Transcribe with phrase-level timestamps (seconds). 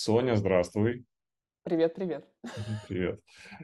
[0.00, 1.04] Соня, здравствуй.
[1.64, 2.24] Привет, привет.
[2.88, 3.20] Привет.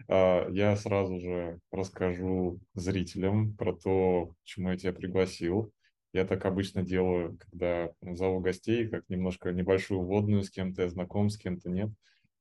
[0.08, 5.72] А, Я сразу же расскажу зрителям про то, почему я тебя пригласил.
[6.12, 11.30] Я так обычно делаю, когда зову гостей, как немножко небольшую вводную, с кем-то я знаком,
[11.30, 11.90] с кем-то нет.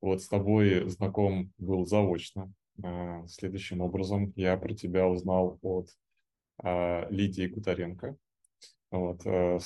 [0.01, 2.51] Вот с тобой знаком был заочно.
[2.83, 5.89] А, Следующим образом я про тебя узнал от
[6.63, 8.17] а, Лидии Кутаренко.
[8.89, 9.59] Вот, э,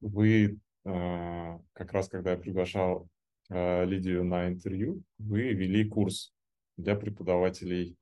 [0.00, 3.08] вы как раз, когда я приглашал
[3.50, 6.34] Лидию на интервью, вы вели курс
[6.76, 7.96] для преподавателей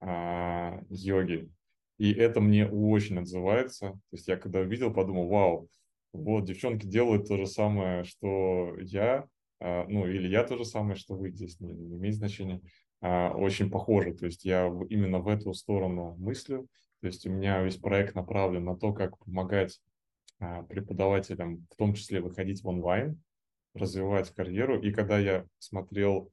[0.00, 1.48] а, йоги.
[1.98, 3.90] И это мне очень отзывается.
[3.90, 5.68] То есть я когда увидел, подумал, вау,
[6.12, 9.26] вот девчонки делают то же самое, что я,
[9.60, 12.60] а, ну или я то же самое, что вы, здесь не, не имеет значения.
[13.00, 14.14] А, очень похоже.
[14.14, 16.66] То есть я именно в эту сторону мыслю.
[17.00, 19.80] То есть у меня весь проект направлен на то, как помогать
[20.38, 23.22] а, преподавателям, в том числе выходить в онлайн,
[23.74, 24.80] развивать карьеру.
[24.80, 26.30] И когда я смотрел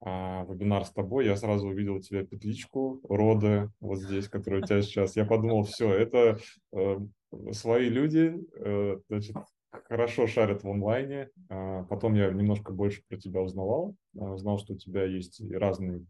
[0.00, 4.66] а, вебинар с тобой, я сразу увидел у тебя петличку рода вот здесь, которая у
[4.66, 5.16] тебя сейчас.
[5.16, 6.38] Я подумал, все, это
[6.72, 6.98] э,
[7.52, 9.36] свои люди, э, значит,
[9.70, 11.30] хорошо шарят в онлайне.
[11.48, 16.04] А, потом я немножко больше про тебя узнавал, а, узнал, что у тебя есть разные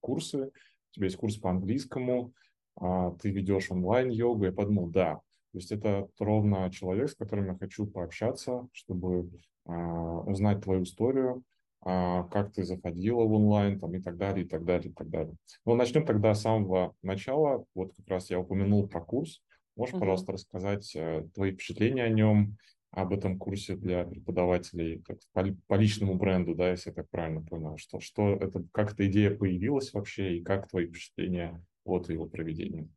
[0.00, 2.32] курсы, у тебя есть курс по английскому,
[2.76, 4.44] а, ты ведешь онлайн-йогу.
[4.44, 9.30] Я подумал, да, то есть это ровно человек, с которым я хочу пообщаться, чтобы
[9.66, 11.42] узнать твою историю,
[11.80, 15.08] а, как ты заходила в онлайн там, и так далее, и так далее, и так
[15.10, 15.34] далее.
[15.66, 17.64] Но начнем тогда с самого начала.
[17.74, 19.42] Вот как раз я упомянул про курс.
[19.76, 19.98] Можешь, Мгм.
[19.98, 22.56] пожалуйста, рассказать э, твои впечатления о нем,
[22.90, 27.42] об этом курсе для преподавателей как по, по личному бренду, да, если я так правильно
[27.42, 32.26] понял, что, что это, как эта идея появилась вообще и как твои впечатления от его
[32.26, 32.88] проведения?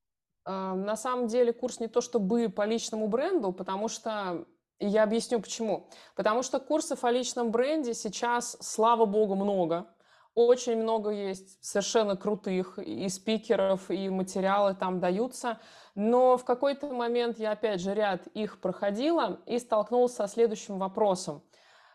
[0.46, 4.46] А, На самом деле курс не то чтобы по личному бренду, потому что
[4.80, 5.90] я объясню почему.
[6.16, 9.88] Потому что курсов о личном бренде сейчас, слава богу, много.
[10.36, 15.60] Очень много есть совершенно крутых и спикеров, и материалы там даются.
[15.96, 21.42] Но в какой-то момент я, опять же, ряд их проходила и столкнулась со следующим вопросом.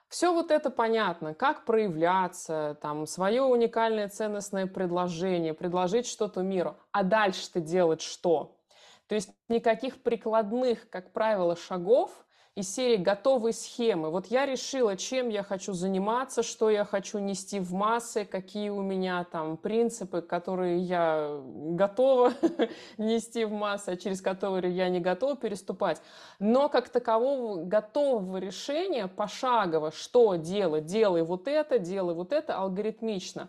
[0.09, 6.77] Все вот это понятно, как проявляться, там, свое уникальное ценностное предложение, предложить что-то миру.
[6.91, 8.59] А дальше-то делать что?
[9.07, 14.11] То есть никаких прикладных, как правило, шагов из серии готовой схемы.
[14.11, 18.83] Вот я решила, чем я хочу заниматься, что я хочу нести в массы, какие у
[18.83, 22.35] меня там принципы, которые я готова
[22.99, 26.03] нести в массы, а через которые я не готова переступать.
[26.39, 33.49] Но как такового готового решения пошагово, что делать, делай вот это, делай вот это, алгоритмично,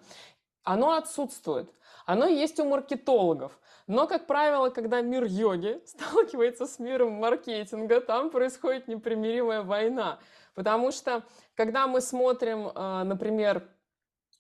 [0.64, 1.70] оно отсутствует.
[2.06, 3.60] Оно есть у маркетологов.
[3.88, 10.20] Но, как правило, когда мир йоги сталкивается с миром маркетинга, там происходит непримиримая война.
[10.56, 11.24] Потому что,
[11.56, 13.68] когда мы смотрим, э, например,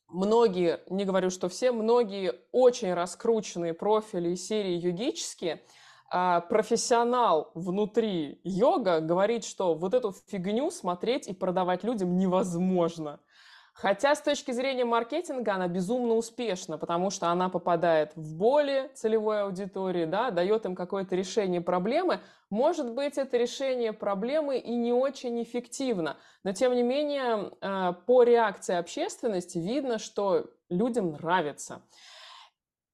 [0.09, 5.61] многие, не говорю, что все, многие очень раскрученные профили и серии йогические,
[6.15, 13.19] а, профессионал внутри йога говорит, что вот эту фигню смотреть и продавать людям невозможно.
[13.73, 19.41] Хотя с точки зрения маркетинга она безумно успешна, потому что она попадает в боли целевой
[19.41, 22.19] аудитории, да, дает им какое-то решение проблемы.
[22.51, 28.21] Может быть, это решение проблемы и не очень эффективно, но тем не менее э, по
[28.21, 31.81] реакции общественности видно, что людям нравится.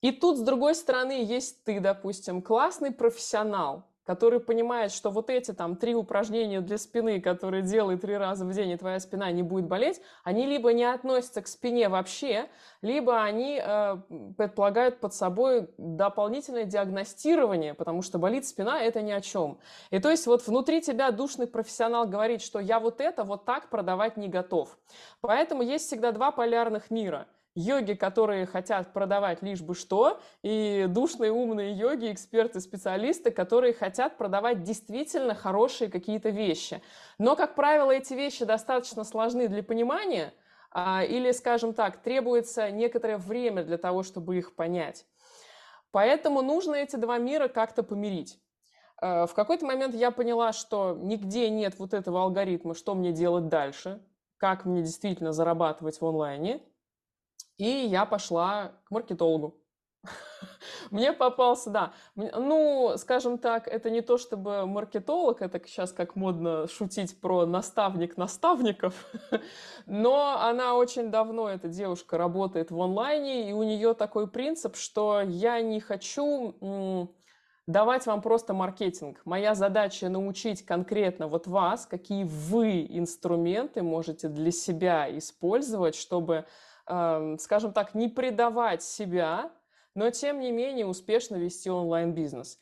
[0.01, 5.54] И тут, с другой стороны, есть ты, допустим, классный профессионал, который понимает, что вот эти
[5.54, 9.44] там три упражнения для спины, которые делай три раза в день, и твоя спина не
[9.44, 12.50] будет болеть, они либо не относятся к спине вообще,
[12.82, 13.98] либо они э,
[14.38, 19.60] предполагают под собой дополнительное диагностирование, потому что болит спина– это ни о чем.
[19.92, 23.70] И то есть вот внутри тебя душный профессионал говорит, что я вот это вот так
[23.70, 24.78] продавать не готов.
[25.22, 31.32] Поэтому есть всегда два полярных мира– йоги, которые хотят продавать лишь бы что, и душные
[31.32, 36.82] умные йоги, эксперты, специалисты, которые хотят продавать действительно хорошие какие-то вещи.
[37.18, 40.34] Но, как правило, эти вещи достаточно сложны для понимания,
[40.72, 45.06] а, или, скажем так, требуется некоторое время для того, чтобы их понять.
[45.92, 48.40] Поэтому нужно эти два мира как-то помирить.
[49.02, 53.48] Э, В какой-то момент я поняла, что нигде нет вот этого алгоритма, что мне делать
[53.48, 54.00] дальше,
[54.38, 56.62] как мне действительно зарабатывать в онлайне.
[57.59, 59.57] И я пошла к маркетологу.
[60.91, 61.94] Мне попался, да.
[62.15, 68.15] Ну, скажем так, это не то чтобы маркетолог, это сейчас как модно шутить про наставник
[68.15, 69.11] наставников,
[69.85, 75.21] но она очень давно, эта девушка, работает в онлайне, и у нее такой принцип, что
[75.21, 77.09] я не хочу
[77.69, 79.21] давать вам просто маркетинг.
[79.25, 86.45] Моя задача научить конкретно вот вас, какие вы инструменты можете для себя использовать, чтобы,
[87.39, 89.51] скажем так, не предавать себя,
[89.95, 92.57] но тем не менее успешно вести онлайн-бизнес.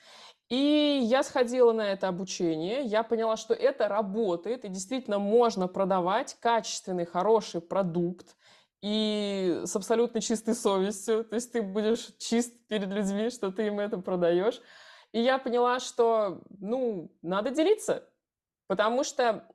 [0.50, 6.38] И я сходила на это обучение, я поняла, что это работает, и действительно можно продавать
[6.40, 8.36] качественный, хороший продукт,
[8.82, 13.80] и с абсолютно чистой совестью, то есть ты будешь чист перед людьми, что ты им
[13.80, 14.62] это продаешь.
[15.12, 18.08] И я поняла, что, ну, надо делиться,
[18.68, 19.48] потому что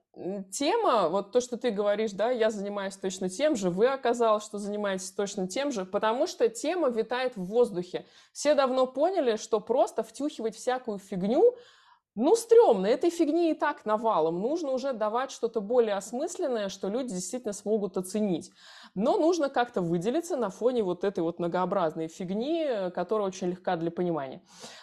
[0.51, 4.59] тема, вот то, что ты говоришь, да, я занимаюсь точно тем же, вы оказалось, что
[4.59, 8.05] занимаетесь точно тем же, потому что тема витает в воздухе.
[8.33, 11.57] Все давно поняли, что просто втюхивать всякую фигню
[12.15, 14.41] ну, стрёмно, этой фигни и так навалом.
[14.41, 18.51] Нужно уже давать что-то более осмысленное, что люди действительно смогут оценить.
[18.95, 23.91] Но нужно как-то выделиться на фоне вот этой вот многообразной фигни, которая очень легка для
[23.91, 24.43] понимания.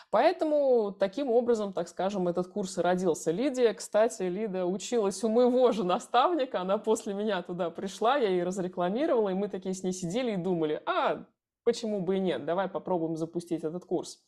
[0.09, 3.29] Поэтому таким образом, так скажем, этот курс и родился.
[3.29, 8.43] Лидия, кстати, Лида училась у моего же наставника, она после меня туда пришла, я ей
[8.43, 11.25] разрекламировала, и мы такие с ней сидели и думали, а
[11.63, 14.19] почему бы и нет, давай попробуем запустить этот курс.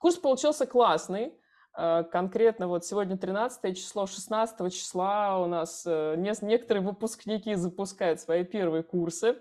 [0.00, 1.38] Курс получился классный,
[1.74, 8.82] конкретно вот сегодня 13 число, 16 числа у нас э, некоторые выпускники запускают свои первые
[8.82, 9.36] курсы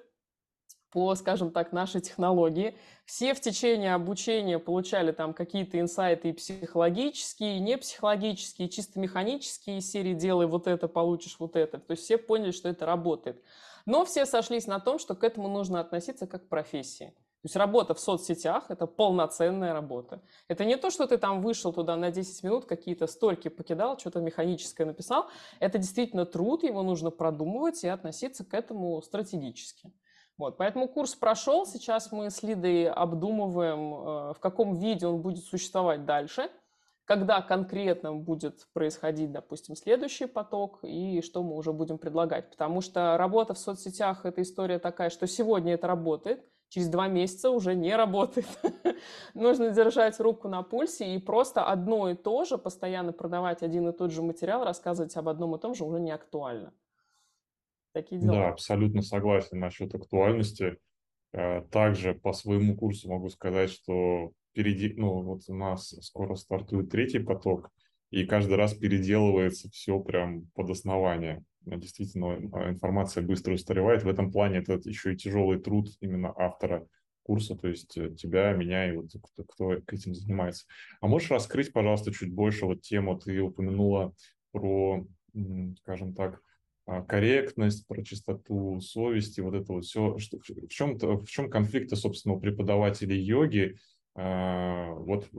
[0.91, 2.77] по, скажем так, нашей технологии.
[3.05, 8.99] Все в течение обучения получали там какие-то инсайты и психологические, и не психологические, и чисто
[8.99, 11.79] механические серии «делай вот это, получишь вот это».
[11.79, 13.41] То есть все поняли, что это работает.
[13.85, 17.13] Но все сошлись на том, что к этому нужно относиться как к профессии.
[17.41, 20.21] То есть работа в соцсетях– это полноценная работа.
[20.47, 24.19] Это не то, что ты там вышел туда на 10 минут, какие-то столько покидал, что-то
[24.19, 25.27] механическое написал.
[25.59, 29.91] Это действительно труд, его нужно продумывать и относиться к этому стратегически.
[30.37, 35.43] Вот, поэтому курс прошел, сейчас мы с Лидой обдумываем, э, в каком виде он будет
[35.43, 36.51] существовать дальше,
[37.05, 42.51] когда конкретно будет происходить, допустим, следующий поток и что мы уже будем предлагать.
[42.51, 47.49] Потому что работа в соцсетях– это история такая, что сегодня это работает– через два месяца
[47.49, 48.47] уже не работает.
[49.33, 53.91] Нужно держать руку на пульсе и просто одно и то же, постоянно продавать один и
[53.91, 56.73] тот же материал, рассказывать об одном и том же уже не актуально.
[57.93, 58.35] Такие дела.
[58.35, 60.77] Да, абсолютно согласен насчет актуальности.
[61.33, 66.89] Э, также по своему курсу могу сказать, что впереди, ну вот у нас скоро стартует
[66.89, 67.69] третий поток,
[68.11, 71.43] и каждый раз переделывается все прям под основание.
[71.65, 74.03] Э, действительно а, информация быстро устаревает.
[74.03, 76.87] В этом плане это еще и тяжелый труд именно автора
[77.23, 80.65] курса, то есть э, тебя, меня и вот кто, кто этим занимается.
[81.01, 84.13] А можешь раскрыть, пожалуйста, чуть больше вот тему, ты упомянула
[84.51, 85.05] про,
[85.77, 86.41] скажем так,
[86.87, 90.17] а, корректность, про чистоту совести, вот это вот все.
[90.17, 93.77] В, чем, в чем конфликты, собственно, у преподавателей йоги?
[94.15, 95.29] А, вот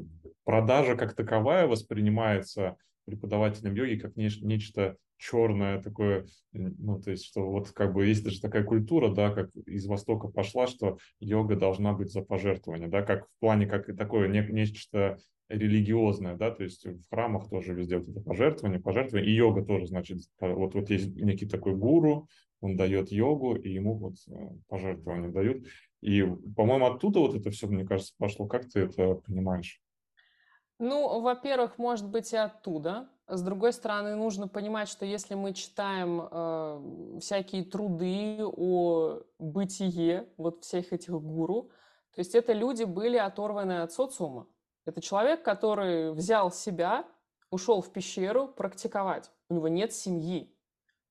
[0.45, 7.71] продажа как таковая воспринимается преподавателем йоги как нечто черное такое, ну, то есть, что вот
[7.71, 12.11] как бы есть даже такая культура, да, как из Востока пошла, что йога должна быть
[12.11, 16.85] за пожертвование, да, как в плане, как и такое не, нечто религиозное, да, то есть
[16.85, 21.15] в храмах тоже везде вот это пожертвование, пожертвование, и йога тоже, значит, вот, вот есть
[21.15, 22.27] некий такой гуру,
[22.61, 25.67] он дает йогу, и ему вот э, пожертвования дают.
[26.01, 26.23] И,
[26.57, 28.47] по-моему, оттуда вот это все, мне кажется, пошло.
[28.47, 29.82] Как ты это понимаешь?
[30.85, 33.09] Ну, во-первых, может быть и оттуда.
[33.29, 40.65] С другой стороны, нужно понимать, что если мы читаем э, всякие труды о бытие вот
[40.65, 41.71] всех этих гуру,
[42.13, 44.49] то есть это люди были оторваны от социума.
[44.85, 47.07] Это человек, который взял себя,
[47.49, 49.31] ушел в пещеру практиковать.
[49.49, 50.53] У него нет семьи,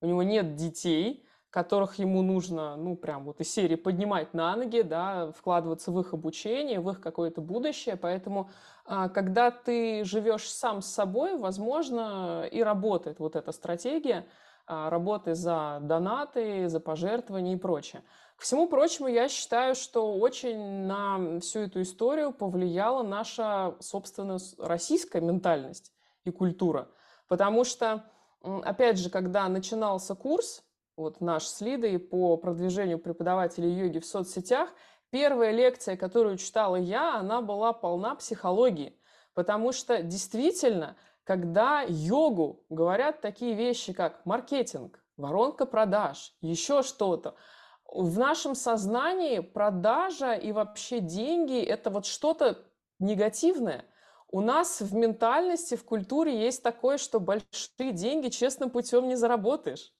[0.01, 4.81] у него нет детей, которых ему нужно, ну, прям вот из серии поднимать на ноги,
[4.81, 7.97] да, вкладываться в их обучение, в их какое-то будущее.
[7.97, 8.49] Поэтому,
[8.85, 14.25] а, когда ты живешь сам с собой, возможно, и работает вот эта стратегия
[14.65, 18.01] а, работы за донаты, за пожертвования и прочее.
[18.37, 25.19] К всему прочему, я считаю, что очень на всю эту историю повлияла наша, собственно, российская
[25.19, 25.91] ментальность
[26.23, 26.87] и культура.
[27.27, 28.05] Потому что,
[28.41, 30.63] опять же, когда начинался курс,
[30.95, 34.69] вот наш с Лидой по продвижению преподавателей йоги в соцсетях,
[35.09, 38.97] первая лекция, которую читала я, она была полна психологии.
[39.33, 47.35] Потому что действительно, когда йогу говорят такие вещи, как маркетинг, воронка продаж, еще что-то,
[47.85, 52.65] в нашем сознании продажа и вообще деньги– это вот что-то
[52.99, 53.85] негативное.
[54.29, 59.91] У нас в ментальности, в культуре есть такое, что большие деньги честным путем не заработаешь.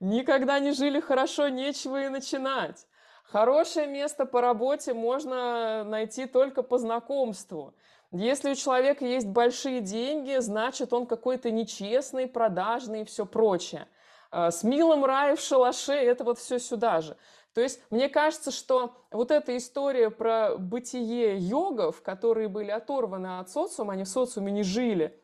[0.00, 2.86] Никогда не жили хорошо, нечего и начинать.
[3.24, 7.74] Хорошее место по работе можно найти только по знакомству.
[8.10, 13.86] Если у человека есть большие деньги, значит, он какой-то нечестный, продажный и все прочее.
[14.32, 17.16] А, с милым рай в шалаше, это вот все сюда же.
[17.54, 23.50] То есть мне кажется, что вот эта история про бытие йогов, которые были оторваны от
[23.50, 25.19] социума, они в социуме не жили,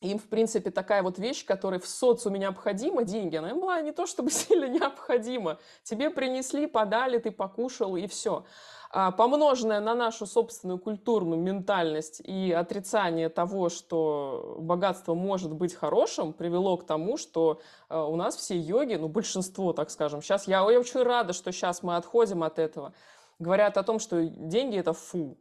[0.00, 3.92] им, в принципе, такая вот вещь, которая в социуме необходима, деньги, она им была не
[3.92, 5.58] то чтобы сильно необходима.
[5.82, 8.44] Тебе принесли, подали, ты покушал, и все.
[8.92, 16.32] А, помноженное на нашу собственную культурную ментальность и отрицание того, что богатство может быть хорошим,
[16.32, 20.68] привело к тому, что а, у нас все йоги, ну большинство, так скажем, сейчас я,
[20.70, 22.92] я очень рада, что сейчас мы отходим от этого,
[23.38, 25.38] говорят о том, что деньги это фу,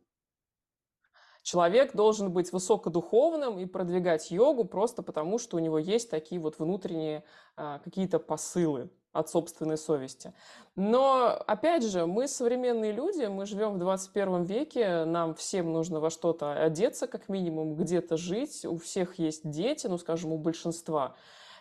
[1.49, 6.59] Человек должен быть высокодуховным и продвигать йогу просто потому, что у него есть такие вот
[6.59, 7.23] внутренние
[7.57, 10.35] а, какие-то посылы от собственной совести.
[10.75, 16.11] Но, опять же, мы современные люди, мы живем в 21 веке, нам всем нужно во
[16.11, 21.15] что-то одеться, как минимум, где-то жить, у всех есть дети, ну, скажем, у большинства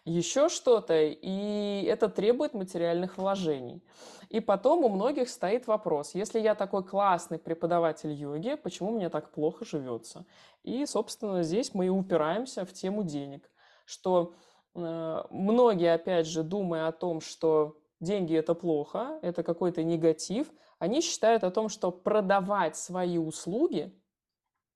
[0.05, 3.83] еще что-то, и это требует материальных вложений.
[4.29, 9.31] И потом у многих стоит вопрос, если я такой классный преподаватель йоги, почему мне так
[9.31, 10.27] плохо живется?
[10.63, 13.51] И, собственно, здесь мы и упираемся в тему денег,
[13.87, 14.35] что
[14.79, 21.01] Э, многие, опять же, думая о том, что деньги это плохо, это какой-то негатив, они
[21.01, 23.93] считают о том, что продавать свои услуги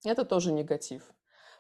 [0.05, 1.13] это тоже негатив.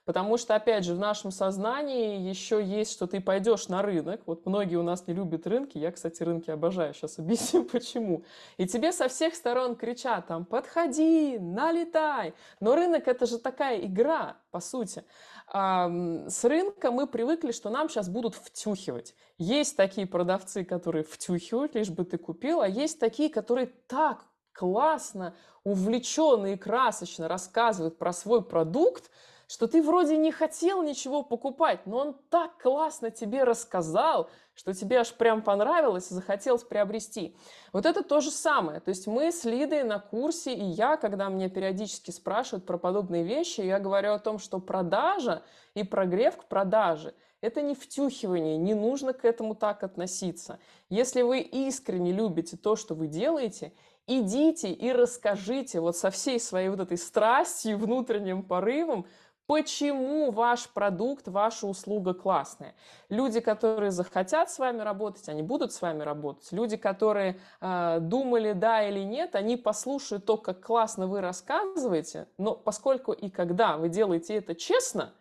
[0.04, 4.22] Потому что, опять же, в нашем сознании еще есть, что ты пойдешь на рынок.
[4.26, 5.78] Вот многие у нас не любят рынки.
[5.78, 6.92] Я, кстати, рынки обожаю.
[6.92, 8.24] Сейчас объясню, почему.
[8.56, 12.34] И тебе со всех сторон кричат там, подходи, налетай.
[12.58, 15.04] Но рынок это же такая игра, по сути.
[15.52, 19.14] С рынка мы привыкли, что нам сейчас будут втюхивать.
[19.38, 25.34] Есть такие продавцы, которые втюхивают, лишь бы ты купил, а есть такие, которые так классно,
[25.64, 29.10] увлеченно и красочно рассказывают про свой продукт,
[29.52, 35.00] что ты вроде не хотел ничего покупать, но он так классно тебе рассказал, что тебе
[35.00, 37.36] аж прям понравилось и захотелось приобрести.
[37.70, 38.80] Вот это то же самое.
[38.80, 43.24] То есть мы с Лидой на курсе, и я, когда меня периодически спрашивают про подобные
[43.24, 45.42] вещи, я говорю о том, что продажа
[45.74, 50.60] и прогрев к продаже– это не втюхивание, не нужно к этому так относиться.
[50.88, 53.74] Если вы искренне любите то, что вы делаете,
[54.06, 59.06] идите и расскажите вот со всей своей вот этой страстью, внутренним порывом,
[59.46, 62.74] почему ваш продукт, ваша услуга классная.
[63.08, 66.50] Люди, которые захотят с вами работать, они будут с вами работать.
[66.52, 72.54] Люди, которые э, думали да или нет, они послушают то, как классно вы рассказываете, но
[72.54, 75.12] поскольку и когда вы делаете это честно,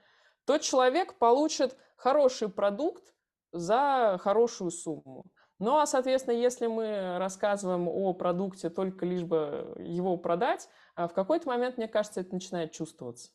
[0.45, 3.13] то человек получит хороший продукт
[3.51, 5.25] за хорошую сумму.
[5.59, 11.13] Ну а, соответственно, если мы рассказываем о продукте только лишь бы его продать, а в
[11.13, 13.31] какой-то момент, мне кажется, это начинает чувствоваться.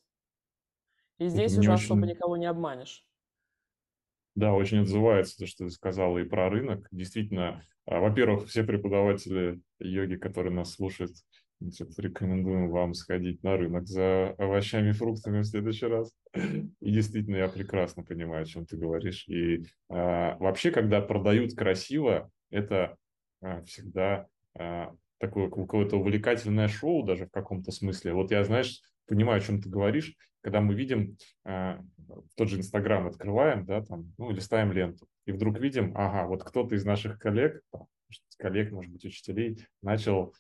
[1.19, 3.07] И здесь Это уже очень, особо никого не обманешь.
[4.35, 6.89] да, очень отзывается то, что ты сказала и про рынок.
[6.91, 11.13] Действительно, а, во-первых, все преподаватели йоги, которые нас слушают,
[11.61, 16.13] рекомендуем вам сходить на рынок за овощами и фруктами в следующий раз.
[16.35, 19.27] И действительно, я прекрасно понимаю, о чем ты говоришь.
[19.27, 22.97] И а, вообще, когда продают красиво, это
[23.41, 24.27] а, всегда
[24.59, 28.13] а, такое какое-то увлекательное шоу даже в каком-то смысле.
[28.13, 31.79] Вот я, знаешь, понимаю, о чем ты говоришь, когда мы видим, э,
[32.37, 36.75] тот же Инстаграм открываем, да, там, ну, листаем ленту, и вдруг видим, ага, вот кто-то
[36.75, 37.87] из наших коллег, там,
[38.39, 40.35] коллег, может быть, учителей, начал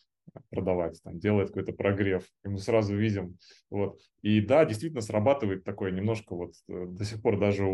[0.51, 3.39] продавать, там, делает какой-то прогрев, и мы сразу видим,
[3.71, 3.99] вот.
[4.23, 7.65] И да, действительно срабатывает такое немножко вот э, до сих пор даже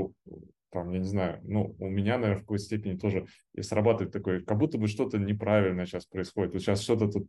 [0.72, 4.42] там, я не знаю, ну, у меня, наверное, в какой-то степени тоже и срабатывает такое,
[4.42, 6.54] как будто бы что-то неправильное сейчас происходит.
[6.54, 7.28] Вот сейчас что-то тут,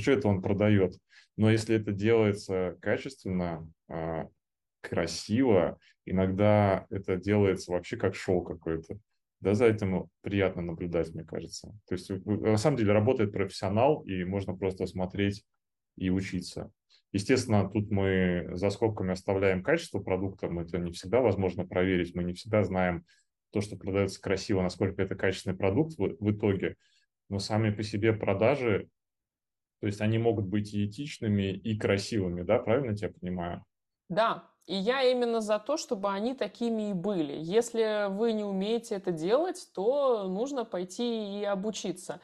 [0.00, 0.98] что это он продает.
[1.36, 4.28] Но если это делается качественно, а,
[4.80, 8.98] красиво, иногда это делается вообще как шоу какое-то.
[9.40, 11.68] Да, за этим приятно наблюдать, мне кажется.
[11.86, 15.44] То есть на самом деле работает профессионал, и можно просто смотреть
[15.96, 16.72] и учиться.
[17.12, 22.24] Естественно, тут мы за скобками оставляем качество продукта, мы это не всегда возможно проверить, мы
[22.24, 23.04] не всегда знаем
[23.52, 26.76] то, что продается красиво, насколько это качественный продукт в, в итоге.
[27.28, 28.88] Но сами по себе продажи,
[29.80, 33.64] то есть они могут быть и этичными, и красивыми, да, правильно я тебя понимаю?
[34.08, 37.34] Да, и я именно за то, чтобы они такими и были.
[37.38, 42.20] Если вы не умеете это делать, то нужно пойти и обучиться.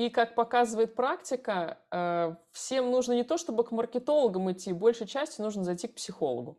[0.00, 5.42] И как показывает практика, э, всем нужно не то, чтобы к маркетологам идти, большей части
[5.42, 6.58] нужно зайти к психологу.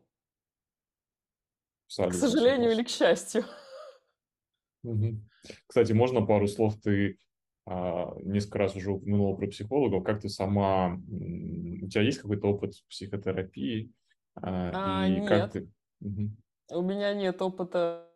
[1.87, 3.45] К сожалению или к счастью.
[5.65, 6.79] Кстати, можно пару слов?
[6.81, 7.17] Ты
[7.65, 10.03] а, несколько раз уже упомянула про психологов.
[10.03, 10.99] Как ты сама...
[11.09, 13.91] У тебя есть какой-то опыт психотерапии?
[14.35, 15.27] А, и нет.
[15.27, 15.67] как ты...
[16.69, 18.10] У меня нет опыта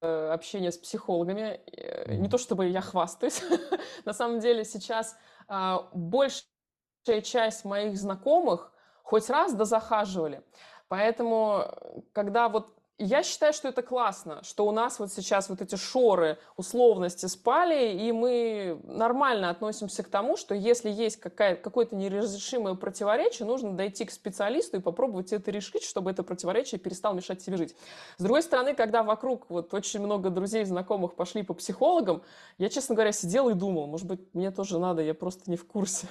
[0.00, 1.60] э, общения с психологами.
[2.06, 2.16] Mm.
[2.16, 3.42] Не то чтобы я хвастаюсь.
[4.04, 5.16] На самом деле сейчас
[5.48, 10.42] а, большая часть моих знакомых хоть раз да захаживали.
[10.88, 11.64] Поэтому,
[12.12, 16.36] когда вот я считаю, что это классно, что у нас вот сейчас вот эти шоры
[16.56, 23.46] условности спали, и мы нормально относимся к тому, что если есть какая, какое-то неразрешимое противоречие,
[23.46, 27.76] нужно дойти к специалисту и попробовать это решить, чтобы это противоречие перестало мешать себе жить.
[28.16, 32.22] С другой стороны, когда вокруг вот очень много друзей, знакомых пошли по психологам,
[32.58, 35.66] я, честно говоря, сидел и думал, может быть, мне тоже надо, я просто не в
[35.66, 36.08] курсе.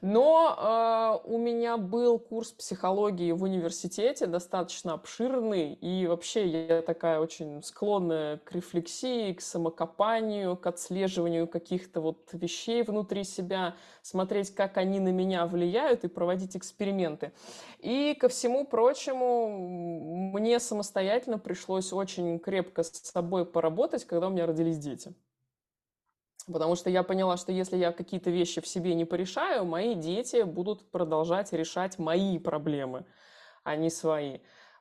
[0.00, 7.20] Но э, у меня был курс психологии в университете, достаточно обширный, и вообще я такая
[7.20, 14.78] очень склонная к рефлексии, к самокопанию, к отслеживанию каких-то вот вещей внутри себя, смотреть, как
[14.78, 17.32] они на меня влияют и проводить эксперименты.
[17.80, 24.46] И ко всему прочему, мне самостоятельно пришлось очень крепко с собой поработать, когда у меня
[24.46, 25.14] родились дети.
[26.46, 30.42] Потому что я поняла, что если я какие-то вещи в себе не порешаю, мои дети
[30.42, 33.04] будут продолжать решать мои проблемы,
[33.64, 34.38] а не свои.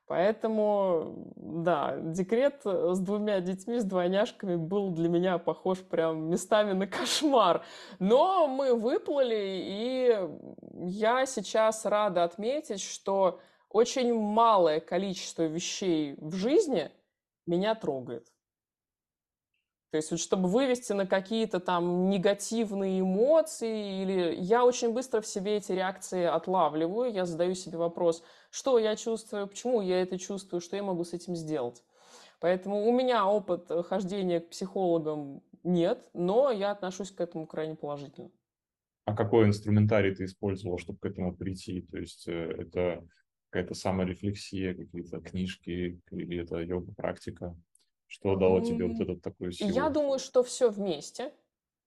[0.10, 6.88] Поэтому, да, декрет с двумя детьми, с двойняшками был для меня похож прям местами на
[6.88, 7.63] кошмар.
[8.00, 10.18] Но мы выплыли, и
[10.74, 13.39] я сейчас рада отметить, что
[13.70, 16.89] очень малое количество вещей в жизни
[17.46, 18.25] меня трогает.
[19.91, 25.25] То есть вот чтобы вывести на какие-то там негативные эмоции, или я очень быстро в
[25.25, 30.62] себе эти реакции отлавливаю, я задаю себе вопрос, что я чувствую, почему я это чувствую,
[30.62, 31.84] что я могу с этим сделать.
[32.39, 38.29] Поэтому у меня опыт хождения к психологам нет, но я отношусь к этому крайне положительно.
[39.05, 41.81] А какой инструментарий ты использовал, чтобы к этому прийти?
[41.81, 43.03] То есть э, это
[43.50, 47.58] какая-то саморефлексия, какие-то книжки или это йога-практика?
[48.10, 49.70] Что дало тебе вот этот такую силу?
[49.70, 51.32] Я думаю, что все вместе.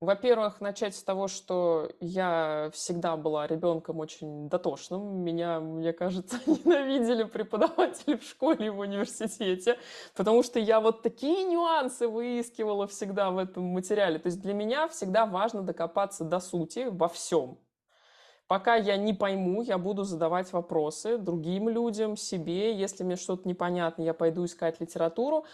[0.00, 5.24] Во-первых, начать с того, что я всегда была ребенком очень дотошным.
[5.24, 9.78] Меня, мне кажется, ненавидели преподаватели в школе и в университете,
[10.16, 14.20] потому что я вот такие нюансы выискивала всегда в этом материале.
[14.20, 17.58] То есть для меня всегда важно докопаться до сути во всем.
[18.52, 22.74] Пока я не пойму, я буду задавать вопросы другим людям, себе.
[22.74, 25.46] Если мне что-то непонятно, я пойду искать литературу.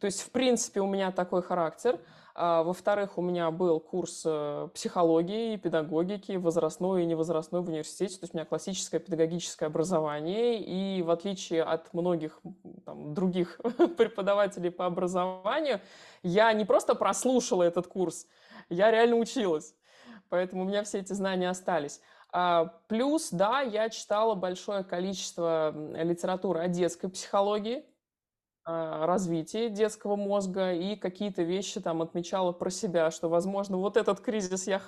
[0.00, 1.98] То есть, в принципе, у меня такой характер.
[2.38, 8.18] А, во-вторых, у меня был курс э, психологии и педагогики, возрастной и невозрастной в университете.
[8.18, 10.60] То есть у меня классическое педагогическое образование.
[10.60, 12.38] И в отличие от многих
[12.84, 13.58] там, других
[13.96, 15.80] преподавателей по образованию,
[16.22, 18.26] я не просто прослушала этот курс,
[18.68, 19.74] я реально училась.
[20.28, 22.02] Поэтому у меня все эти знания остались.
[22.32, 27.86] А, плюс, да, я читала большое количество литературы о детской психологии,
[28.66, 34.66] развитии детского мозга и какие-то вещи там отмечала про себя, что, возможно, вот этот кризис
[34.66, 34.82] я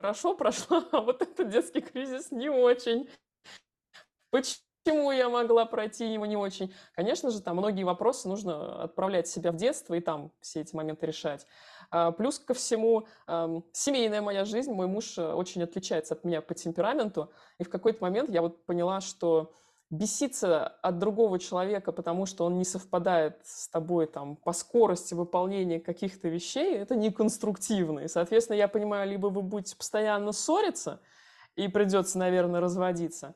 [0.00, 3.08] хорошо прошла, а вот этот детский кризис не очень.
[4.30, 6.74] Почему я могла пройти его не очень?
[6.92, 11.06] Конечно же, там многие вопросы нужно отправлять себя в детство и там все эти моменты
[11.06, 11.46] решать.
[11.90, 13.06] А, плюс ко всему,
[13.72, 18.02] семейная моя жизнь, мой муж э, очень отличается от меня по темпераменту, и в какой-то
[18.02, 19.52] момент я вот поняла, что
[19.90, 25.80] беситься от другого человека, потому что он не совпадает с тобой там, по скорости выполнения
[25.80, 28.00] каких-то вещей, это неконструктивно.
[28.00, 31.00] И, соответственно, я понимаю, либо вы будете постоянно ссориться,
[31.56, 33.34] и придется, наверное, разводиться,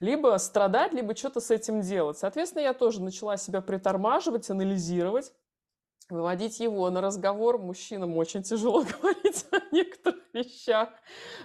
[0.00, 2.18] либо страдать, либо что-то с этим делать.
[2.18, 5.32] Соответственно, я тоже начала себя притормаживать, анализировать,
[6.08, 7.58] выводить его на разговор.
[7.58, 10.88] Мужчинам очень тяжело говорить о некоторых вещах,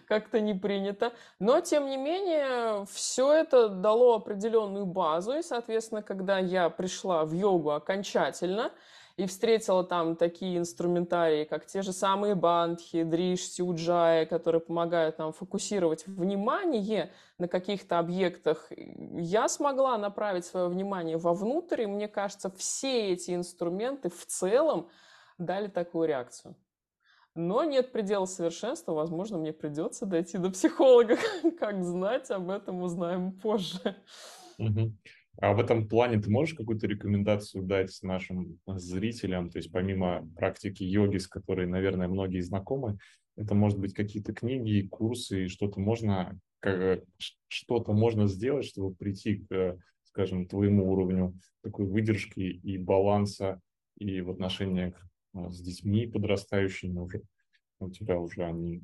[0.07, 1.13] как-то не принято.
[1.39, 5.33] Но, тем не менее, все это дало определенную базу.
[5.33, 8.71] И, соответственно, когда я пришла в йогу окончательно,
[9.17, 15.31] и встретила там такие инструментарии, как те же самые бандхи, дришти, уджаи, которые помогают нам
[15.31, 18.71] фокусировать внимание на каких-то объектах,
[19.13, 24.89] я смогла направить свое внимание вовнутрь, и мне кажется, все эти инструменты в целом
[25.37, 26.55] дали такую реакцию.
[27.35, 31.17] Но нет предела совершенства, возможно, мне придется дойти до психолога.
[31.59, 33.97] Как знать, об этом узнаем позже.
[34.57, 34.93] Угу.
[35.41, 39.49] А в этом плане ты можешь какую-то рекомендацию дать нашим зрителям?
[39.49, 42.97] То есть помимо практики йоги, с которой, наверное, многие знакомы,
[43.35, 46.39] это может быть какие-то книги, курсы, что-то можно,
[47.49, 53.59] что-то можно сделать, чтобы прийти к, скажем, твоему уровню такой выдержки и баланса
[53.97, 57.21] и в отношениях а, с детьми подрастающими уже.
[57.79, 58.81] У тебя уже они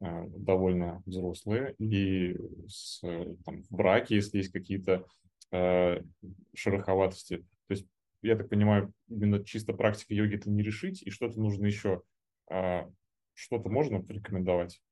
[0.00, 2.36] а, довольно взрослые, и
[2.68, 3.00] с,
[3.44, 5.04] там, в браке, если есть какие-то
[5.50, 6.02] э,
[6.54, 7.38] шероховатости.
[7.38, 7.86] То есть,
[8.22, 12.02] я так понимаю, именно чисто практика йоги это не решить, и что-то нужно еще,
[12.50, 12.82] э,
[13.32, 14.82] что-то можно порекомендовать?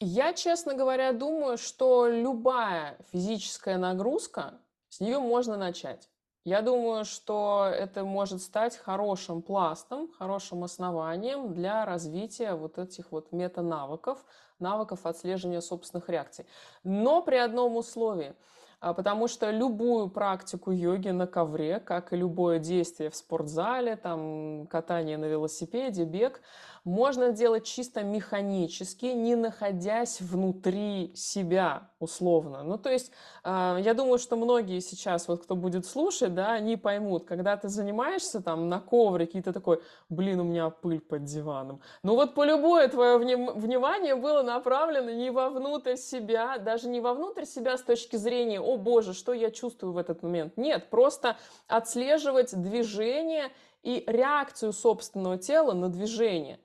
[0.00, 6.08] Я, честно говоря, думаю, что любая физическая нагрузка, с нее можно начать.
[6.48, 13.32] Я думаю, что это может стать хорошим пластом, хорошим основанием для развития вот этих вот
[13.32, 14.24] метанавыков,
[14.58, 16.46] навыков отслеживания собственных реакций.
[16.84, 18.34] Но при одном условии–
[18.80, 24.68] а, потому что любую практику йоги на ковре, как и любое действие в спортзале, там
[24.68, 26.40] катание на велосипеде, бег,
[26.84, 32.62] можно делать чисто механически, не находясь внутри себя, условно.
[32.62, 33.10] Ну, то есть,
[33.44, 37.68] э, я думаю, что многие сейчас, вот кто будет слушать, да, они поймут, когда ты
[37.68, 41.80] занимаешься там на коврике, и ты такой, блин, у меня пыль под диваном.
[42.02, 47.44] Ну, вот по любое твое вним- внимание было направлено не вовнутрь себя, даже не вовнутрь
[47.44, 50.56] себя с точки зрения, о боже, что я чувствую в этот момент.
[50.56, 51.36] Нет, просто
[51.66, 53.50] отслеживать движение
[53.82, 56.58] и реакцию собственного тела на движение.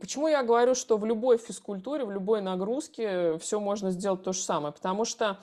[0.00, 4.40] Почему я говорю, что в любой физкультуре, в любой нагрузке все можно сделать то же
[4.40, 4.72] самое?
[4.72, 5.38] Потому что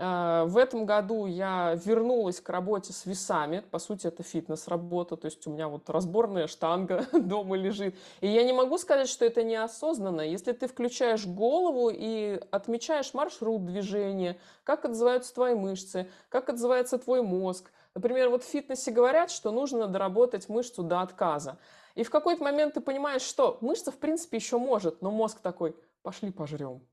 [0.00, 3.64] а, в этом году я вернулась к работе с весами.
[3.70, 5.16] По сути, это фитнес-работа.
[5.16, 7.96] То есть у меня вот разборная штанга дома лежит.
[8.20, 10.20] И я не могу сказать, что это неосознанно.
[10.20, 17.22] Если ты включаешь голову и отмечаешь маршрут движения, как отзываются твои мышцы, как отзывается твой
[17.22, 17.72] мозг.
[17.94, 21.58] Например, вот в фитнесе говорят, что нужно доработать мышцу до отказа.
[21.98, 25.74] И в какой-то момент ты понимаешь, что мышца, в принципе, еще может, но мозг такой,
[26.02, 26.86] пошли пожрем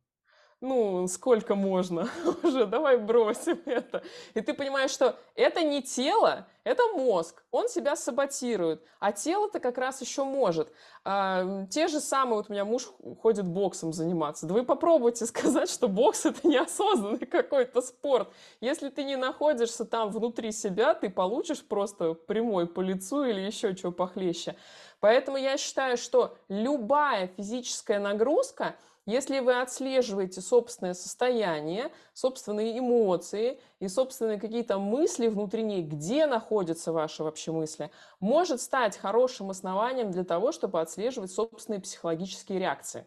[0.62, 2.10] ну, сколько можно
[2.44, 4.04] уже, давай бросим это.
[4.34, 9.78] И ты понимаешь, что это не тело, это мозг, он себя саботирует, а тело-то как
[9.78, 10.72] раз еще может.
[11.04, 12.90] А, те же самые, вот у меня муж
[13.22, 18.30] ходит боксом заниматься, да вы попробуйте сказать, что бокс это неосознанный какой-то спорт.
[18.62, 23.76] Если ты не находишься там внутри себя, ты получишь просто прямой по лицу или еще
[23.76, 24.56] чего похлеще.
[25.00, 28.76] Поэтому я считаю, что любая физическая нагрузка–
[29.08, 37.24] если вы отслеживаете собственное состояние, собственные эмоции и собственные какие-то мысли внутренние, где находятся ваши
[37.24, 43.06] вообще мысли, может стать хорошим основанием для того, чтобы отслеживать собственные психологические реакции.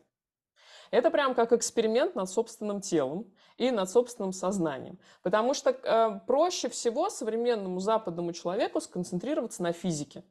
[0.92, 5.00] Это прям как эксперимент над собственным телом и над собственным сознанием.
[5.22, 10.22] Потому что э, проще всего современному западному человеку сконцентрироваться на физике.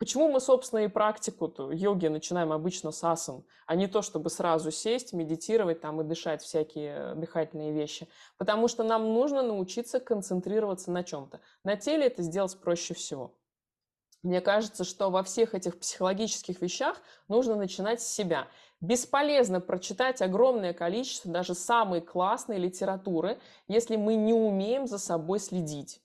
[0.00, 4.70] Почему мы, собственно, и практику йоги начинаем обычно с асан, а не то, чтобы сразу
[4.70, 8.08] сесть, медитировать там и дышать всякие дыхательные вещи?
[8.38, 11.40] Потому что нам нужно научиться концентрироваться на чем-то.
[11.64, 13.34] На теле это сделать проще всего.
[14.22, 16.96] Мне кажется, что во всех этих психологических вещах
[17.28, 18.48] нужно начинать с себя.
[18.80, 26.00] Бесполезно прочитать огромное количество даже самой классной литературы, если мы не умеем за собой следить.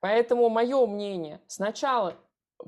[0.00, 2.18] Поэтому мое мнение, сначала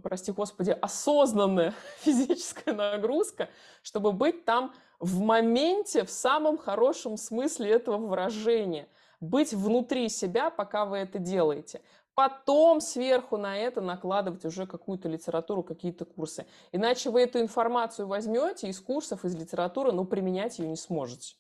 [0.03, 3.49] прости господи, осознанная физическая нагрузка,
[3.83, 8.89] чтобы быть там в моменте, в самом хорошем смысле этого выражения,
[9.21, 11.81] быть внутри себя, пока вы это делаете.
[12.15, 16.47] Потом сверху на это накладывать уже какую-то литературу, какие-то курсы.
[16.71, 21.37] Иначе вы эту информацию возьмете из курсов, из литературы, но применять ее не сможете.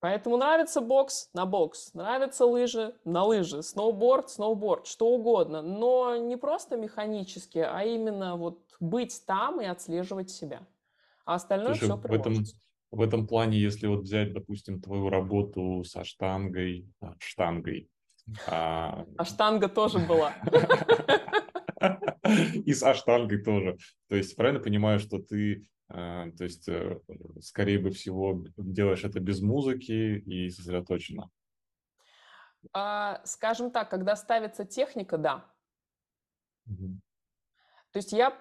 [0.00, 6.36] Поэтому нравится бокс на бокс, нравятся лыжи на лыжи, сноуборд, сноуборд, что угодно, но не
[6.36, 10.66] просто механически, а именно вот быть там и отслеживать себя.
[11.24, 12.44] А остальное Слушай, все в этом,
[12.92, 17.90] в этом плане, если вот взять, допустим, твою работу со штангой, а, штангой.
[18.46, 20.32] А, а штанга тоже была.
[22.68, 23.78] И со штангой тоже.
[24.08, 27.00] То есть правильно понимаю, что ты а, то есть, э,
[27.40, 31.30] скорее бы всего, делаешь это без музыки и сосредоточенно.
[32.74, 35.50] А, скажем так, когда ставится техника, да.
[36.66, 37.00] Угу.
[37.92, 38.32] То есть я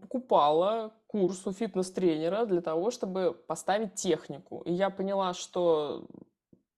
[0.00, 4.62] покупала курс у фитнес-тренера для того, чтобы поставить технику.
[4.62, 6.08] И я поняла, что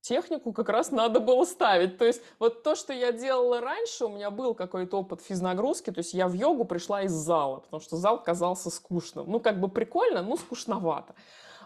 [0.02, 1.96] технику как раз надо было ставить.
[1.96, 6.00] То есть вот то, что я делала раньше, у меня был какой-то опыт физнагрузки, то
[6.00, 9.30] есть я в йогу пришла из зала, потому что зал казался скучным.
[9.30, 11.14] Ну, как бы прикольно, но скучновато.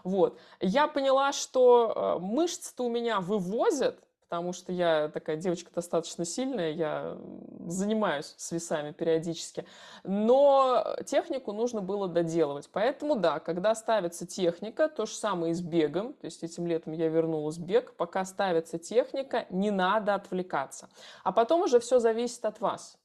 [0.03, 0.39] Вот.
[0.61, 6.71] Я поняла, что э, мышцы-то у меня вывозят, потому что я такая девочка достаточно сильная,
[6.71, 7.17] я
[7.65, 9.65] занимаюсь с весами периодически,
[10.03, 12.69] но технику нужно было доделывать.
[12.73, 16.91] Поэтому да, когда ставится техника, то же самое и с бегом, то есть этим летом
[16.91, 20.89] я вернулась в бег, пока ставится техника, не надо отвлекаться.
[21.23, 22.97] А потом уже все зависит от вас.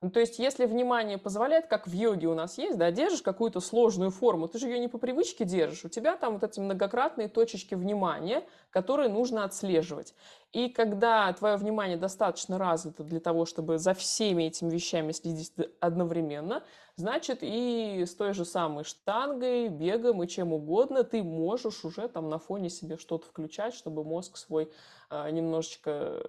[0.00, 3.58] Ну, то есть, если внимание позволяет, как в йоге у нас есть, да, держишь какую-то
[3.58, 7.26] сложную форму, ты же ее не по привычке держишь, у тебя там вот эти многократные
[7.26, 10.14] точечки внимания, которые нужно отслеживать.
[10.52, 16.62] И когда твое внимание достаточно развито для того, чтобы за всеми этими вещами следить одновременно,
[16.98, 22.28] значит и с той же самой штангой, бегом и чем угодно ты можешь уже там
[22.28, 24.70] на фоне себе что-то включать, чтобы мозг свой
[25.08, 26.22] а, немножечко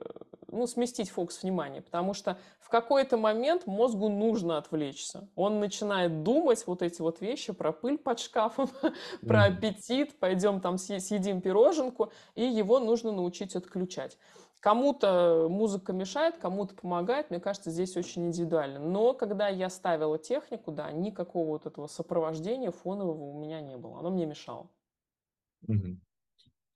[0.48, 5.28] ну, сместить фокус внимания, потому что в какой-то момент мозгу нужно отвлечься.
[5.36, 8.70] Он начинает думать вот эти вот вещи про пыль под шкафом,
[9.28, 14.18] про аппетит, пойдем там съедим пироженку, и его нужно научить отключать.
[14.60, 18.80] Кому-то музыка мешает, кому-то помогает, мне кажется, здесь очень индивидуально.
[18.80, 24.00] Но когда я ставила технику, да, никакого вот этого сопровождения фонового у меня не было,
[24.00, 24.70] оно мне мешало.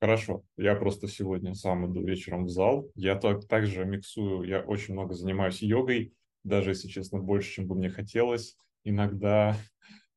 [0.00, 0.44] Хорошо.
[0.56, 2.90] Я просто сегодня сам иду вечером в зал.
[2.94, 7.74] Я так, также миксую, я очень много занимаюсь йогой, даже, если честно, больше, чем бы
[7.74, 8.56] мне хотелось.
[8.84, 9.56] Иногда,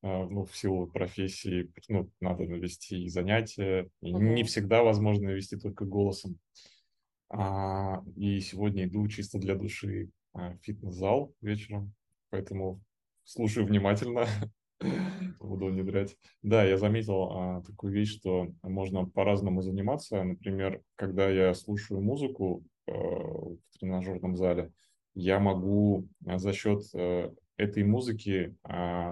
[0.02, 3.90] а, ну, в силу профессии, ну, надо навести занятия.
[4.02, 4.22] И угу.
[4.22, 6.38] не всегда возможно вести только голосом.
[7.30, 11.94] А, и сегодня иду чисто для души а, в фитнес-зал вечером,
[12.30, 12.82] поэтому
[13.24, 14.28] слушаю внимательно.
[15.40, 16.16] буду внедрять.
[16.44, 20.24] Да, я заметил а, такую вещь, что можно по-разному заниматься.
[20.24, 24.72] Например, когда я слушаю музыку э, в тренажерном зале,
[25.16, 28.56] я могу а, за счет э, этой музыки,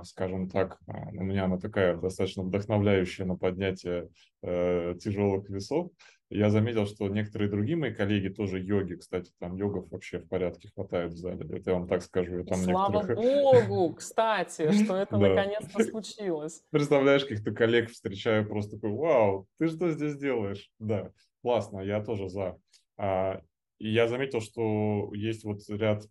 [0.03, 4.09] скажем так, у меня она такая достаточно вдохновляющая на поднятие
[4.43, 5.89] э, тяжелых весов,
[6.29, 10.69] я заметил, что некоторые другие мои коллеги тоже йоги, кстати, там йогов вообще в порядке
[10.73, 11.45] хватает в зале.
[11.55, 12.43] Это я вам так скажу.
[12.43, 13.67] Там Слава некоторых...
[13.67, 16.63] богу, кстати, что это наконец-то случилось.
[16.71, 20.71] Представляешь, каких-то коллег встречаю, просто такой, вау, ты что здесь делаешь?
[20.79, 21.11] Да,
[21.43, 22.57] классно, я тоже за.
[22.97, 23.41] А,
[23.77, 26.07] и я заметил, что есть вот ряд,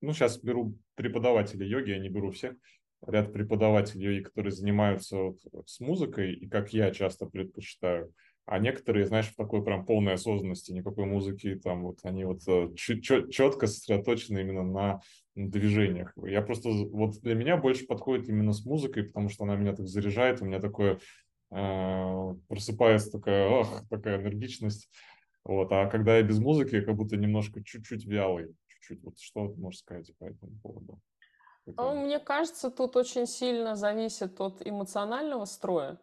[0.00, 2.54] ну, сейчас беру преподавателей йоги, я не беру всех,
[3.06, 9.06] ряд преподавателей йоги, которые занимаются вот с музыкой, и как я часто предпочитаю– а некоторые,
[9.06, 14.40] знаешь, в такой прям полной осознанности, никакой музыки, там вот они вот э, четко сосредоточены
[14.40, 15.00] именно на
[15.34, 16.12] движениях.
[16.16, 19.86] Я просто, вот для меня больше подходит именно с музыкой, потому что она меня так
[19.86, 20.98] заряжает, у меня такое
[21.50, 24.90] э, просыпается такая, ох, такая энергичность.
[25.44, 29.02] Вот, а когда я без музыки, я как будто немножко чуть-чуть вялый, чуть-чуть.
[29.02, 31.00] Вот что ты можешь сказать по этому поводу?
[31.66, 35.98] Ну, мне кажется, тут очень сильно зависит от эмоционального строя.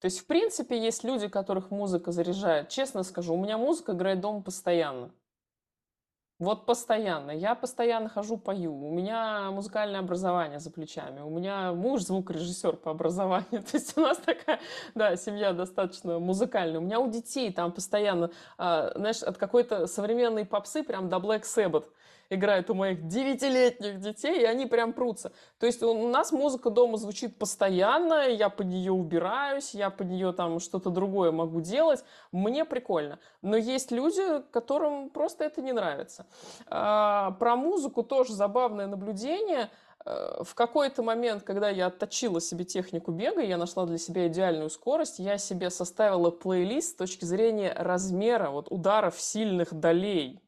[0.00, 2.70] То есть, в принципе, есть люди, которых музыка заряжает.
[2.70, 5.10] Честно скажу, у меня музыка играет дома постоянно.
[6.38, 7.32] Вот постоянно.
[7.32, 8.74] Я постоянно хожу, пою.
[8.74, 11.20] У меня музыкальное образование за плечами.
[11.20, 13.62] У меня муж звукорежиссер по образованию.
[13.70, 14.58] То есть у нас такая,
[14.94, 16.80] да, семья достаточно музыкальная.
[16.80, 21.42] У меня у детей там постоянно, а, знаешь, от какой-то современной попсы прям до Black
[21.42, 21.84] Sabbath
[22.30, 25.32] играет у моих девятилетних детей, и они прям прутся.
[25.58, 30.32] То есть у нас музыка дома звучит постоянно, я под нее убираюсь, я под нее
[30.32, 32.04] там что-то другое могу делать.
[32.30, 33.18] Мне прикольно.
[33.42, 36.26] Но есть люди, которым просто это не нравится.
[36.66, 39.68] А, про музыку тоже забавное наблюдение
[40.04, 44.70] э, в какой-то момент, когда я отточила себе технику бега, я нашла для себя идеальную
[44.70, 50.40] скорость, я себе составила плейлист с точки зрения размера вот ударов сильных долей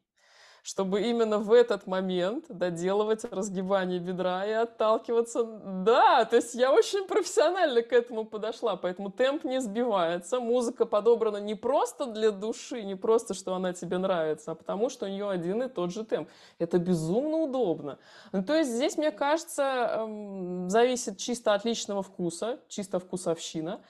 [0.63, 5.43] чтобы именно в этот момент доделывать разгибание бедра и отталкиваться.
[5.43, 11.37] Да, то есть я очень профессионально к этому подошла, поэтому темп не сбивается, музыка подобрана
[11.37, 15.29] не просто для души, не просто, что она тебе нравится, а потому что у нее
[15.29, 16.29] один и тот же темп.
[16.59, 17.99] Это безумно удобно.
[18.31, 23.81] Ну, то есть здесь, мне кажется, эм, зависит чисто от личного вкуса, чисто вкусовщина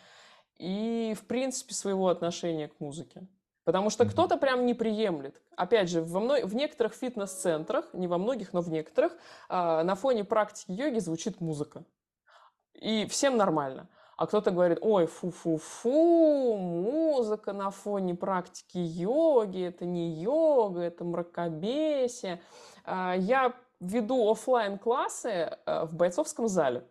[0.58, 3.28] и, в принципе, своего отношения к музыке.
[3.64, 5.42] Потому что кто-то прям не приемлет.
[5.56, 6.36] Опять же, во мно...
[6.44, 9.14] в некоторых фитнес-центрах, не во многих, но в некоторых,
[9.50, 11.84] э, на фоне практики йоги звучит музыка.
[12.74, 13.88] И всем нормально.
[14.18, 22.42] А кто-то говорит, ой, фу-фу-фу, музыка на фоне практики йоги, это не йога, это мракобесие.
[22.86, 25.30] Э, я веду офлайн классы
[25.66, 26.86] э, в бойцовском зале.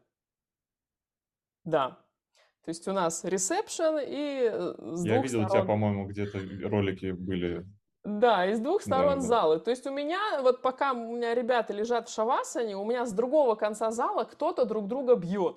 [1.64, 1.98] Да,
[2.64, 6.38] то есть у нас ресепшн и э, с Я двух видел, у тебя, по-моему, где-то
[6.68, 7.66] ролики были.
[8.05, 9.59] Да, из двух сторон да, залы.
[9.59, 9.64] Да.
[9.64, 13.12] То есть у меня, вот пока у меня ребята лежат в шавасане, у меня с
[13.12, 15.57] другого конца зала кто-то друг друга бьет.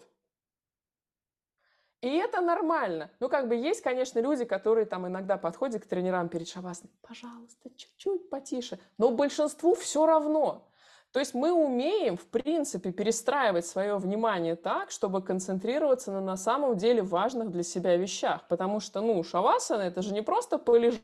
[2.02, 3.10] И это нормально.
[3.20, 6.92] Ну, как бы есть, конечно, люди, которые там иногда подходят к тренерам перед шавасаной.
[7.02, 8.80] Пожалуйста, чуть-чуть потише.
[8.98, 10.68] Но большинству все равно.
[11.16, 16.76] То есть мы умеем, в принципе, перестраивать свое внимание так, чтобы концентрироваться на на самом
[16.76, 18.46] деле важных для себя вещах.
[18.50, 21.00] Потому что, ну, шавасана– это же не просто полежать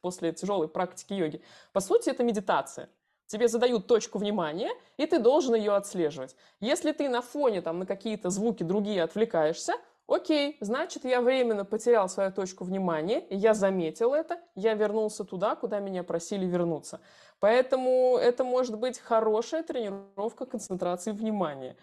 [0.00, 1.42] после тяжелой практики йоги.
[1.72, 2.88] По сути, это медитация.
[3.26, 6.36] Тебе задают точку внимания, и ты должен ее отслеживать.
[6.60, 9.72] Если ты на фоне там на какие-то звуки другие отвлекаешься,
[10.08, 15.78] окей, значит, я временно потерял свою точку внимания, я заметил это, я вернулся туда, куда
[15.78, 17.00] меня просили вернуться.
[17.38, 21.76] Поэтому это может быть хорошая тренировка концентрации внимания.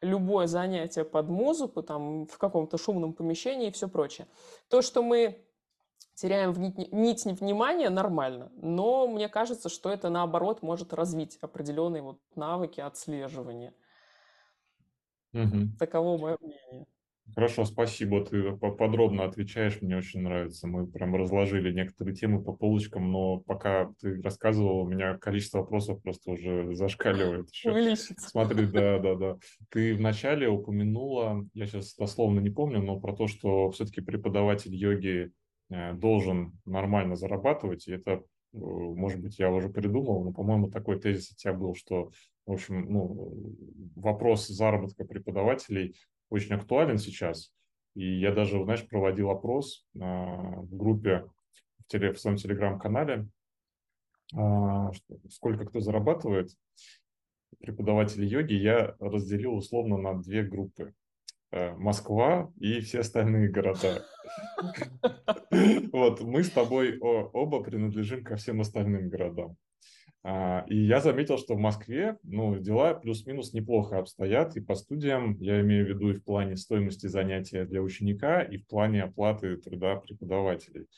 [0.00, 4.26] Любое занятие под музыку, там, в каком-то шумном помещении и все прочее.
[4.68, 5.42] То, что мы
[6.14, 8.50] теряем нить, нить внимания, нормально.
[8.56, 13.74] Но мне кажется, что это, наоборот, может развить определенные вот навыки отслеживания.
[15.32, 15.78] Угу.
[15.78, 16.86] Таково мое мнение.
[17.34, 18.24] Хорошо, спасибо.
[18.24, 20.66] Ты подробно отвечаешь, мне очень нравится.
[20.66, 26.00] Мы прям разложили некоторые темы по полочкам, но пока ты рассказывал, у меня количество вопросов
[26.02, 27.50] просто уже зашкаливает.
[27.50, 27.70] Еще.
[27.70, 28.14] Увеличится.
[28.30, 29.36] Смотри, да, да, да.
[29.70, 35.32] Ты вначале упомянула, я сейчас дословно не помню, но про то, что все-таки преподаватель йоги
[35.70, 41.00] э, должен нормально зарабатывать, и это, э, может быть, я уже придумал, но, по-моему, такой
[41.00, 42.10] тезис у тебя был, что,
[42.46, 43.56] в общем, ну,
[43.96, 45.96] вопрос заработка преподавателей
[46.30, 47.52] очень актуален сейчас.
[47.94, 51.24] И я даже, знаешь, проводил опрос а, в группе,
[51.78, 53.28] в, теле, в своем телеграм-канале,
[54.34, 54.90] а,
[55.30, 56.50] сколько кто зарабатывает.
[57.58, 60.92] Преподаватели йоги я разделил условно на две группы.
[61.52, 64.04] Э, Москва и все остальные города.
[65.92, 69.56] Вот, мы с тобой оба принадлежим ко всем остальным городам.
[70.28, 75.36] А, и я заметил, что в Москве ну, дела плюс-минус неплохо обстоят, и по студиям,
[75.38, 79.56] я имею в виду и в плане стоимости занятия для ученика, и в плане оплаты
[79.56, 80.88] труда преподавателей.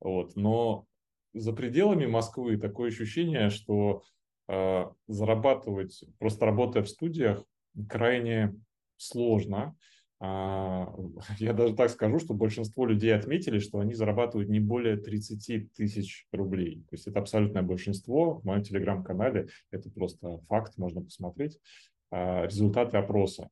[0.00, 0.34] Вот.
[0.34, 0.86] Но
[1.34, 4.02] за пределами Москвы такое ощущение, что
[4.48, 7.44] э, зарабатывать, просто работая в студиях,
[7.86, 8.58] крайне
[8.96, 9.76] сложно.
[11.38, 16.26] я даже так скажу, что большинство людей отметили, что они зарабатывают не более 30 тысяч
[16.30, 16.84] рублей.
[16.90, 18.40] То есть это абсолютное большинство.
[18.40, 21.58] В моем телеграм-канале это просто факт, можно посмотреть
[22.10, 23.48] а, результаты опроса.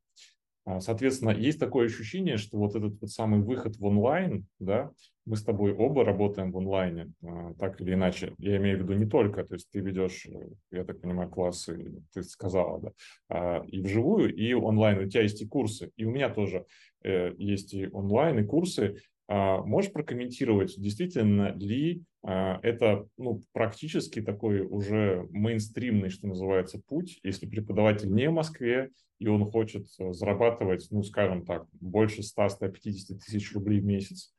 [0.69, 4.91] А, соответственно, есть такое ощущение, что вот этот вот самый выход в онлайн, да,
[5.25, 8.35] мы с тобой оба работаем в онлайне, а, так или иначе.
[8.37, 10.27] Я имею в виду не только, то есть ты ведешь,
[10.71, 12.93] я так понимаю, классы, ты сказала, да,
[13.31, 14.99] а, и вживую, и онлайн.
[14.99, 16.67] У тебя есть и курсы, и у меня тоже
[17.03, 18.97] э, есть и онлайн, и курсы.
[19.27, 28.13] Можешь прокомментировать, действительно ли это ну, практически такой уже мейнстримный, что называется, путь, если преподаватель
[28.13, 33.81] не в Москве, и он хочет э, зарабатывать, ну, скажем так, больше 100-150 тысяч рублей
[33.81, 34.33] в месяц,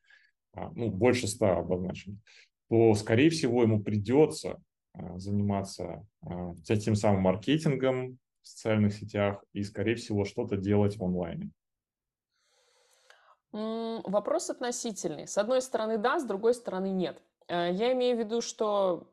[0.52, 2.16] а, ну, больше 100 обозначено,
[2.68, 4.60] то, скорее всего, ему придется
[4.92, 11.04] а, заниматься а, тем самым маркетингом в социальных сетях и, скорее всего, что-то делать в
[11.04, 11.50] онлайне.
[13.52, 15.26] Вопрос относительный.
[15.26, 17.20] С одной стороны, да, с другой стороны, нет.
[17.50, 19.08] Э, я имею в виду, что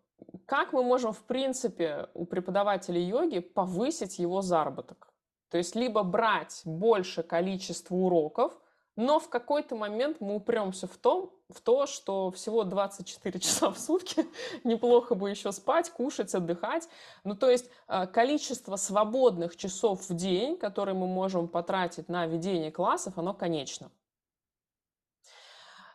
[0.45, 5.11] как мы можем, в принципе, у преподавателя йоги повысить его заработок?
[5.49, 8.53] То есть либо брать больше количество уроков,
[8.95, 13.79] но в какой-то момент мы упремся в, том, в то, что всего 24 часа в
[13.79, 14.27] сутки,
[14.63, 16.87] неплохо бы еще спать, кушать, отдыхать.
[17.23, 22.71] Ну, то есть э, количество свободных часов в день, которые мы можем потратить на ведение
[22.71, 23.89] классов, оно конечно.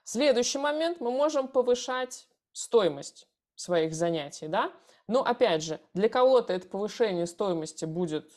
[0.05, 4.73] Следующий момент, мы можем повышать стоимость своих занятий, да?
[5.09, 8.31] Но опять же, для кого-то это повышение стоимости будет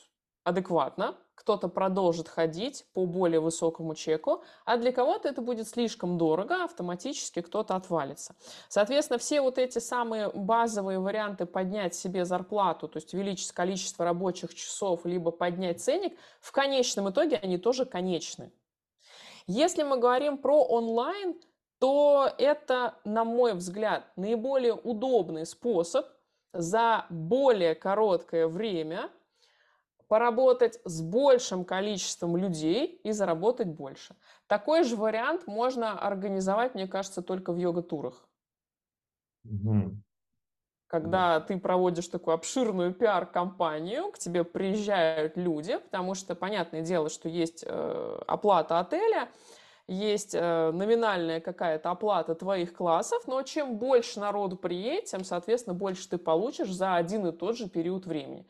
[0.44, 6.64] адекватно, кто-то продолжит ходить по более высокому чеку, а для кого-то это будет слишком дорого,
[6.64, 8.36] автоматически кто-то отвалится.
[8.70, 14.56] Соответственно, все вот эти самые базовые варианты поднять себе зарплату, то есть увеличить количество рабочих
[14.56, 18.52] часов, либо поднять ценник, в конечном итоге они тоже конечны.
[19.48, 21.40] Если мы говорим про онлайн,
[21.80, 26.06] то это, на мой взгляд, наиболее удобный способ
[26.54, 29.10] за более короткое время
[30.08, 34.16] поработать с большим количеством людей и заработать больше.
[34.48, 38.28] Такой же вариант можно организовать, мне кажется, только в йога-турах.
[39.44, 39.98] Угу.
[40.88, 47.28] Когда ты проводишь такую обширную пиар-компанию, к тебе приезжают люди, потому что, понятное дело, что
[47.28, 49.30] есть э, оплата отеля,
[49.88, 56.10] есть э, номинальная какая-то оплата твоих классов, но чем больше народу приедет, тем, соответственно, больше
[56.10, 58.46] ты получишь за один и тот же период времени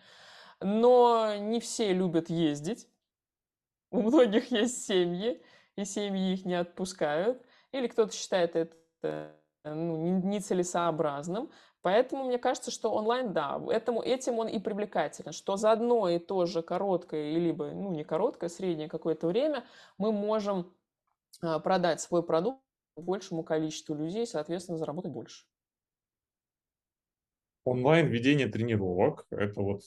[0.60, 2.88] но не все любят ездить.
[3.92, 5.42] У многих есть семьи,
[5.76, 7.42] и семьи их не отпускают.
[7.72, 11.50] Или кто-то считает это ну, нецелесообразным.
[11.82, 16.18] Поэтому мне кажется, что онлайн, да, этому, этим он и привлекателен, что за одно и
[16.18, 19.64] то же короткое, либо, ну, не короткое, среднее какое-то время
[20.00, 20.74] мы можем
[21.40, 22.62] продать свой продукт
[22.96, 25.46] большему количеству людей, соответственно, заработать больше.
[27.66, 29.82] онлайн ведение тренировок, это вот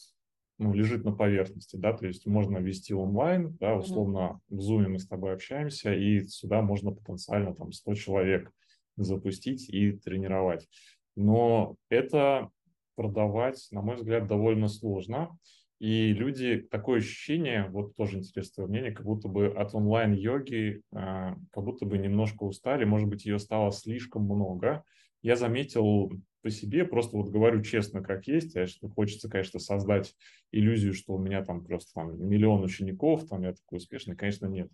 [0.59, 4.99] ну, лежит на поверхности, да, то есть можно вести онлайн, да, условно в Zoom мы
[4.99, 8.51] с тобой общаемся, и сюда можно потенциально там 100 человек
[8.97, 10.69] запустить и тренировать.
[11.15, 12.51] Но это
[12.97, 15.39] продавать, на мой взгляд, довольно сложно.
[15.79, 21.64] И люди, такое ощущение, вот тоже интересное мнение, как будто бы от онлайн-йоги, э, как
[21.64, 24.83] будто бы немножко устали, может быть, ее стало слишком много.
[25.22, 26.11] Я заметил
[26.43, 30.14] по себе, просто вот говорю честно, как есть, а что хочется, конечно, создать
[30.51, 34.70] иллюзию, что у меня там просто там миллион учеников, там я такой успешный, конечно, нет.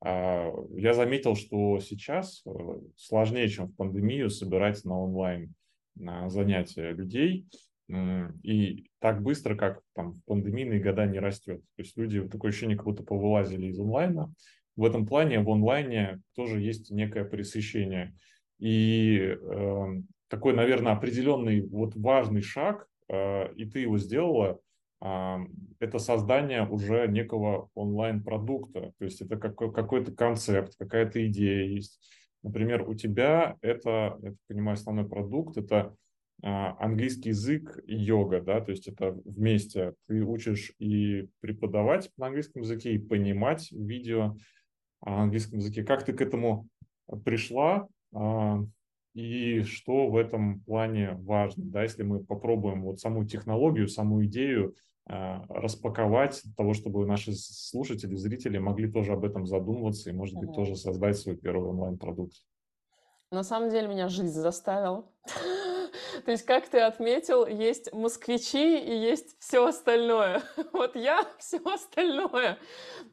[0.00, 2.50] А, я заметил, что сейчас э,
[2.96, 5.54] сложнее, чем в пандемию, собирать на онлайн
[5.96, 7.46] на занятия людей,
[7.90, 11.60] и так быстро, как там в пандемийные года не растет.
[11.76, 14.32] То есть люди, такое ощущение, как будто повылазили из онлайна.
[14.76, 18.14] В этом плане в онлайне тоже есть некое пресыщение.
[18.58, 19.86] И э,
[20.28, 24.58] такой, наверное, определенный вот важный шаг, э, и ты его сделала,
[25.00, 25.36] э,
[25.78, 28.92] это создание уже некого онлайн-продукта.
[28.98, 32.00] То есть это какой- какой-то концепт, какая-то идея есть.
[32.42, 35.94] Например, у тебя это, я понимаю, основной продукт, это
[36.42, 39.94] английский язык и йога, да, то есть это вместе.
[40.06, 44.36] Ты учишь и преподавать на английском языке, и понимать видео
[45.04, 45.84] на английском языке.
[45.84, 46.68] Как ты к этому
[47.24, 47.88] пришла?
[48.12, 48.62] А,
[49.14, 54.74] и что в этом плане важно, да, если мы попробуем вот саму технологию, саму идею
[55.06, 60.36] а, распаковать для того, чтобы наши слушатели, зрители могли тоже об этом задумываться и, может
[60.36, 62.34] быть, тоже создать свой первый онлайн-продукт.
[63.30, 65.04] На самом деле меня жизнь заставила.
[66.24, 70.42] То есть, как ты отметил, есть москвичи и есть все остальное.
[70.72, 72.58] Вот я все остальное.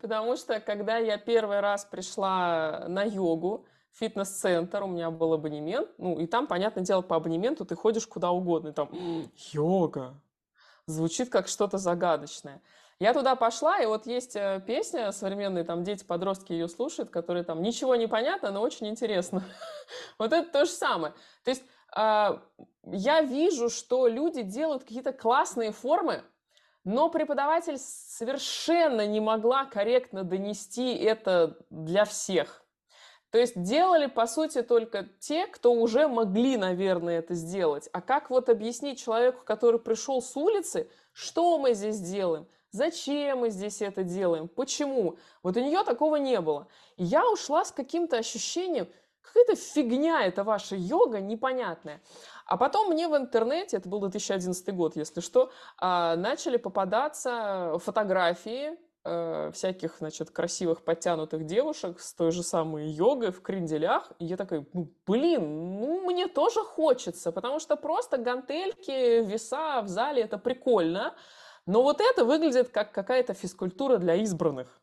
[0.01, 6.17] Потому что, когда я первый раз пришла на йогу, фитнес-центр, у меня был абонемент, ну,
[6.17, 8.89] и там, понятное дело, по абонементу ты ходишь куда угодно, и там
[9.51, 10.15] йога.
[10.85, 12.61] Звучит как что-то загадочное.
[12.99, 17.43] Я туда пошла, и вот есть э, песня современные, там дети, подростки ее слушают, которые
[17.43, 19.43] там ничего не понятно, но очень интересно.
[20.19, 21.13] Вот это то же самое.
[21.43, 22.41] То есть а,
[22.85, 26.23] я вижу, что люди делают какие-то классные формы,
[26.83, 32.65] но преподаватель совершенно не могла корректно донести это для всех.
[33.29, 37.87] То есть делали, по сути, только те, кто уже могли, наверное, это сделать.
[37.93, 43.49] А как вот объяснить человеку, который пришел с улицы, что мы здесь делаем, зачем мы
[43.49, 45.17] здесь это делаем, почему?
[45.43, 46.67] Вот у нее такого не было.
[46.97, 48.89] И я ушла с каким-то ощущением,
[49.21, 52.01] какая-то фигня это ваша йога непонятная.
[52.51, 58.77] А потом мне в интернете, это был 2011 год, если что, а, начали попадаться фотографии
[59.05, 64.11] э, всяких, значит, красивых подтянутых девушек с той же самой йогой в кренделях.
[64.19, 69.87] И я такая, ну, блин, ну, мне тоже хочется, потому что просто гантельки, веса в
[69.87, 71.15] зале– это прикольно.
[71.65, 74.80] Но вот это выглядит как какая-то физкультура для избранных.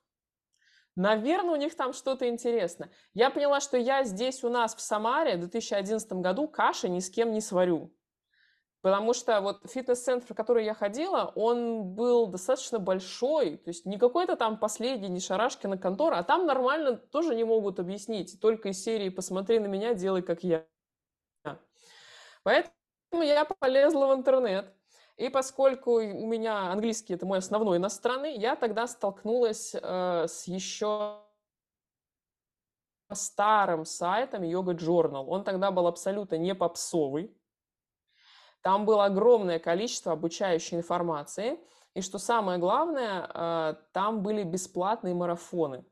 [0.99, 2.91] Наверное, у них там что-то интересное.
[3.15, 7.09] Я поняла, что я здесь у нас в Самаре в 2011 году каши ни с
[7.09, 7.95] кем не сварю.
[8.81, 13.59] Потому что вот фитнес-центр, в который я ходила, он был достаточно большой.
[13.59, 17.79] То есть не какой-то там последний, не шарашкина контора, а там нормально тоже не могут
[17.79, 18.41] объяснить.
[18.41, 20.67] Только из серии «Посмотри на меня, делай как я».
[22.43, 24.75] Поэтому я полезла в интернет
[25.19, 31.19] и поскольку у меня английский это мой основной иностранный, я тогда столкнулась э, с еще
[33.13, 35.25] старым сайтом Yoga Journal.
[35.27, 37.37] Он тогда был абсолютно не попсовый.
[38.63, 41.59] Там было огромное количество обучающей информации.
[41.95, 45.85] И что самое главное, э, там были бесплатные марафоны.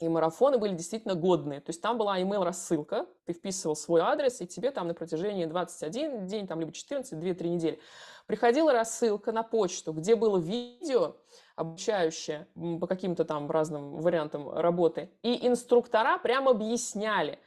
[0.00, 1.60] И марафоны были действительно годные.
[1.60, 5.44] То есть там была email рассылка, ты вписывал свой адрес, и тебе там на протяжении
[5.44, 7.80] 21 день, там либо 14, 2-3 недели
[8.26, 11.16] приходила рассылка на почту, где было видео,
[11.56, 12.46] обучающее
[12.80, 17.38] по каким-то там разным вариантам работы, и инструктора прямо объясняли,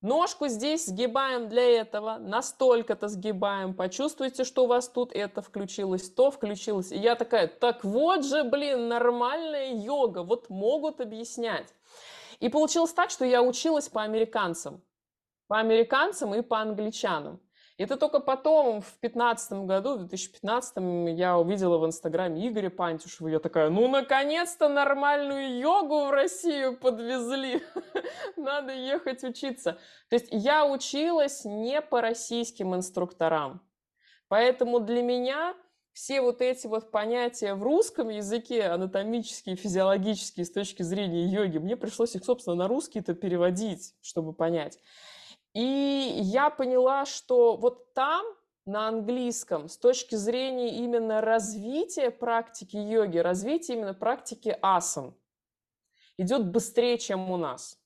[0.00, 6.32] Ножку здесь сгибаем для этого, настолько-то сгибаем, почувствуйте, что у вас тут это включилось, то
[6.32, 6.90] включилось.
[6.90, 11.72] И я такая, так вот же, блин, нормальная йога, вот могут объяснять.
[12.42, 14.82] И получилось так, что я училась по американцам.
[15.46, 17.40] По американцам и по англичанам.
[17.78, 23.28] Это только потом, в 2015 году, в 2015 я увидела в Инстаграме Игоря Пантюшева.
[23.28, 27.62] Я такая, ну, наконец-то нормальную йогу в Россию подвезли.
[28.36, 29.78] Надо ехать учиться.
[30.08, 33.60] То есть я училась не по российским инструкторам.
[34.26, 35.54] Поэтому для меня
[35.92, 41.76] все вот эти вот понятия в русском языке, анатомические, физиологические, с точки зрения йоги, мне
[41.76, 44.78] пришлось их, собственно, на русский-то переводить, чтобы понять.
[45.54, 45.60] И
[46.22, 48.24] я поняла, что вот там
[48.64, 55.14] на английском с точки зрения именно развития практики йоги, развития именно практики асан
[56.16, 57.81] идет быстрее, чем у нас.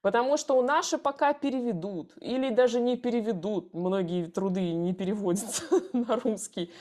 [0.00, 6.16] Потому что у наши пока переведут, или даже не переведут, многие труды не переводятся на
[6.16, 6.72] русский,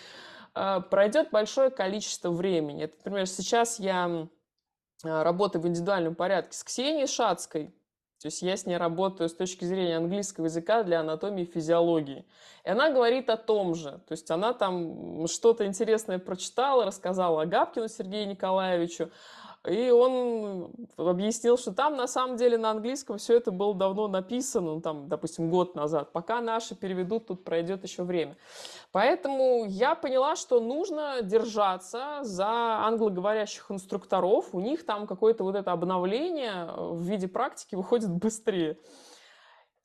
[0.54, 2.84] а, пройдет большое количество времени.
[2.84, 4.28] Это, например, сейчас я
[5.04, 7.74] а, работаю в индивидуальном порядке с Ксенией Шацкой,
[8.22, 12.26] то есть я с ней работаю с точки зрения английского языка для анатомии и физиологии.
[12.66, 14.02] И она говорит о том же.
[14.08, 19.12] То есть она там что-то интересное прочитала, рассказала о Габкину Сергею Николаевичу,
[19.68, 24.76] и он объяснил, что там на самом деле на английском все это было давно написано,
[24.76, 26.12] ну, там, допустим, год назад.
[26.12, 28.38] Пока наши переведут, тут пройдет еще время.
[28.92, 34.50] Поэтому я поняла, что нужно держаться за англоговорящих инструкторов.
[34.54, 38.78] У них там какое-то вот это обновление в виде практики выходит быстрее.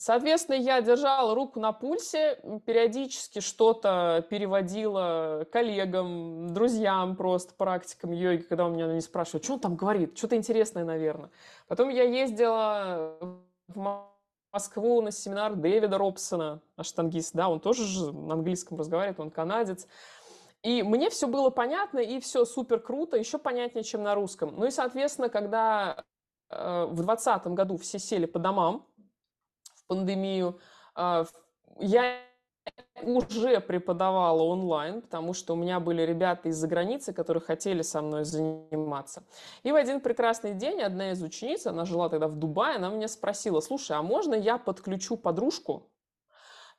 [0.03, 8.67] Соответственно, я держала руку на пульсе, периодически что-то переводила коллегам, друзьям просто, практикам йоги, когда
[8.67, 11.31] у меня они спрашивают, что он там говорит, что-то интересное, наверное.
[11.69, 13.17] Потом я ездила
[13.69, 14.03] в
[14.53, 19.87] Москву на семинар Дэвида Робсона, аштангист, да, он тоже же на английском разговаривает, он канадец.
[20.65, 24.53] И мне все было понятно, и все супер круто, еще понятнее, чем на русском.
[24.57, 26.03] Ну и, соответственно, когда
[26.51, 28.85] э, в 2020 году все сели по домам,
[29.93, 30.59] пандемию.
[30.95, 31.27] А,
[31.79, 32.19] я
[33.03, 38.25] уже преподавала онлайн, потому что у меня были ребята из-за границы, которые хотели со мной
[38.25, 39.25] заниматься.
[39.65, 43.09] И в один прекрасный день одна из учениц, она жила тогда в Дубае, она меня
[43.09, 45.91] спросила, слушай, а можно я подключу подружку?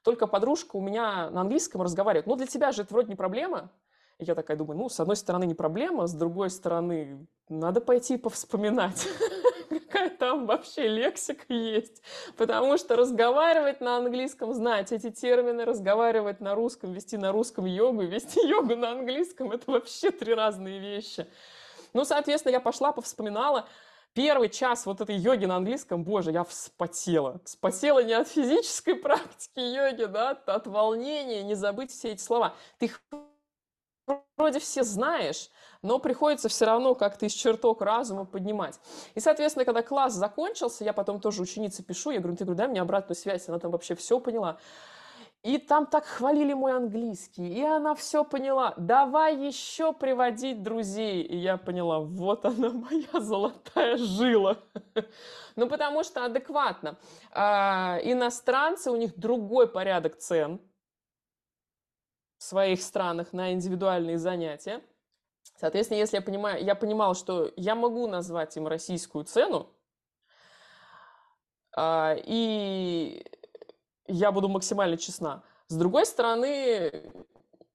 [0.04, 2.28] Только подружка у меня на английском разговаривает.
[2.28, 3.72] Ну, для тебя же это вроде не проблема.
[4.18, 8.18] И я такая думаю, ну, с одной стороны не проблема, с другой стороны надо пойти
[8.18, 9.08] повспоминать.
[9.94, 12.02] какая там вообще лексика есть.
[12.38, 18.02] Потому что разговаривать на английском, знать эти термины, разговаривать на русском, вести на русском йогу
[18.04, 21.28] вести йогу на английском, это вообще три разные вещи.
[21.94, 23.68] Ну, соответственно, я пошла, повспоминала,
[24.16, 27.42] Первый час вот этой йоги на английском, боже, я вспотела.
[27.46, 32.54] Вспотела не от физической практики йоги, да, от волнения, не забыть все эти слова.
[32.78, 33.02] Ты их
[34.38, 35.50] вроде все знаешь,
[35.84, 38.80] но приходится все равно как-то из чертог разума поднимать.
[39.14, 42.68] И, соответственно, когда класс закончился, я потом тоже ученице пишу, я говорю, ты говорю, дай
[42.68, 44.58] мне обратную связь, она там вообще все поняла.
[45.44, 48.74] И там так хвалили мой английский, и она все поняла.
[48.78, 51.22] Давай еще приводить друзей.
[51.22, 54.58] И я поняла, вот она моя золотая жила.
[55.58, 56.98] Ну, потому что адекватно.
[57.32, 60.62] А, иностранцы, у них другой порядок цен
[62.38, 64.82] в своих странах на индивидуальные занятия.
[65.60, 69.70] Соответственно, если я понимаю, я понимала, что я могу назвать им российскую цену,
[71.76, 73.26] а, и
[74.08, 75.44] я буду максимально честна.
[75.68, 77.12] С другой стороны,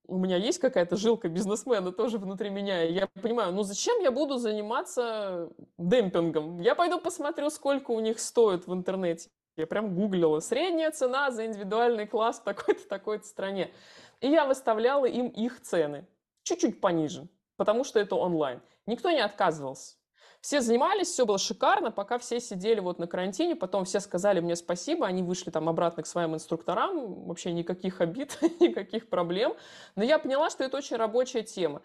[0.06, 4.10] у меня есть какая-то жилка бизнесмена тоже внутри меня, и я понимаю, ну зачем я
[4.10, 6.60] буду заниматься демпингом?
[6.60, 9.30] Я пойду посмотрю, сколько у них стоит в интернете.
[9.56, 10.38] Я прям гуглила.
[10.40, 13.72] Средняя цена за индивидуальный класс в такой-то, такой-то стране.
[14.20, 16.06] И я выставляла им их цены.
[16.44, 18.62] Чуть-чуть пониже потому что это онлайн.
[18.86, 19.96] Никто не отказывался.
[20.40, 24.54] Все занимались, все было шикарно, пока все сидели вот на карантине, потом все сказали мне
[24.54, 29.54] спасибо, они вышли там обратно к своим инструкторам, вообще никаких обид, никаких проблем.
[29.96, 31.82] Но я поняла, что это очень рабочая тема.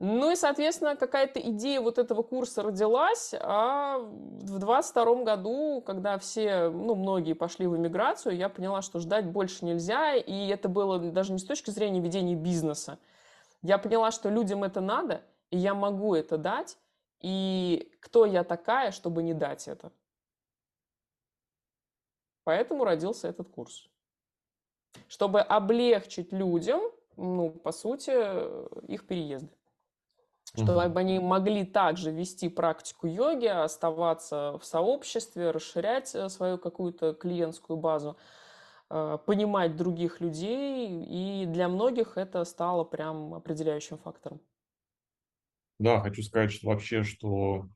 [0.00, 6.70] Ну и, соответственно, какая-то идея вот этого курса родилась, а в 22 году, когда все,
[6.70, 11.32] ну, многие пошли в эмиграцию, я поняла, что ждать больше нельзя, и это было даже
[11.32, 12.98] не с точки зрения ведения бизнеса,
[13.62, 16.76] я поняла, что людям это надо, и я могу это дать,
[17.20, 19.92] и кто я такая, чтобы не дать это.
[22.44, 23.88] Поэтому родился этот курс.
[25.06, 26.80] Чтобы облегчить людям,
[27.16, 28.10] ну, по сути,
[28.90, 29.50] их переезды.
[30.54, 30.98] Чтобы угу.
[30.98, 38.18] они могли также вести практику йоги, оставаться в сообществе, расширять э, свою какую-то клиентскую базу.
[38.94, 44.38] Э, понимать других людей, и для многих это стало прям определяющим фактором.
[45.78, 47.70] Да, хочу сказать, что вообще, что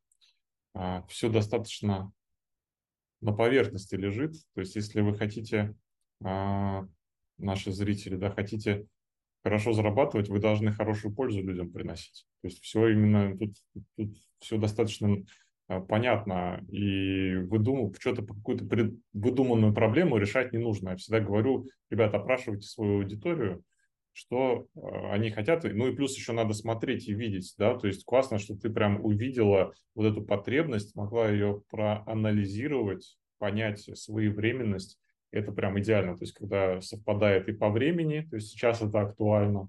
[0.75, 2.13] а, все достаточно
[3.23, 4.35] на поверхности лежит.
[4.53, 5.75] То есть, если вы хотите,
[6.23, 6.87] а,
[7.39, 8.87] наши зрители, да, хотите
[9.43, 12.27] хорошо зарабатывать, вы должны хорошую пользу людям приносить.
[12.43, 13.57] То есть все именно тут,
[13.97, 15.46] тут все достаточно Э,
[15.89, 17.93] понятно, и выдум...
[17.99, 18.65] что-то какую-то
[19.13, 20.91] выдуманную проблему решать не нужно.
[20.91, 23.63] Я всегда говорю, ребята, опрашивайте свою аудиторию,
[24.13, 28.05] что э, они хотят, ну и плюс еще надо смотреть и видеть, да, то есть
[28.05, 34.99] классно, что ты прям увидела вот эту потребность, могла ее проанализировать, понять своевременность
[35.33, 36.17] это прям идеально.
[36.17, 39.69] То есть, когда совпадает и по времени, то есть сейчас это актуально,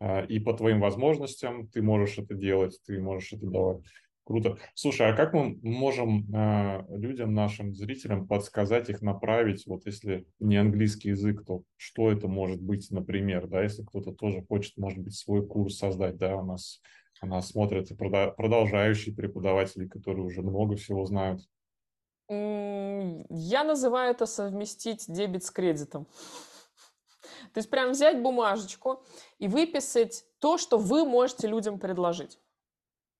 [0.00, 3.82] а, и по твоим возможностям ты можешь это делать, ты можешь это давать.
[4.24, 4.56] Круто.
[4.74, 10.56] Слушай, а как мы можем э, людям, нашим зрителям подсказать их направить, вот если не
[10.56, 15.16] английский язык, то что это может быть, например, да, если кто-то тоже хочет, может быть,
[15.16, 16.80] свой курс создать, да, у нас,
[17.20, 21.42] у нас смотрят продолжающие преподаватели, которые уже много всего знают.
[22.28, 26.06] Я называю это совместить дебет с кредитом.
[27.52, 29.04] То есть прям взять бумажечку
[29.38, 32.38] и выписать то, что вы можете людям предложить.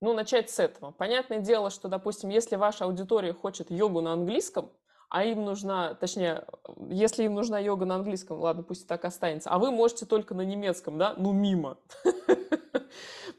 [0.03, 0.90] Ну, начать с этого.
[0.90, 4.72] Понятное дело, что, допустим, если ваша аудитория хочет йогу на английском,
[5.09, 6.44] а им нужна, точнее,
[6.88, 10.40] если им нужна йога на английском, ладно, пусть так останется, а вы можете только на
[10.40, 11.78] немецком, да, ну, мимо.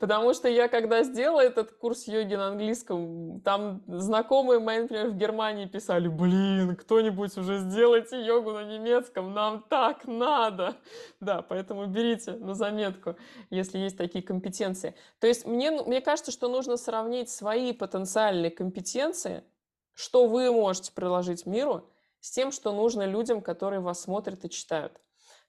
[0.03, 5.15] Потому что я, когда сделала этот курс йоги на английском, там знакомые мои, например, в
[5.15, 10.75] Германии писали, блин, кто-нибудь уже сделайте йогу на немецком, нам так надо.
[11.21, 13.15] Да, поэтому берите на заметку,
[13.49, 14.93] если есть такие компетенции.
[15.21, 19.45] То есть мне, мне кажется, что нужно сравнить свои потенциальные компетенции,
[19.93, 21.87] что вы можете приложить миру,
[22.19, 24.99] с тем, что нужно людям, которые вас смотрят и читают.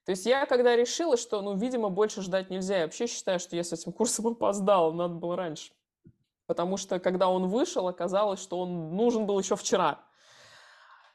[0.04, 3.56] То есть я когда решила, что, ну, видимо, больше ждать нельзя, я вообще считаю, что
[3.56, 5.72] я с этим курсом опоздала, надо было раньше.
[6.46, 10.00] Потому что, когда он вышел, оказалось, что он нужен был еще вчера.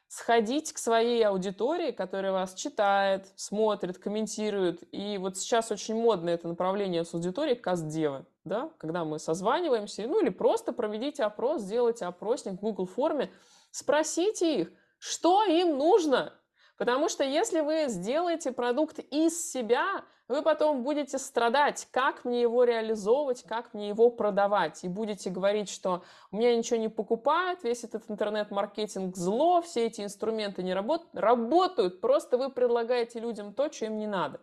[0.07, 4.81] Сходить к своей аудитории, которая вас читает, смотрит, комментирует.
[4.91, 10.19] И вот сейчас очень модно это направление с аудиторией каст-девы, да, когда мы созваниваемся, ну
[10.19, 13.31] или просто проведите опрос, сделайте опросник в Google форме,
[13.69, 16.33] спросите их, что им нужно,
[16.79, 22.63] Потому что если вы сделаете продукт из себя, вы потом будете страдать, как мне его
[22.63, 24.81] реализовывать, как мне его продавать.
[24.85, 30.01] И будете говорить, что у меня ничего не покупают, весь этот интернет-маркетинг зло, все эти
[30.01, 31.13] инструменты не работают.
[31.13, 34.39] Работают, просто вы предлагаете людям то, что им не надо.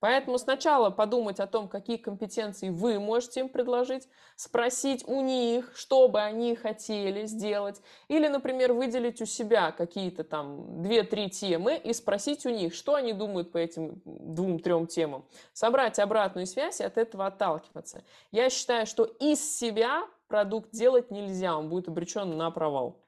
[0.00, 6.08] Поэтому сначала подумать о том, какие компетенции вы можете им предложить, спросить у них, что
[6.08, 12.46] бы они хотели сделать, или, например, выделить у себя какие-то там 2-3 темы и спросить
[12.46, 15.24] у них, что они думают по этим двум-трем темам.
[15.52, 18.04] Собрать обратную связь и от этого отталкиваться.
[18.30, 23.04] Я считаю, что из себя продукт делать нельзя, он будет обречен на провал.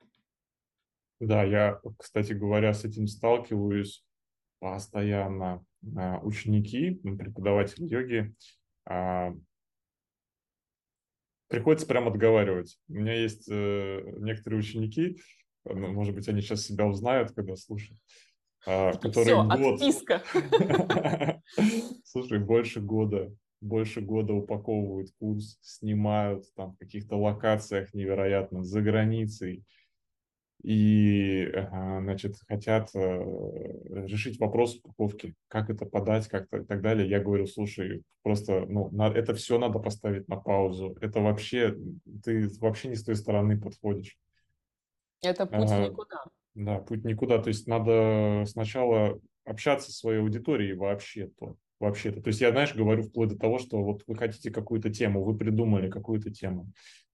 [1.20, 4.05] Да, я, кстати говоря, с этим сталкиваюсь
[4.59, 8.35] постоянно ученики, преподаватели йоги,
[8.87, 9.35] а,
[11.49, 12.78] приходится прямо отговаривать.
[12.89, 15.20] У меня есть э, некоторые ученики,
[15.64, 17.99] может быть, они сейчас себя узнают, когда слушают,
[18.66, 19.81] а, которые Все, год...
[19.81, 20.22] отписка.
[22.05, 29.64] Слушай, больше года, больше года упаковывают курс, снимают там в каких-то локациях невероятно за границей,
[30.63, 32.99] и, значит, хотят э,
[34.07, 37.09] решить вопрос упаковки, как это подать, как-то и так далее.
[37.09, 40.97] Я говорю, слушай, просто, ну, на, это все надо поставить на паузу.
[41.01, 41.77] Это вообще,
[42.23, 44.19] ты вообще не с той стороны подходишь.
[45.23, 46.25] Это путь а, никуда.
[46.55, 47.39] Да, путь никуда.
[47.39, 51.57] То есть надо сначала общаться со своей аудиторией вообще-то.
[51.79, 52.21] Вообще-то.
[52.21, 55.39] То есть я, знаешь, говорю вплоть до того, что вот вы хотите какую-то тему, вы
[55.39, 56.71] придумали какую-то тему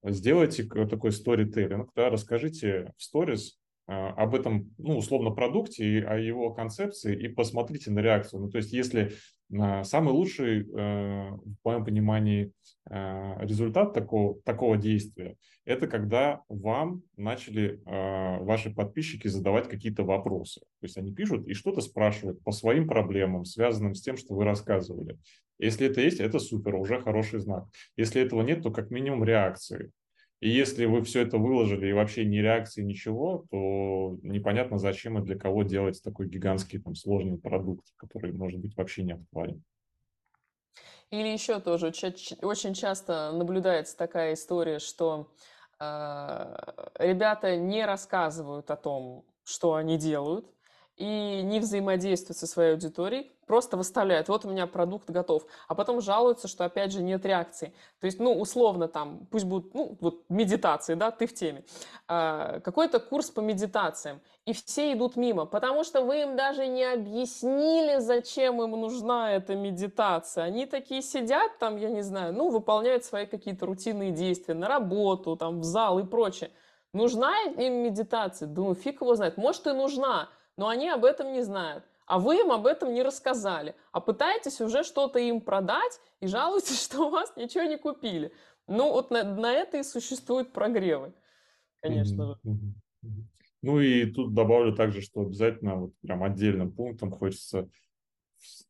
[0.07, 6.53] сделайте такой сторителлинг, да, расскажите в сторис а, об этом, ну, условно, продукте, о его
[6.53, 8.41] концепции, и посмотрите на реакцию.
[8.43, 9.13] Ну, то есть, если
[9.57, 12.53] а, самый лучший, э, в моем понимании,
[12.91, 20.61] а, результат такого, такого действия, это когда вам начали ваши подписчики задавать какие-то вопросы.
[20.61, 24.45] То есть, они пишут и что-то спрашивают по своим проблемам, связанным с тем, что вы
[24.45, 25.19] рассказывали.
[25.59, 27.67] Если это есть, это супер, уже хороший знак.
[27.97, 29.91] Если этого нет, то как минимум реакции.
[30.41, 35.25] И если вы все это выложили и вообще ни реакции, ничего, то непонятно, зачем и
[35.25, 39.63] для кого делать такой гигантский там, сложный продукт, который может быть вообще не актуален.
[41.11, 45.33] Или еще тоже очень часто наблюдается такая история, что
[45.79, 46.57] э,
[46.99, 50.53] ребята не рассказывают о том, что они делают,
[50.97, 56.01] и не взаимодействуют со своей аудиторией, просто выставляют, вот у меня продукт готов, а потом
[56.01, 57.75] жалуются, что опять же нет реакции.
[58.01, 61.65] То есть, ну, условно там, пусть будут, ну, вот медитации, да, ты в теме,
[62.09, 66.85] а, какой-то курс по медитациям, и все идут мимо, потому что вы им даже не
[66.85, 70.45] объяснили, зачем им нужна эта медитация.
[70.45, 75.37] Они такие сидят там, я не знаю, ну, выполняют свои какие-то рутинные действия на работу,
[75.37, 76.51] там, в зал и прочее.
[76.93, 78.49] Нужна им медитация?
[78.49, 79.37] Думаю, фиг его знает.
[79.37, 81.85] Может и нужна, но они об этом не знают.
[82.07, 86.83] А вы им об этом не рассказали, а пытаетесь уже что-то им продать и жалуетесь,
[86.85, 88.33] что у вас ничего не купили.
[88.69, 91.13] Ну, вот на, на это и существуют прогревы,
[91.81, 92.41] конечно же.
[93.63, 97.69] Ну и тут добавлю также, что обязательно вот прям отдельным пунктом хочется,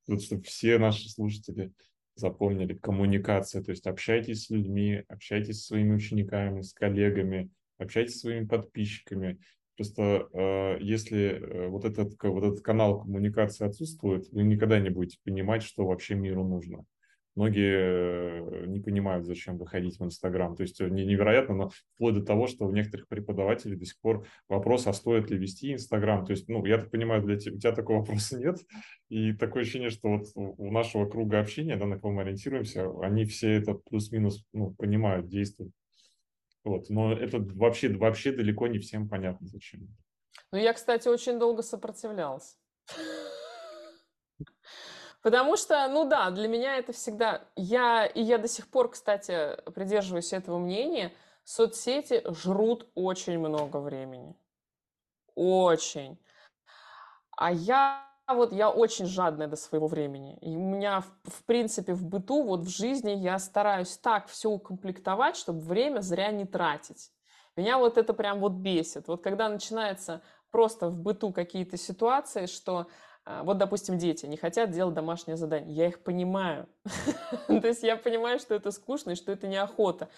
[0.06, 1.72] чтобы все наши слушатели
[2.14, 8.20] запомнили коммуникация, то есть общайтесь с людьми, общайтесь со своими учениками, с коллегами, общайтесь со
[8.20, 9.38] своими подписчиками.
[9.76, 15.18] Просто э, если э, вот, этот, вот этот канал коммуникации отсутствует, вы никогда не будете
[15.24, 16.84] понимать, что вообще миру нужно
[17.36, 20.56] многие э, не понимают, зачем выходить в Инстаграм.
[20.56, 24.26] То есть э, невероятно, но вплоть до того, что у некоторых преподавателей до сих пор
[24.48, 26.24] вопрос, а стоит ли вести Инстаграм.
[26.24, 28.56] То есть, ну, я так понимаю, для тебя, у тебя такого вопроса нет.
[29.08, 33.26] И такое ощущение, что вот у нашего круга общения, да, на кого мы ориентируемся, они
[33.26, 35.72] все это плюс-минус ну, понимают, действуют.
[36.66, 36.90] Вот.
[36.90, 39.88] Но это вообще, вообще далеко не всем понятно, зачем.
[40.50, 42.58] Ну, я, кстати, очень долго сопротивлялась.
[45.22, 47.48] Потому что, ну да, для меня это всегда...
[47.54, 51.12] Я, и я до сих пор, кстати, придерживаюсь этого мнения,
[51.44, 54.34] соцсети жрут очень много времени.
[55.36, 56.18] Очень.
[57.36, 58.04] А я
[58.34, 60.36] вот я очень жадная до своего времени.
[60.40, 64.50] И у меня, в, в принципе, в быту, вот в жизни я стараюсь так все
[64.50, 67.10] укомплектовать, чтобы время зря не тратить.
[67.56, 69.08] Меня вот это прям вот бесит.
[69.08, 72.88] Вот когда начинается просто в быту какие-то ситуации, что
[73.24, 75.74] а, вот, допустим, дети не хотят делать домашнее задание.
[75.74, 76.68] Я их понимаю.
[77.48, 80.08] То есть я понимаю, что это скучно и что это неохота.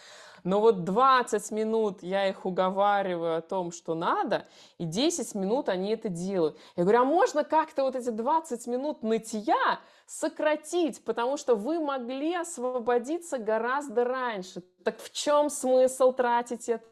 [0.45, 4.47] Но вот 20 минут я их уговариваю о том, что надо,
[4.79, 6.57] и 10 минут они это делают.
[6.77, 12.35] Я говорю, а можно как-то вот эти 20 минут нытья сократить, потому что вы могли
[12.35, 14.63] освободиться гораздо раньше.
[14.85, 16.83] Так в чем смысл тратить это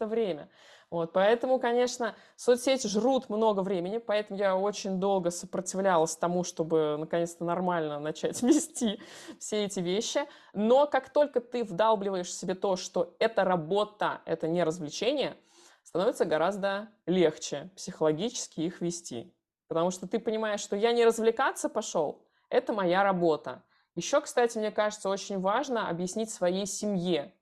[0.00, 0.48] время?
[0.92, 7.46] Вот, поэтому, конечно, соцсети жрут много времени, поэтому я очень долго сопротивлялась тому, чтобы наконец-то
[7.46, 9.00] нормально начать вести
[9.38, 10.28] все эти вещи.
[10.52, 15.34] Но как только ты вдалбливаешь себе то, что это работа, это не развлечение,
[15.82, 19.34] становится гораздо легче психологически их вести.
[19.68, 23.62] Потому что ты понимаешь, что я не развлекаться пошел, это моя работа.
[23.94, 27.32] Еще, кстати, мне кажется, очень важно объяснить своей семье,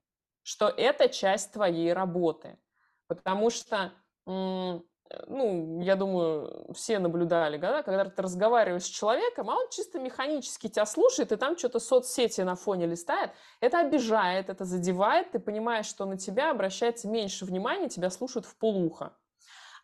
[0.44, 2.56] что это часть твоей работы–
[3.10, 3.92] Потому что,
[4.24, 4.84] ну,
[5.80, 10.86] я думаю, все наблюдали, да, когда ты разговариваешь с человеком, а он чисто механически тебя
[10.86, 16.04] слушает, и там что-то соцсети на фоне листает, это обижает, это задевает, ты понимаешь, что
[16.04, 19.12] на тебя обращается меньше внимания, тебя слушают в полухо.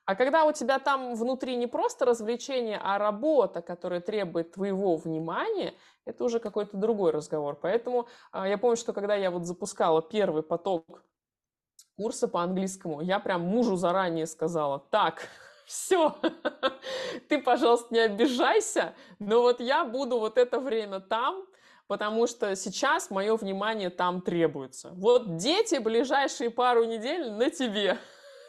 [0.05, 5.75] А когда у тебя там внутри не просто развлечение, а работа, которая требует твоего внимания,
[6.05, 7.59] это уже какой-то другой разговор.
[7.61, 11.03] Поэтому а, я помню, что когда я вот запускала первый поток
[11.97, 15.29] курса по английскому, я прям мужу заранее сказала, так,
[15.67, 16.17] все,
[17.29, 21.45] ты, пожалуйста, не обижайся, но вот я буду вот это время там,
[21.87, 24.91] потому что сейчас мое внимание там требуется.
[24.95, 27.99] Вот дети ближайшие пару недель на тебе.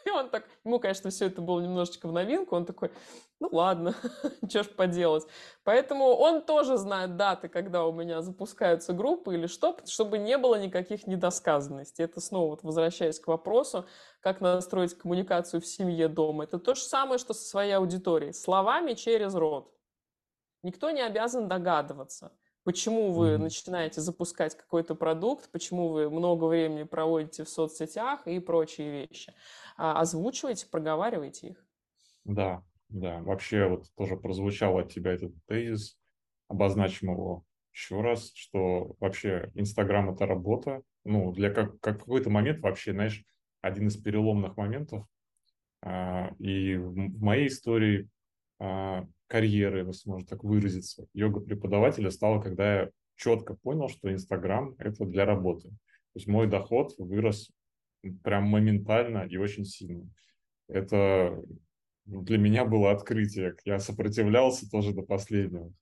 [0.08, 2.92] И он так, ему, конечно, все это было немножечко в новинку, он такой,
[3.40, 3.94] ну ладно,
[4.50, 5.26] что ж поделать.
[5.64, 10.56] Поэтому он тоже знает даты, когда у меня запускаются группы или что, чтобы не было
[10.56, 12.04] никаких недосказанностей.
[12.04, 13.86] Это снова вот возвращаясь к вопросу,
[14.22, 16.46] как настроить коммуникацию в семье дома.
[16.46, 18.34] Это то же самое, что со своей аудиторией.
[18.34, 19.72] Словами через рот.
[20.64, 22.32] Никто не обязан догадываться
[22.68, 29.08] почему вы начинаете запускать какой-то продукт, почему вы много времени проводите в соцсетях и прочие
[29.08, 29.34] вещи.
[29.78, 31.66] А, озвучивайте, проговаривайте их.
[32.26, 33.22] Да, да.
[33.22, 35.98] Вообще вот тоже прозвучал от тебя этот тезис,
[36.48, 40.82] обозначим его еще раз, что вообще Инстаграм– это работа.
[41.06, 43.24] Ну, для как, как какой-то момент вообще, знаешь,
[43.62, 45.06] один из переломных моментов.
[45.84, 48.10] А, и в моей истории
[48.60, 55.06] а, карьеры, если можно так выразиться, йога-преподавателя стало, когда я четко понял, что Инстаграм– это
[55.06, 55.70] для работы.
[55.70, 57.52] То есть мой доход вырос
[58.24, 60.10] прям моментально и очень сильно.
[60.68, 61.42] Это
[62.06, 63.56] для меня было открытие.
[63.66, 65.74] Я сопротивлялся тоже до последнего.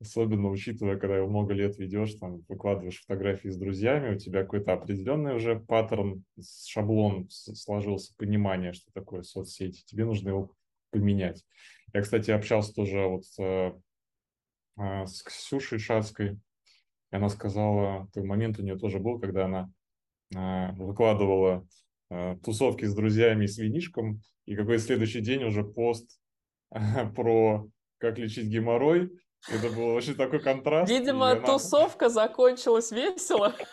[0.00, 5.34] Особенно учитывая, когда много лет ведешь, там, выкладываешь фотографии с друзьями, у тебя какой-то определенный
[5.34, 6.24] уже паттерн,
[6.66, 9.84] шаблон сложился, понимание, что такое соцсети.
[9.86, 10.52] Тебе нужно его
[10.90, 11.44] поменять.
[11.94, 13.72] Я, кстати, общался тоже вот э,
[14.78, 16.32] э, с Ксюшей Шацкой.
[17.12, 19.72] И она сказала, такой момент у нее тоже был, когда она
[20.30, 21.66] выкладывала
[22.42, 26.18] тусовки с друзьями и с винишком, и какой следующий день уже пост
[27.14, 27.68] про
[27.98, 29.10] как лечить геморрой.
[29.48, 30.90] Это был очень такой контраст.
[30.90, 31.40] Видимо, она...
[31.40, 33.54] тусовка закончилась весело.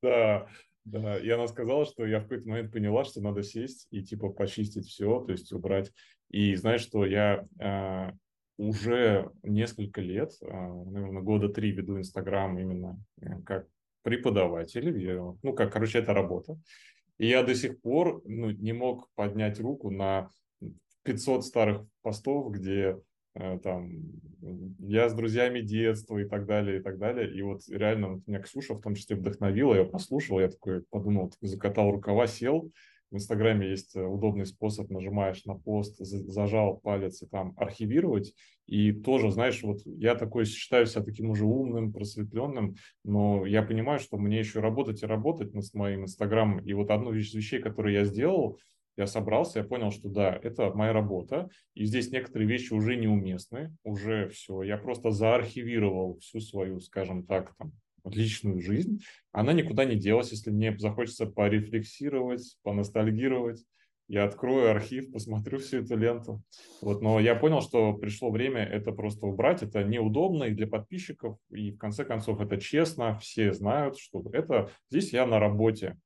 [0.00, 0.46] Да,
[0.84, 4.28] да, и она сказала, что я в какой-то момент поняла, что надо сесть и типа
[4.28, 5.92] почистить все, то есть убрать.
[6.30, 8.12] И знаешь, что я э,
[8.58, 13.66] уже несколько лет, э, наверное, года три веду Инстаграм именно э, как
[14.02, 14.98] преподаватель.
[14.98, 16.58] Я, ну, как, короче, это работа.
[17.18, 20.30] И я до сих пор ну, не мог поднять руку на
[21.02, 23.00] 500 старых постов, где
[23.34, 23.90] э, там
[24.78, 27.32] я с друзьями детства и так далее, и так далее.
[27.34, 31.30] И вот реально вот меня Ксюша в том числе вдохновила, я послушал, я такой подумал,
[31.30, 32.70] такой закатал рукава, сел,
[33.10, 38.34] в Инстаграме есть э, удобный способ, нажимаешь на пост, зажал палец и там архивировать.
[38.66, 43.98] И тоже, знаешь, вот я такой считаю себя таким уже умным, просветленным, но я понимаю,
[43.98, 46.58] что мне еще работать и работать над моим Инстаграмом.
[46.60, 48.58] И вот одну из вещей, которую я сделал,
[48.98, 53.74] я собрался, я понял, что да, это моя работа, и здесь некоторые вещи уже неуместны,
[53.84, 57.72] уже все, я просто заархивировал всю свою, скажем так, там,
[58.14, 59.02] личную жизнь,
[59.32, 60.30] она никуда не делась.
[60.30, 63.64] Если мне захочется порефлексировать, поностальгировать,
[64.08, 66.42] я открою архив, посмотрю всю эту ленту.
[66.80, 69.62] Вот, но я понял, что пришло время это просто убрать.
[69.62, 73.18] Это неудобно и для подписчиков, и в конце концов это честно.
[73.18, 75.98] Все знают, что это здесь я на работе.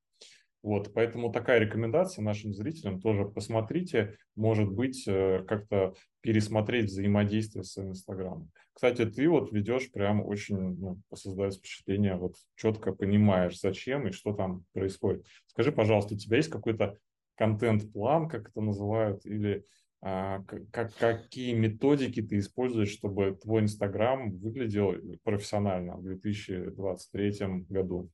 [0.62, 7.76] Вот, поэтому такая рекомендация нашим зрителям тоже посмотрите, может быть, э, как-то пересмотреть взаимодействие с
[7.78, 8.50] Инстаграмом.
[8.72, 14.32] Кстати, ты вот ведешь прям очень, ну, создает впечатление, вот четко понимаешь, зачем и что
[14.34, 15.26] там происходит.
[15.46, 16.96] Скажи, пожалуйста, у тебя есть какой-то
[17.34, 19.64] контент-план, как это называют, или
[20.00, 24.94] а, как, какие методики ты используешь, чтобы твой Инстаграм выглядел
[25.24, 28.10] профессионально в 2023 году?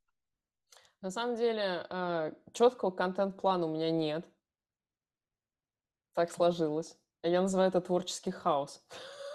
[1.01, 4.27] На самом деле, э, четкого контент-плана у меня нет.
[6.15, 6.97] Так сложилось.
[7.23, 8.83] Я называю это творческий хаос.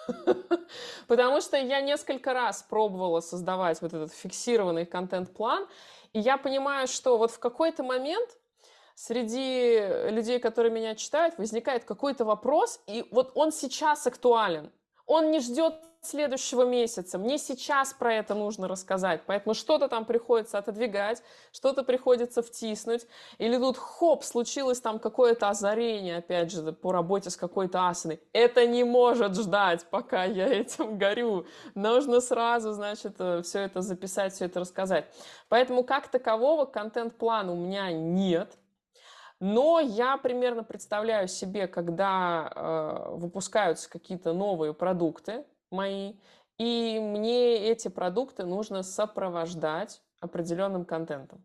[1.07, 5.67] Потому что я несколько раз пробовала создавать вот этот фиксированный контент-план,
[6.11, 8.37] и я понимаю, что вот в какой-то момент
[8.95, 9.79] среди
[10.11, 14.71] людей, которые меня читают, возникает какой-то вопрос, и вот он сейчас актуален.
[15.05, 15.75] Он не ждет
[16.05, 17.17] следующего месяца.
[17.17, 19.21] Мне сейчас про это нужно рассказать.
[19.25, 23.07] Поэтому что-то там приходится отодвигать, что-то приходится втиснуть.
[23.37, 28.21] Или тут, хоп, случилось там какое-то озарение, опять же, по работе с какой-то асаной.
[28.33, 31.45] Это не может ждать, пока я этим горю.
[31.75, 35.05] Нужно сразу, значит, э, все это записать, все это рассказать.
[35.49, 38.57] Поэтому как такового контент-плана у меня нет.
[39.39, 45.43] Но я примерно представляю себе, когда э, выпускаются какие-то новые продукты,
[45.73, 46.13] мои,
[46.57, 51.43] и мне эти продукты нужно сопровождать определенным контентом.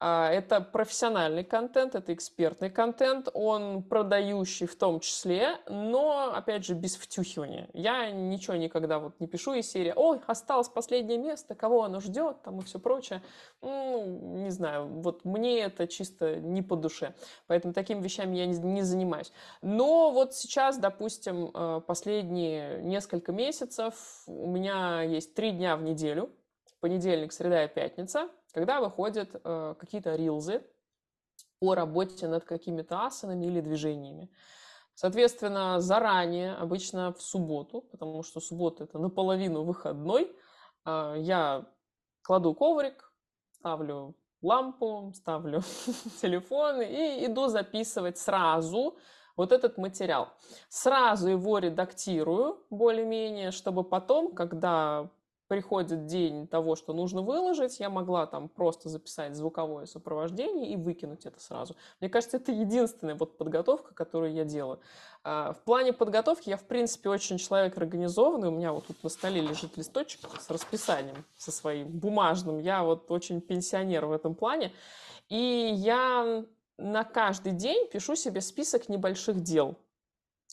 [0.00, 6.74] А, это профессиональный контент, это экспертный контент, он продающий в том числе, но, опять же,
[6.74, 7.68] без втюхивания.
[7.72, 12.42] Я ничего никогда вот не пишу из серии «Ой, осталось последнее место, кого оно ждет?»
[12.42, 13.22] там и все прочее.
[13.60, 14.04] Ну,
[14.44, 17.14] не знаю, вот мне это чисто не по душе,
[17.48, 19.32] поэтому такими вещами я не занимаюсь.
[19.62, 23.94] Но вот сейчас, допустим, э, последние несколько месяцев
[24.28, 26.30] у меня есть три дня в неделю,
[26.78, 28.28] понедельник, среда и пятница–
[28.58, 30.66] когда выходят э, какие-то рилзы
[31.60, 34.30] о работе над какими-то асанами или движениями.
[34.94, 40.36] Соответственно, заранее, обычно в субботу, потому что суббота это наполовину выходной,
[40.84, 41.66] э, я
[42.22, 43.12] кладу коврик,
[43.52, 45.62] ставлю лампу, ставлю
[46.20, 48.96] телефон и иду записывать сразу
[49.36, 50.30] вот этот материал.
[50.68, 55.10] Сразу его редактирую более-менее, чтобы потом, когда
[55.48, 61.24] приходит день того, что нужно выложить, я могла там просто записать звуковое сопровождение и выкинуть
[61.26, 61.74] это сразу.
[62.00, 64.78] Мне кажется, это единственная вот подготовка, которую я делаю.
[65.24, 68.48] А, в плане подготовки я, в принципе, очень человек организованный.
[68.48, 72.60] У меня вот тут на столе лежит листочек с расписанием, со своим бумажным.
[72.60, 74.72] Я вот очень пенсионер в этом плане.
[75.28, 75.36] И
[75.74, 76.44] я
[76.76, 79.76] на каждый день пишу себе список небольших дел,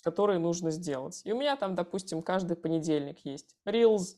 [0.04, 1.22] которые нужно сделать.
[1.26, 4.18] И у меня там, допустим, каждый понедельник есть Reels,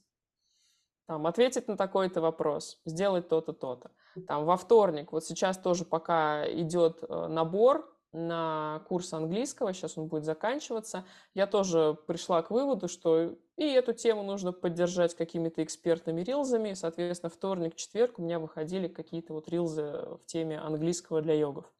[1.08, 3.92] там, ответить на такой-то вопрос, сделать то-то, то-то.
[4.28, 10.08] Там, во вторник, вот сейчас тоже пока идет э, набор на курс английского, сейчас он
[10.08, 16.22] будет заканчиваться, я тоже пришла к выводу, что и эту тему нужно поддержать какими-то экспертными
[16.22, 21.72] рилзами, соответственно, вторник, четверг у меня выходили какие-то вот рилзы в теме английского для йогов.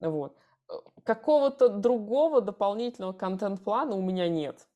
[0.00, 0.36] Вот.
[0.68, 4.68] Э, какого-то другого дополнительного контент-плана у меня нет.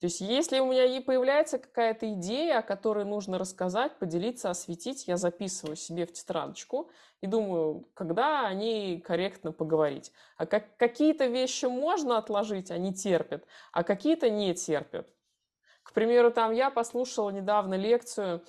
[0.00, 5.06] То есть если у меня и появляется какая-то идея, о которой нужно рассказать, поделиться, осветить,
[5.06, 6.90] я записываю себе в тетрадочку
[7.20, 10.10] и думаю, когда о ней корректно поговорить.
[10.38, 15.06] А как, какие-то вещи можно отложить, они терпят, а какие-то не терпят.
[15.82, 18.42] К примеру, там я послушала недавно лекцию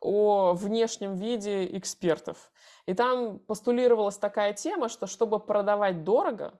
[0.00, 2.50] о внешнем виде экспертов.
[2.86, 6.58] И там постулировалась такая тема, что чтобы продавать дорого,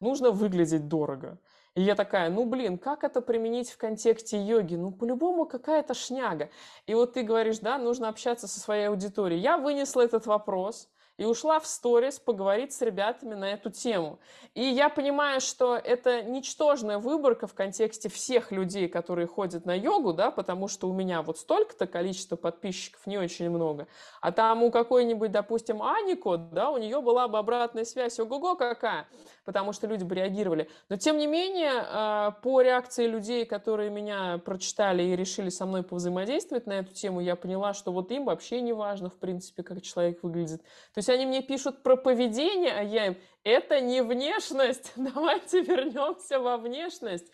[0.00, 1.38] нужно выглядеть дорого.
[1.74, 4.76] И я такая, ну блин, как это применить в контексте йоги?
[4.76, 6.50] Ну по-любому какая-то шняга.
[6.86, 9.40] И вот ты говоришь, да, нужно общаться со своей аудиторией.
[9.40, 14.18] Я вынесла этот вопрос, и ушла в сторис поговорить с ребятами на эту тему.
[14.54, 20.12] И я понимаю, что это ничтожная выборка в контексте всех людей, которые ходят на йогу,
[20.12, 23.86] да, потому что у меня вот столько-то количество подписчиков не очень много.
[24.20, 29.06] А там у какой-нибудь, допустим, Анико, да, у нее была бы обратная связь, ого-го какая,
[29.44, 30.68] потому что люди бы реагировали.
[30.88, 35.82] Но тем не менее, а, по реакции людей, которые меня прочитали и решили со мной
[35.82, 39.82] повзаимодействовать на эту тему, я поняла, что вот им вообще не важно, в принципе, как
[39.82, 40.62] человек выглядит.
[40.92, 46.40] То есть они мне пишут про поведение, а я им, это не внешность, давайте вернемся
[46.40, 47.30] во внешность.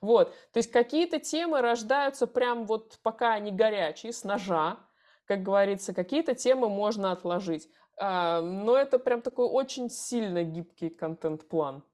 [0.00, 4.78] Вот, то есть какие-то темы рождаются прям вот пока они горячие, с ножа,
[5.26, 7.68] как говорится, какие-то темы можно отложить.
[7.96, 11.84] А, но это прям такой очень сильно гибкий контент-план.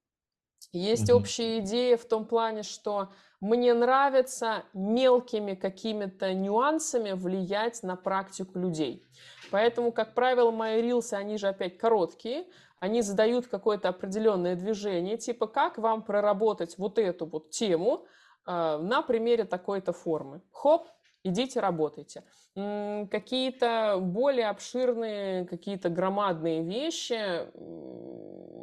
[0.73, 1.15] Есть mm-hmm.
[1.15, 3.11] общая идея в том плане, что
[3.41, 9.05] мне нравится мелкими какими-то нюансами влиять на практику людей.
[9.51, 12.45] Поэтому, как правило, мои рилсы, они же опять короткие,
[12.81, 18.07] они задают какое-то определенное движение, типа как вам проработать вот эту вот тему
[18.47, 20.43] э, на примере такой-то формы.
[20.53, 20.89] Хоп,
[21.25, 22.25] идите работайте.
[22.55, 27.47] Какие-то более обширные, какие-то громадные вещи,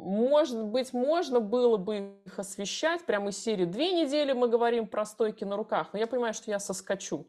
[0.06, 5.04] может быть, можно было бы их освещать прямо из серии «Две недели мы говорим про
[5.04, 7.26] стойки на руках», но я понимаю, что я соскочу.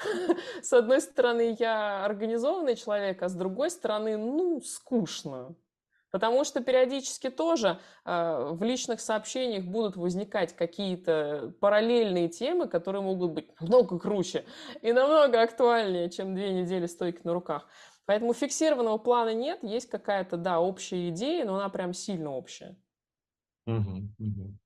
[0.62, 5.54] С одной стороны, я организованный человек, а с другой стороны, ну, скучно.
[6.10, 13.32] Потому что периодически тоже э, в личных сообщениях будут возникать какие-то параллельные темы, которые могут
[13.32, 14.44] быть намного круче
[14.82, 17.68] и намного актуальнее, чем две недели стойки на руках.
[18.06, 22.76] Поэтому фиксированного плана нет, есть какая-то, да, общая идея, но она прям сильно общая.
[23.66, 24.58] Угу, угу.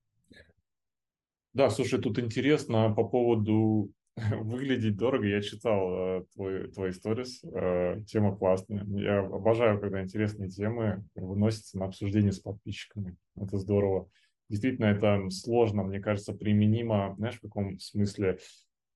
[1.53, 3.91] Да, слушай, тут интересно по поводу
[4.41, 5.27] выглядеть дорого.
[5.27, 8.85] Я читал э, твой, твои сторис, э, тема классная.
[8.85, 13.17] Я обожаю, когда интересные темы выносятся на обсуждение с подписчиками.
[13.35, 14.09] Это здорово.
[14.49, 18.37] Действительно, это сложно, мне кажется, применимо, знаешь, в каком смысле?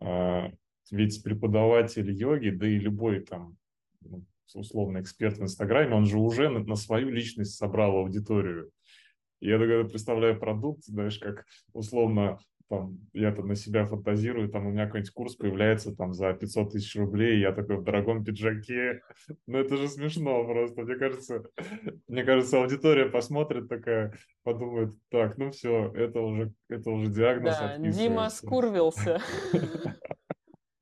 [0.01, 0.51] Э,
[0.91, 3.57] ведь преподаватель йоги, да и любой там
[4.01, 8.71] ну, условно эксперт в Инстаграме, он же уже на, на свою личность собрал аудиторию.
[9.41, 12.39] Я тогда представляю продукт, знаешь, как условно
[12.69, 16.71] там, я там на себя фантазирую, там у меня какой-нибудь курс появляется там за 500
[16.71, 19.01] тысяч рублей, я такой в дорогом пиджаке.
[19.47, 20.81] Ну, это же смешно просто.
[20.83, 21.43] Мне кажется,
[22.07, 24.13] мне кажется, аудитория посмотрит такая,
[24.43, 29.19] подумает, так, ну все, это уже, это уже диагноз Да, Дима скурвился.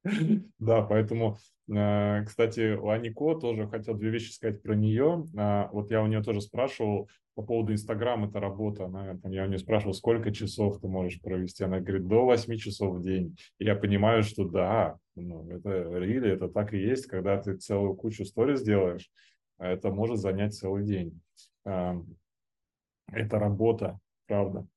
[0.59, 1.37] Да, поэтому,
[1.69, 5.25] э, кстати, у Анико тоже хотел две вещи сказать про нее.
[5.37, 8.85] А, вот я у нее тоже спрашивал по поводу Инстаграм, это работа.
[8.85, 11.63] Она, я у нее спрашивал, сколько часов ты можешь провести.
[11.63, 13.37] Она говорит, до 8 часов в день.
[13.59, 17.95] И я понимаю, что да, ну, это really, это так и есть, когда ты целую
[17.95, 19.11] кучу сториз делаешь,
[19.59, 21.19] это может занять целый день.
[21.63, 24.67] Это работа, правда.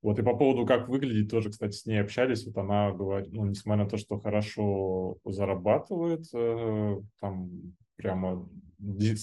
[0.00, 2.46] Вот и по поводу, как выглядит, тоже, кстати, с ней общались.
[2.46, 7.50] Вот она говорит, ну, несмотря на то, что хорошо зарабатывает, э, там
[7.96, 8.48] прямо,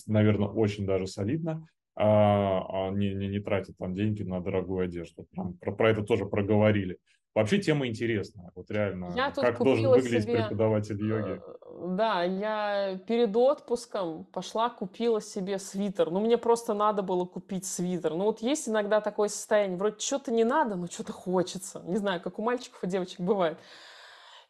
[0.08, 1.66] наверное, очень даже солидно,
[1.96, 5.26] а, а не, не, не тратит там деньги на дорогую одежду.
[5.32, 6.98] Прям про, про это тоже проговорили.
[7.36, 8.50] Вообще тема интересная.
[8.56, 10.38] Вот реально, я как должен выглядеть себе...
[10.38, 11.42] преподаватель йоги.
[11.46, 16.12] Э, да, я перед отпуском пошла, купила себе свитер.
[16.12, 18.14] Ну, мне просто надо было купить свитер.
[18.14, 21.82] Ну, вот есть иногда такое состояние, вроде что-то не надо, но что-то хочется.
[21.86, 23.60] Не знаю, как у мальчиков и девочек бывает.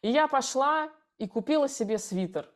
[0.02, 2.48] И я пошла и купила себе свитер.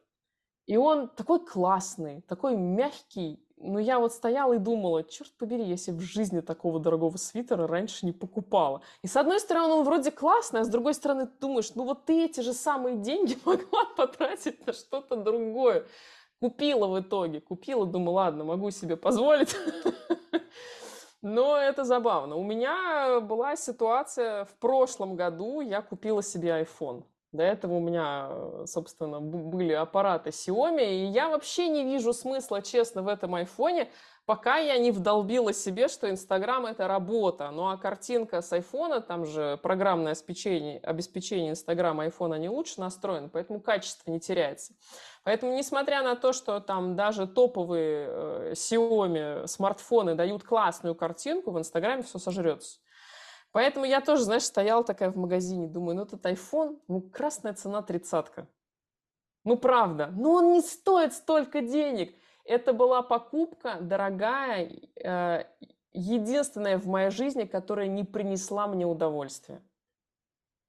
[0.66, 5.76] И он такой классный, такой мягкий, но я вот стояла и думала, черт побери, я
[5.76, 8.80] себе в жизни такого дорогого свитера раньше не покупала.
[9.02, 12.06] И с одной стороны, он вроде классный, а с другой стороны, ты думаешь, ну вот
[12.06, 15.86] ты эти же самые деньги могла потратить на что-то другое.
[16.40, 19.54] Купила в итоге, купила, думаю, ладно, могу себе позволить.
[21.22, 22.36] Но это забавно.
[22.36, 27.04] У меня была ситуация в прошлом году, я купила себе iPhone.
[27.32, 32.60] До этого у меня, э, собственно, были аппараты Xiaomi, и я вообще не вижу смысла,
[32.60, 33.88] честно, в этом айфоне,
[34.26, 37.52] пока я не вдолбила себе, что Инстаграм— это работа.
[37.52, 43.28] Ну а картинка с айфона, там же программное обеспечение, обеспечение Инстаграма айфона не лучше настроено,
[43.28, 44.72] поэтому качество не теряется.
[45.22, 51.58] Поэтому, несмотря на то, что там даже топовые э, Xiaomi смартфоны дают классную картинку, в
[51.60, 52.80] Инстаграме все сожрется.
[53.52, 57.82] Поэтому я тоже, знаешь, стояла такая в магазине, думаю, ну этот iPhone, ну красная цена
[57.82, 58.46] тридцатка.
[59.44, 62.14] Ну правда, ну он не стоит столько денег.
[62.44, 64.70] Это была покупка дорогая,
[65.02, 65.44] э,
[65.92, 69.62] единственная в моей жизни, которая не принесла мне удовольствия.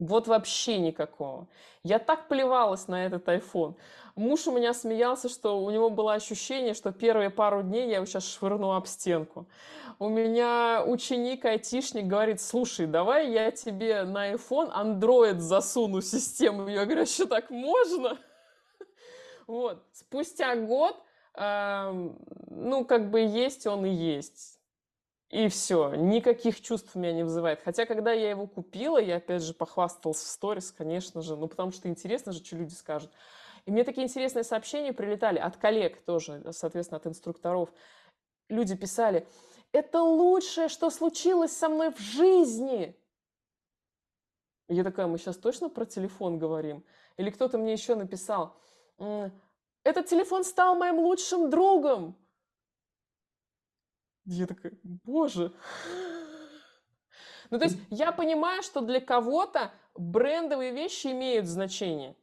[0.01, 1.47] Вот вообще никакого.
[1.83, 3.75] Я так плевалась на этот iPhone.
[4.15, 8.07] Муж у меня смеялся, что у него было ощущение, что первые пару дней я его
[8.07, 9.45] сейчас швырну об стенку.
[9.99, 16.67] У меня ученик, айтишник говорит, слушай, давай я тебе на iPhone Android засуну систему.
[16.67, 18.17] Я говорю, а что так можно?
[19.45, 19.83] Вот.
[19.91, 20.95] Спустя год,
[21.35, 22.09] э,
[22.47, 24.60] ну, как бы есть он и есть.
[25.31, 27.61] И все, никаких чувств у меня не вызывает.
[27.63, 31.71] Хотя, когда я его купила, я опять же похвасталась в сторис, конечно же, ну потому
[31.71, 33.11] что интересно же, что люди скажут.
[33.65, 37.69] И мне такие интересные сообщения прилетали от коллег тоже, соответственно, от инструкторов.
[38.49, 39.25] Люди писали,
[39.71, 42.93] это лучшее, что случилось со мной в жизни.
[44.67, 46.83] Я такая, мы сейчас точно про телефон говорим?
[47.15, 48.57] Или кто-то мне еще написал,
[48.97, 52.17] этот телефон стал моим лучшим другом.
[54.25, 55.53] Я такая, боже.
[57.49, 62.15] Ну, то есть я понимаю, что для кого-то брендовые вещи имеют значение.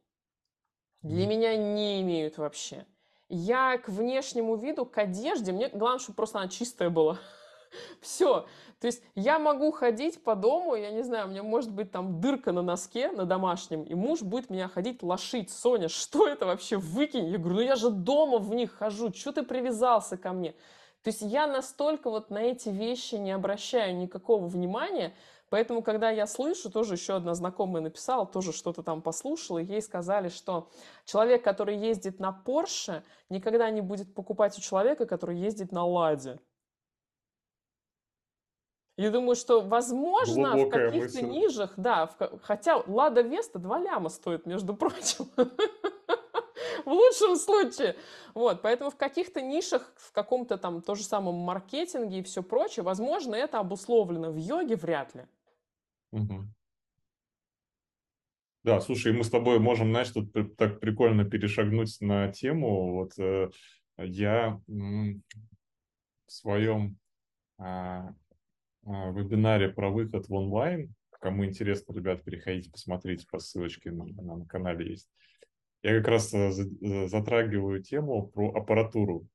[1.02, 2.86] Для меня не имеют вообще.
[3.28, 7.18] Я к внешнему виду, к одежде, мне главное, чтобы просто она чистая была.
[8.00, 8.46] Все.
[8.80, 12.20] То есть я могу ходить по дому, я не знаю, у меня может быть там
[12.20, 15.50] дырка на носке, на домашнем, и муж будет меня ходить лошить.
[15.50, 16.76] Соня, что это вообще?
[16.78, 17.26] Выкинь.
[17.26, 20.54] Я говорю, ну я же дома в них хожу, что ты привязался ко мне?
[21.02, 25.14] То есть я настолько вот на эти вещи не обращаю никакого внимания,
[25.48, 29.80] поэтому, когда я слышу, тоже еще одна знакомая написала, тоже что-то там послушала, и ей
[29.80, 30.70] сказали, что
[31.04, 36.40] человек, который ездит на Порше, никогда не будет покупать у человека, который ездит на Ладе.
[38.96, 44.08] Я думаю, что, возможно, Глубокая в каких-то нижах, да, в, хотя Лада Веста 2 ляма
[44.08, 45.30] стоит, между прочим.
[46.88, 47.96] в лучшем случае.
[48.34, 52.82] Вот, поэтому в каких-то нишах, в каком-то там то же самом маркетинге и все прочее,
[52.82, 54.30] возможно, это обусловлено.
[54.30, 55.26] В йоге вряд ли.
[56.12, 56.44] Угу.
[58.64, 62.94] Да, слушай, мы с тобой можем, знаешь, тут так прикольно перешагнуть на тему.
[62.94, 63.50] Вот э,
[63.98, 66.98] я в своем
[67.58, 68.14] а,
[68.84, 74.46] а, вебинаре про выход в онлайн, кому интересно, ребят, переходите, посмотрите по ссылочке на, на
[74.46, 75.08] канале есть.
[75.82, 79.26] Я как раз э, э, затрагиваю тему про аппаратуру.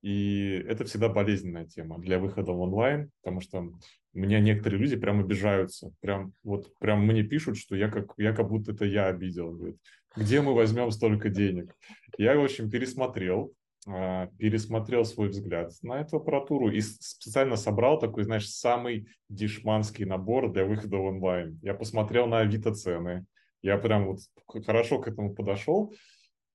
[0.00, 3.68] И это всегда болезненная тема для выхода в онлайн, потому что
[4.14, 5.92] меня некоторые люди прям обижаются.
[6.00, 9.50] Прям вот прям мне пишут, что я как, я как будто это я обидел.
[9.52, 9.76] Говорит,
[10.16, 11.74] где мы возьмем столько денег?
[12.16, 13.52] Я, в общем, пересмотрел,
[13.86, 20.52] а, пересмотрел свой взгляд на эту аппаратуру и специально собрал такой, знаешь, самый дешманский набор
[20.52, 21.58] для выхода в онлайн.
[21.62, 23.26] Я посмотрел на Авито цены,
[23.62, 24.18] я прям вот
[24.66, 25.92] хорошо к этому подошел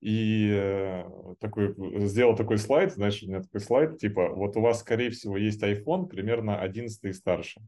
[0.02, 1.04] и э,
[1.40, 1.74] такой,
[2.08, 5.64] сделал такой слайд, знаешь, у меня такой слайд, типа, вот у вас, скорее всего, есть
[5.64, 7.62] iPhone примерно 11 и старше.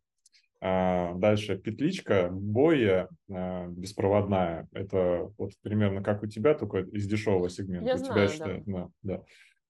[0.62, 4.68] А дальше петличка, боя а, беспроводная.
[4.72, 7.88] Это вот примерно как у тебя, только из дешевого сегмента.
[7.88, 8.64] Я у знаю, тебя, да.
[8.66, 9.24] да, да.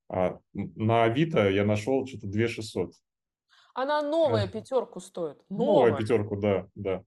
[0.08, 2.94] А на Авито я нашел что-то 2600.
[3.74, 5.38] Она новая пятерку стоит.
[5.50, 7.04] Новая, новая пятерку, да, да.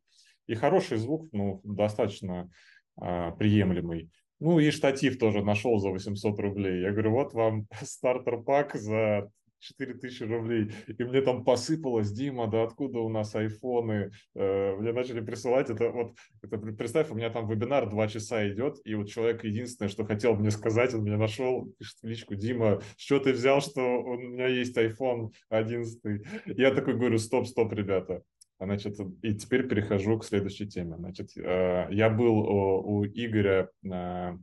[0.48, 2.50] И хороший звук, ну, достаточно
[2.96, 4.10] а, приемлемый.
[4.40, 6.82] Ну и штатив тоже нашел за 800 рублей.
[6.82, 9.30] Я говорю, вот вам стартер-пак за
[9.60, 10.70] 4000 рублей.
[10.86, 14.10] И мне там посыпалось, Дима, да откуда у нас айфоны?
[14.34, 15.90] Э, мне начали присылать это.
[15.90, 20.04] Вот, это, представь, у меня там вебинар два часа идет, и вот человек единственное, что
[20.04, 24.16] хотел мне сказать, он меня нашел, пишет в личку, Дима, что ты взял, что у
[24.16, 26.00] меня есть iPhone 11?
[26.46, 28.22] Я такой говорю, стоп, стоп, ребята.
[28.60, 30.96] Значит, и теперь перехожу к следующей теме.
[30.96, 34.36] Значит, э, я был у Игоря э,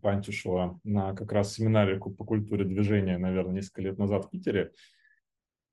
[0.00, 4.72] Пантюшева на как раз семинаре по культуре движения, наверное, несколько лет назад в Питере.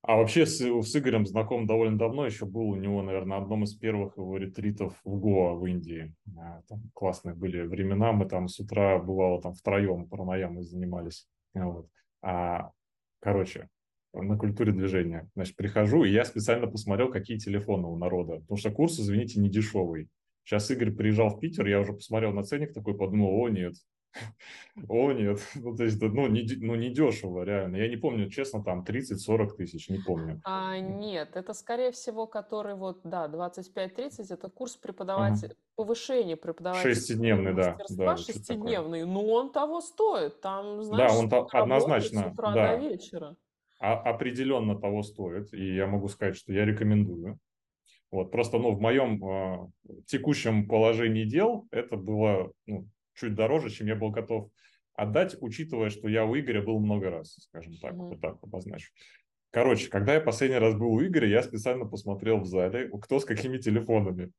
[0.01, 3.73] А вообще с, с Игорем знаком довольно давно, еще был у него, наверное, одном из
[3.73, 6.15] первых его ретритов в Гоа в Индии.
[6.27, 11.27] Э, там классные были времена, мы там с утра, бывало, там втроем параноямой занимались.
[11.53, 11.89] Вот.
[12.21, 12.71] А,
[13.19, 13.69] короче,
[14.13, 15.29] на культуре движения.
[15.35, 18.39] Значит, прихожу, и я специально посмотрел, какие телефоны у народа.
[18.39, 20.09] Потому что курс, извините, не дешевый.
[20.43, 23.75] Сейчас Игорь приезжал в Питер, я уже посмотрел на ценник такой, подумал, о нет,
[24.89, 27.75] о нет, ну то есть, ну не, ну не дешево реально.
[27.75, 30.41] Я не помню, честно, там 30-40 тысяч, не помню.
[30.43, 35.59] А, нет, это скорее всего, который вот, да, 25-30, это курс преподавателя, ага.
[35.75, 36.95] повышение преподавателя.
[36.95, 37.77] Шестидневный, да.
[37.89, 42.75] да шестидневный, но он того стоит, там, знаешь, да, он то, однозначно, с утра да.
[42.75, 43.37] до вечера
[43.79, 47.39] а, определенно того стоит, и я могу сказать, что я рекомендую.
[48.11, 49.67] Вот, просто ну, в моем э,
[50.07, 54.49] текущем положении дел это было ну, чуть дороже, чем я был готов
[54.95, 58.09] отдать, учитывая, что я у Игоря был много раз, скажем так, mm-hmm.
[58.09, 58.91] вот так обозначу.
[59.51, 63.25] Короче, когда я последний раз был у Игоря, я специально посмотрел в зале, кто с
[63.25, 64.31] какими телефонами.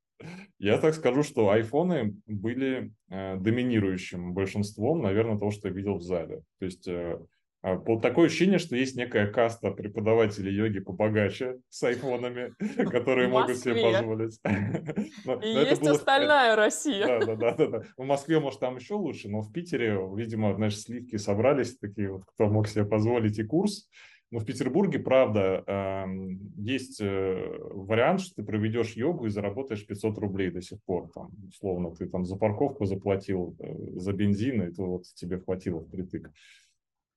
[0.59, 6.03] Я так скажу, что айфоны были э, доминирующим большинством, наверное, того, что я видел в
[6.03, 6.43] зале.
[6.59, 7.19] То есть э,
[7.63, 12.55] такое ощущение, что есть некая каста преподавателей йоги побогаче с айфонами,
[12.91, 14.39] которые могут себе позволить.
[15.45, 17.07] И есть остальная Россия.
[17.07, 17.83] Да, да, да, да.
[17.97, 22.25] В Москве, может, там еще лучше, но в Питере, видимо, знаешь, сливки собрались такие вот,
[22.25, 23.89] кто мог себе позволить и курс.
[24.33, 26.07] Но в Петербурге, правда,
[26.57, 31.11] есть э, вариант, что ты проведешь йогу и заработаешь 500 рублей до сих пор.
[31.13, 35.81] Там, условно, ты там за парковку заплатил, э, за бензин, и то вот тебе хватило
[35.81, 36.31] впритык.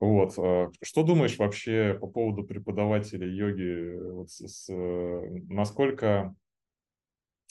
[0.04, 0.38] Вот.
[0.38, 4.12] А что думаешь вообще по поводу преподавателей йоги?
[4.12, 4.70] Вот с, с,
[5.48, 6.36] насколько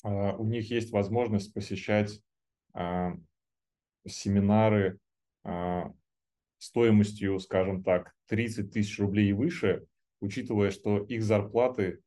[0.02, 2.20] а, у них есть возможность посещать
[2.74, 3.14] а,
[4.06, 4.98] семинары
[6.58, 9.86] стоимостью, скажем так, 30 тысяч рублей и выше,
[10.20, 12.00] учитывая, что их зарплаты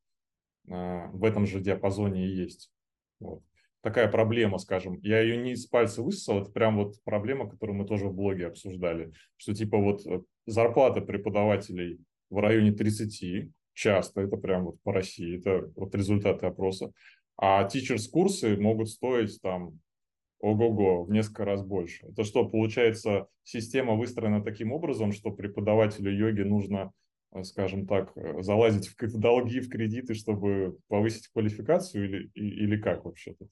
[0.64, 2.72] в этом же диапазоне и есть.
[3.20, 3.44] Вот
[3.86, 5.00] такая проблема, скажем.
[5.04, 8.48] Я ее не из пальца высосал, это прям вот проблема, которую мы тоже в блоге
[8.48, 12.00] обсуждали, что типа вот э, зарплата преподавателей
[12.32, 16.92] в районе 30 часто, это прям вот по России, это вот результаты опроса,
[17.38, 19.80] а teachers курсы могут стоить там
[20.40, 22.08] ого-го, в несколько раз больше.
[22.08, 26.92] Это что, получается, система выстроена таким образом, что преподавателю йоги нужно,
[27.44, 33.48] скажем так, э, залазить в долги, в кредиты, чтобы повысить квалификацию или, или как вообще-то?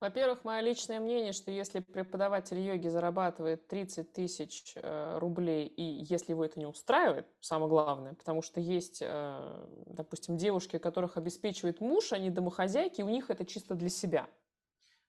[0.00, 6.32] Во-первых, мое личное мнение, что если преподаватель йоги зарабатывает 30 тысяч э, рублей, и если
[6.32, 12.12] его это не устраивает, самое главное, потому что есть, э, допустим, девушки, которых обеспечивает муж,
[12.12, 14.28] они домохозяйки, и у них это чисто для себя.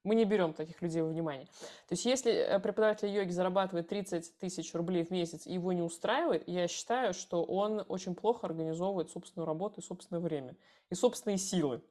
[0.03, 1.45] Мы не берем таких людей во внимание.
[1.87, 5.81] То есть если э, преподаватель йоги зарабатывает 30 тысяч рублей в месяц и его не
[5.81, 10.55] устраивает, я считаю, что он очень плохо организовывает собственную работу и собственное время,
[10.89, 11.81] и собственные силы.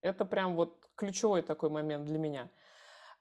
[0.00, 2.48] Это прям вот ключевой такой момент для меня.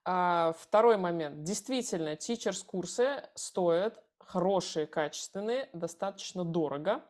[0.06, 1.44] А, второй момент.
[1.44, 7.04] Действительно, teachers курсы стоят хорошие, качественные, достаточно дорого.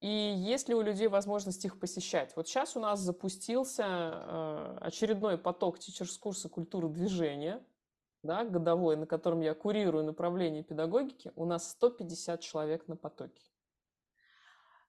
[0.00, 2.34] И есть ли у людей возможность их посещать?
[2.36, 7.64] Вот сейчас у нас запустился э, очередной поток teachers курса культуры движения,
[8.22, 11.32] да, годовой, на котором я курирую направление педагогики.
[11.34, 13.42] У нас 150 человек на потоке.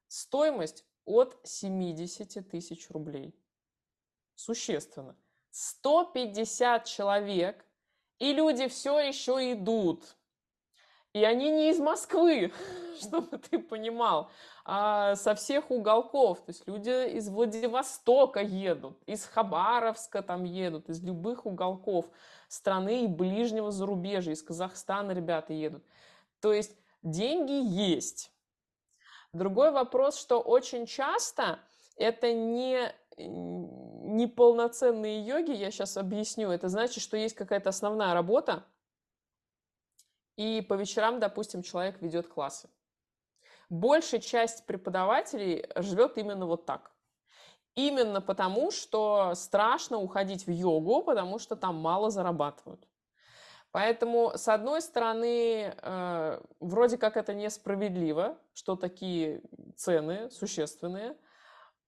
[0.08, 3.36] Стоимость от 70 тысяч рублей
[4.36, 5.18] существенно.
[5.52, 7.66] 150 человек,
[8.20, 10.19] и люди все еще идут.
[11.14, 12.52] И они не из Москвы,
[13.02, 14.30] чтобы ты понимал,
[14.64, 16.40] а со всех уголков.
[16.42, 22.06] То есть люди из Владивостока едут, из Хабаровска там едут, из любых уголков
[22.48, 25.84] страны и ближнего зарубежья, из Казахстана ребята едут.
[26.42, 28.32] То есть деньги есть.
[29.34, 31.60] Другой вопрос, что очень часто
[31.96, 38.64] это не неполноценные йоги, я сейчас объясню, это значит, что есть какая-то основная работа,
[40.40, 42.70] и по вечерам, допустим, человек ведет классы.
[43.70, 46.92] Большая часть преподавателей живет именно вот так.
[47.76, 52.88] Именно потому, что страшно уходить в йогу, потому что там мало зарабатывают.
[53.72, 59.42] Поэтому, с одной стороны, э, вроде как это несправедливо, что такие
[59.76, 61.16] цены существенные–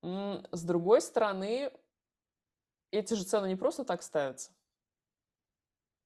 [0.01, 1.71] с другой стороны,
[2.91, 4.51] эти же цены не просто так ставятся.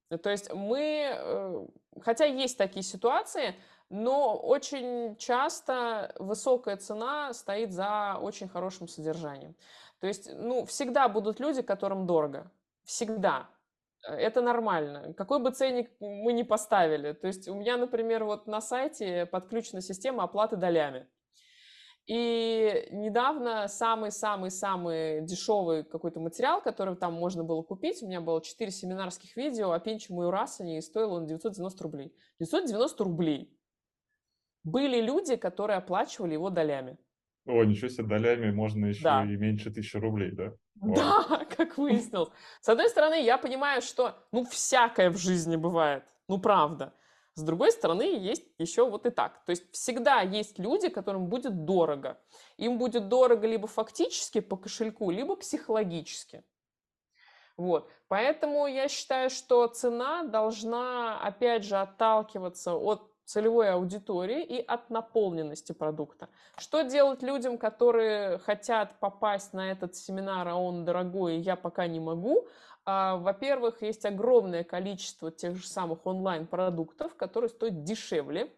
[0.09, 1.65] То есть мы, э,
[2.01, 3.55] хотя есть такие ситуации,
[3.89, 9.55] но очень часто высокая цена стоит за очень хорошим содержанием.
[9.99, 12.51] То есть, ну, всегда будут люди, которым дорого.
[12.83, 13.49] Всегда.
[14.03, 15.13] Это нормально.
[15.13, 17.13] Какой бы ценник мы ни поставили.
[17.13, 21.07] То есть у меня, например, вот на сайте подключена система оплаты долями.
[22.07, 28.69] И недавно самый-самый-самый дешевый какой-то материал, который там можно было купить, у меня было 4
[28.69, 32.13] семинарских видео о Пинчему и Урасане, и стоил он 990 рублей.
[32.39, 33.59] 990 рублей.
[34.63, 36.97] Были люди, которые оплачивали его долями.
[37.47, 39.23] О, ничего себе, долями можно еще да.
[39.23, 40.53] и меньше тысячи рублей, да?
[40.75, 42.29] Да, как выяснилось.
[42.61, 46.03] С одной стороны, я понимаю, что, ну, всякое в жизни бывает.
[46.27, 46.93] Ну, правда.
[47.35, 49.43] С другой стороны, есть еще вот и так.
[49.45, 52.17] То есть всегда есть люди, которым будет дорого.
[52.57, 56.43] Им будет дорого либо фактически по кошельку, либо психологически.
[57.57, 57.89] Вот.
[58.07, 65.73] Поэтому я считаю, что цена должна, опять же, отталкиваться от целевой аудитории и от наполненности
[65.73, 66.29] продукта.
[66.57, 71.87] Что делать людям, которые хотят попасть на этот семинар, а он дорогой, и я пока
[71.87, 72.47] не могу?
[72.85, 78.53] А, во-первых, есть огромное количество тех же самых онлайн-продуктов, которые стоят дешевле.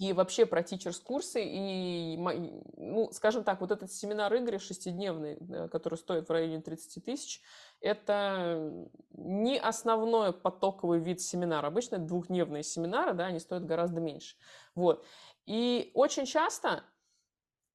[0.00, 5.36] и вообще про тичерс-курсы, и, ну, скажем так, вот этот семинар Игоря шестидневный,
[5.68, 7.42] который стоит в районе 30 тысяч,
[7.80, 11.66] это не основной потоковый вид семинара.
[11.66, 14.36] Обычно это двухдневные семинары, да, они стоят гораздо меньше.
[14.74, 15.04] Вот.
[15.44, 16.82] И очень часто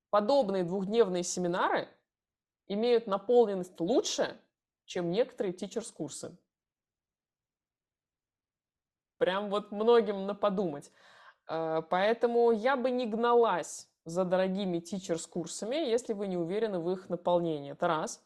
[0.10, 1.88] подобные двухдневные семинары
[2.68, 4.36] имеют наполненность лучше,
[4.86, 6.38] чем некоторые тичерс-курсы.
[9.18, 10.91] Прям вот многим на подумать.
[11.48, 17.10] Э, поэтому я бы не гналась за дорогими тичерс-курсами, если вы не уверены в их
[17.10, 17.72] наполнении.
[17.72, 18.24] Это раз.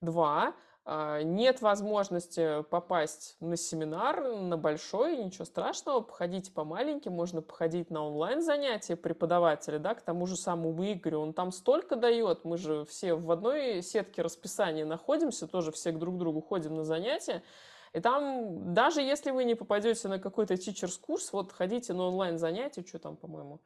[0.00, 0.54] Два.
[0.84, 7.90] А, нет возможности попасть на семинар, на большой, ничего страшного, походите по маленьким, можно походить
[7.90, 12.84] на онлайн-занятия преподавателя, да, к тому же самому Игорю, он там столько дает, мы же
[12.86, 17.44] все в одной сетке расписания находимся, тоже все друг другу ходим на занятия,
[17.92, 22.98] и там, даже если вы не попадете на какой-то тичерс-курс, вот ходите на онлайн-занятия, что
[22.98, 23.60] там, по-моему,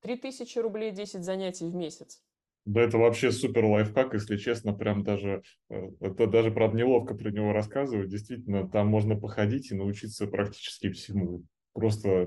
[0.00, 2.22] 3000 рублей 10 занятий в месяц.
[2.66, 7.30] Да, это вообще супер лайфхак, если честно, прям даже, э, это даже, правда, неловко про
[7.30, 8.08] него рассказывать.
[8.08, 11.44] Действительно, там можно походить и научиться практически всему.
[11.72, 12.26] Просто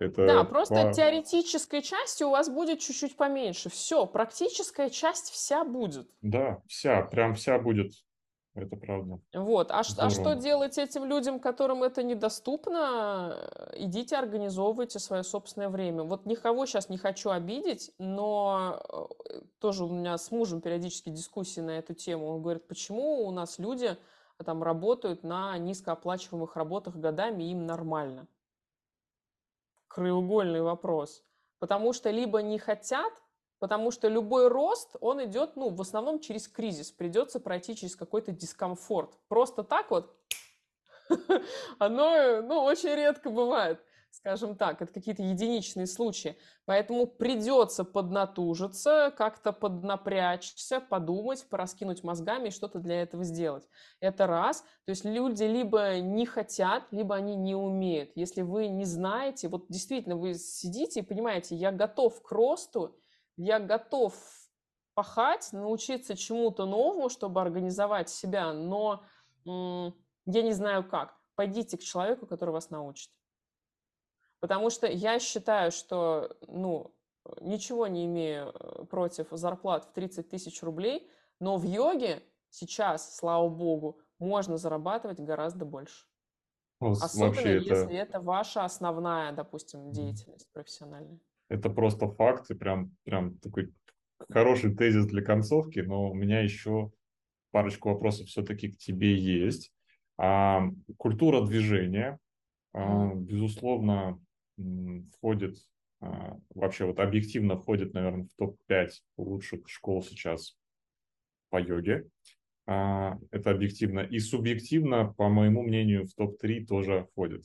[0.00, 0.26] это...
[0.26, 0.92] Да, просто по...
[0.92, 3.70] теоретической части у вас будет чуть-чуть поменьше.
[3.70, 6.08] Все, практическая часть вся будет.
[6.20, 7.92] Да, вся, прям вся будет.
[8.54, 9.20] Это правда.
[9.32, 9.70] Вот.
[9.70, 13.48] А, а что делать этим людям, которым это недоступно?
[13.74, 16.02] Идите, организовывайте свое собственное время.
[16.02, 18.82] Вот никого сейчас не хочу обидеть, но
[19.30, 22.26] э, тоже у меня с мужем периодически дискуссии на эту тему.
[22.26, 23.96] Он говорит, почему у нас люди
[24.38, 28.26] э, там работают на низкооплачиваемых работах годами, и им нормально.
[29.86, 31.22] Краеугольный вопрос.
[31.60, 33.12] Потому что либо не хотят,
[33.60, 36.90] Потому что любой рост, он идет, ну, в основном через кризис.
[36.90, 39.12] Придется пройти через какой-то дискомфорт.
[39.28, 40.16] Просто так вот
[41.78, 43.78] оно, ну, очень редко бывает,
[44.10, 44.80] скажем так.
[44.80, 46.38] Это какие-то единичные случаи.
[46.64, 53.68] Поэтому придется поднатужиться, как-то поднапрячься, подумать, пораскинуть мозгами и что-то для этого сделать.
[54.00, 54.62] Это раз.
[54.86, 58.12] То есть люди либо не хотят, либо они не умеют.
[58.14, 62.96] Если вы не знаете, вот действительно вы сидите и понимаете, я готов к росту,
[63.40, 64.14] я готов
[64.94, 69.02] пахать, научиться чему-то новому, чтобы организовать себя, но
[69.44, 71.16] я не знаю как.
[71.36, 73.10] Пойдите к человеку, который вас научит.
[74.40, 76.94] Потому что я считаю, что, ну,
[77.40, 83.48] ничего не имею э, против зарплат в 30 тысяч рублей, но в йоге сейчас, слава
[83.48, 86.06] богу, можно зарабатывать гораздо больше.
[86.80, 87.92] Ну, Особенно если это...
[87.92, 91.20] это ваша основная, допустим, деятельность профессиональная.
[91.50, 93.74] Это просто факт и прям, прям такой
[94.30, 96.92] хороший тезис для концовки, но у меня еще
[97.50, 99.72] парочку вопросов все-таки к тебе есть.
[100.16, 100.62] А,
[100.96, 102.18] культура движения,
[102.72, 104.20] а, безусловно,
[105.16, 105.56] входит,
[106.00, 110.56] а, вообще вот объективно входит, наверное, в топ-5 лучших школ сейчас
[111.48, 112.06] по йоге.
[112.66, 114.00] А, это объективно.
[114.00, 117.42] И субъективно, по моему мнению, в топ-3 тоже входит.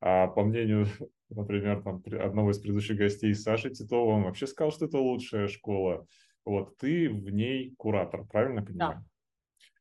[0.00, 0.88] А по мнению
[1.30, 6.06] например, там, одного из предыдущих гостей, Саши Титова, он вообще сказал, что это лучшая школа.
[6.44, 9.04] Вот ты в ней куратор, правильно понимаю?
[9.04, 9.04] Да.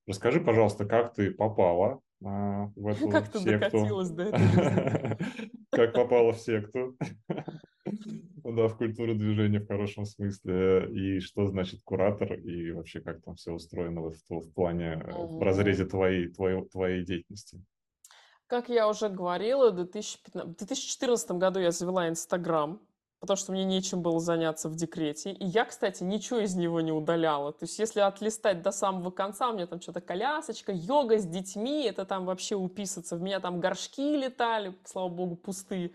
[0.07, 3.39] Расскажи, пожалуйста, как ты попала а, в эту как секту?
[3.39, 5.17] Как ты докатилась до этого?
[5.71, 6.97] Как попала в секту?
[8.43, 10.87] Да, в культуру движения в хорошем смысле.
[10.91, 15.85] И что значит куратор, и вообще как там все устроено в, в плане, в разрезе
[15.85, 17.63] твоей, твоей, твоей деятельности?
[18.47, 22.79] Как я уже говорила, в 2015, в 2014 году я завела Инстаграм,
[23.19, 25.31] потому что мне нечем было заняться в декрете.
[25.31, 27.53] И я, кстати, ничего из него не удаляла.
[27.53, 31.85] То есть если отлистать до самого конца, у меня там что-то колясочка, йога с детьми,
[31.85, 33.15] это там вообще уписаться.
[33.15, 35.93] В меня там горшки летали, слава богу, пустые,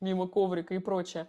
[0.00, 1.28] мимо коврика и прочее.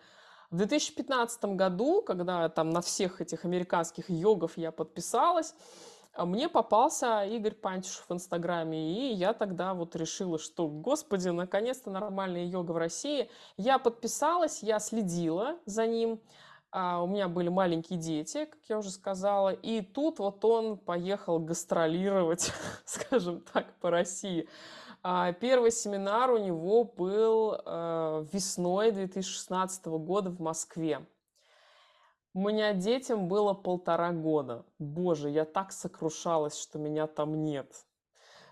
[0.49, 5.53] В 2015 году, когда там на всех этих американских йогов я подписалась,
[6.17, 12.45] мне попался Игорь Пантишев в Инстаграме, и я тогда вот решила, что, господи, наконец-то нормальная
[12.45, 13.29] йога в России.
[13.57, 16.21] Я подписалась, я следила за ним,
[16.71, 21.39] а у меня были маленькие дети, как я уже сказала, и тут вот он поехал
[21.39, 22.51] гастролировать,
[22.85, 24.47] скажем так, по России.
[25.03, 31.05] А первый семинар у него был э, весной 2016 года в Москве.
[32.33, 34.65] У меня детям было полтора года.
[34.79, 37.71] Боже, я так сокрушалась, что меня там нет.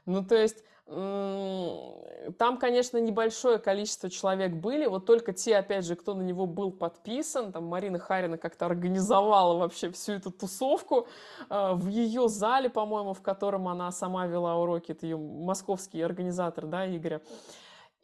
[0.06, 6.14] Ну, то есть, там, конечно, небольшое количество человек были, вот только те, опять же, кто
[6.14, 11.08] на него был подписан, там Марина Харина как-то организовала вообще всю эту тусовку
[11.50, 16.66] э, в ее зале, по-моему, в котором она сама вела уроки, это ее московский организатор,
[16.66, 17.22] да, Игоря.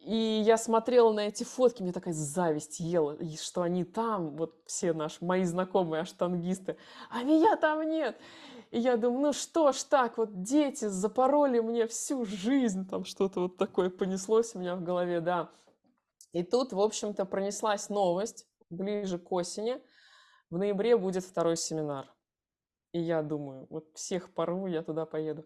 [0.08, 4.94] И я смотрела на эти фотки, мне такая зависть ела, что они там, вот все
[4.94, 6.78] наши, мои знакомые аштангисты,
[7.10, 8.18] а меня там нет.
[8.72, 13.42] И я думаю, ну что ж так, вот дети запороли мне всю жизнь, там что-то
[13.42, 15.52] вот такое понеслось у меня в голове, да.
[16.32, 19.82] И тут, в общем-то, пронеслась новость ближе к осени.
[20.50, 22.10] В ноябре будет второй семинар.
[22.94, 25.44] И я думаю, вот всех порву, я туда поеду.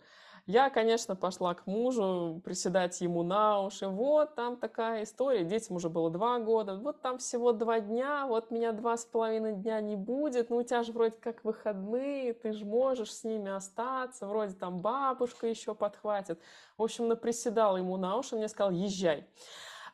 [0.47, 3.87] Я, конечно, пошла к мужу приседать ему на уши.
[3.87, 5.43] Вот там такая история.
[5.43, 6.75] Детям уже было два года.
[6.75, 8.25] Вот там всего два дня.
[8.25, 10.49] Вот меня два с половиной дня не будет.
[10.49, 12.33] Ну, у тебя же вроде как выходные.
[12.33, 14.25] Ты же можешь с ними остаться.
[14.25, 16.39] Вроде там бабушка еще подхватит.
[16.77, 18.35] В общем, наприседала ему на уши.
[18.35, 19.27] Мне сказал, езжай.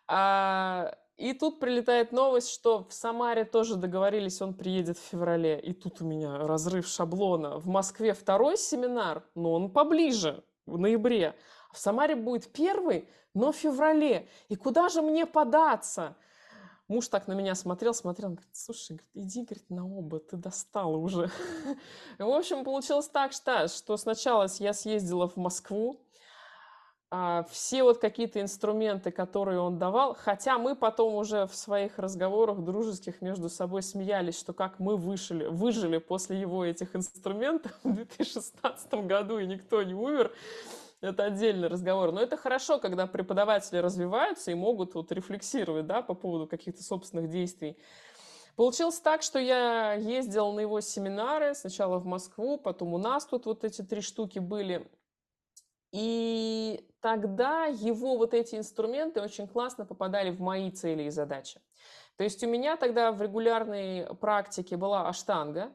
[0.07, 5.59] А, и тут прилетает новость, что в Самаре тоже договорились, он приедет в феврале.
[5.59, 7.57] И тут у меня разрыв шаблона.
[7.57, 11.35] В Москве второй семинар, но он поближе, в ноябре.
[11.73, 14.29] В Самаре будет первый, но в феврале.
[14.47, 16.15] И куда же мне податься?
[16.87, 21.31] Муж так на меня смотрел, смотрел, говорит, слушай, иди, говорит, на оба, ты достала уже.
[22.19, 26.06] В общем, получилось так, что, сначала я съездила в Москву, а,
[27.09, 33.21] все вот какие-то инструменты, которые он давал, хотя мы потом уже в своих разговорах дружеских
[33.21, 39.39] между собой смеялись, что как мы вышли, выжили после его этих инструментов в 2016 году,
[39.39, 40.33] и никто не умер,
[40.99, 42.11] это отдельный разговор.
[42.11, 47.29] Но это хорошо, когда преподаватели развиваются и могут вот рефлексировать да, по поводу каких-то собственных
[47.29, 47.77] действий.
[48.57, 53.45] Получилось так, что я ездила на его семинары, сначала в Москву, потом у нас тут
[53.45, 54.89] вот эти три штуки были.
[55.91, 61.61] И тогда его вот эти инструменты очень классно попадали в мои цели и задачи.
[62.17, 65.71] То есть у меня тогда в регулярной практике была аштанга,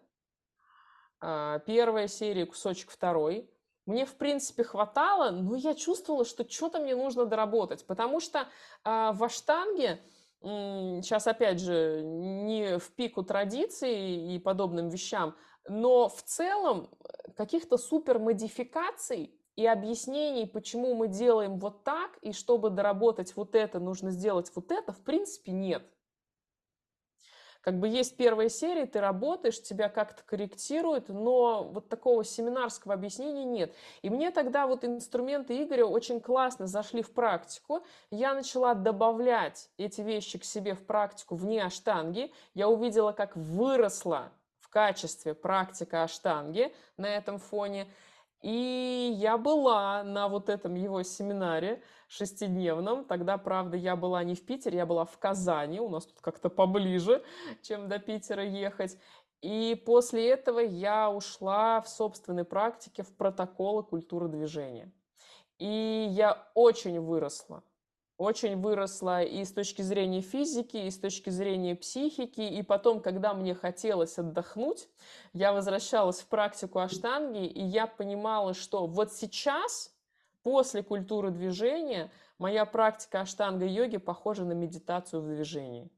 [1.20, 3.48] а, первая серия, кусочек второй.
[3.86, 8.48] Мне, в принципе, хватало, но я чувствовала, что что-то мне нужно доработать, потому что
[8.84, 10.00] а, в аштанге,
[10.40, 15.36] сейчас, опять же, не в пику традиций и подобным вещам,
[15.68, 22.32] но в целом э, каких-то супер модификаций и объяснений, почему мы делаем вот так, и
[22.32, 25.82] чтобы доработать вот это, нужно сделать вот это, в принципе, нет.
[27.62, 33.44] Как бы есть первая серия, ты работаешь, тебя как-то корректируют, но вот такого семинарского объяснения
[33.44, 33.72] нет.
[34.02, 37.84] И мне тогда вот инструменты Игоря очень классно зашли в практику.
[38.10, 42.32] Я начала добавлять эти вещи к себе в практику вне аштанги.
[42.52, 47.86] Я увидела, как выросла в качестве практика аштанги на этом фоне.
[48.42, 53.04] И я была на вот этом его семинаре шестидневном.
[53.04, 55.80] Тогда, правда, я была не в Питере, я была в Казани.
[55.80, 57.22] У нас тут как-то поближе,
[57.62, 58.98] чем до Питера ехать.
[59.42, 64.92] И после этого я ушла в собственной практике в протоколы культуры движения.
[65.58, 67.62] И я очень выросла
[68.16, 72.40] очень выросла и с точки зрения физики, и с точки зрения психики.
[72.40, 74.88] И потом, когда мне хотелось отдохнуть,
[75.32, 79.94] я возвращалась в практику аштанги, и я понимала, что вот сейчас,
[80.42, 85.90] после культуры движения, моя практика аштанга-йоги похожа на медитацию в движении.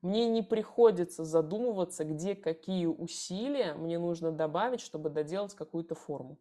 [0.00, 6.38] Мне не приходится задумываться, где какие усилия мне нужно добавить, чтобы доделать какую-то форму.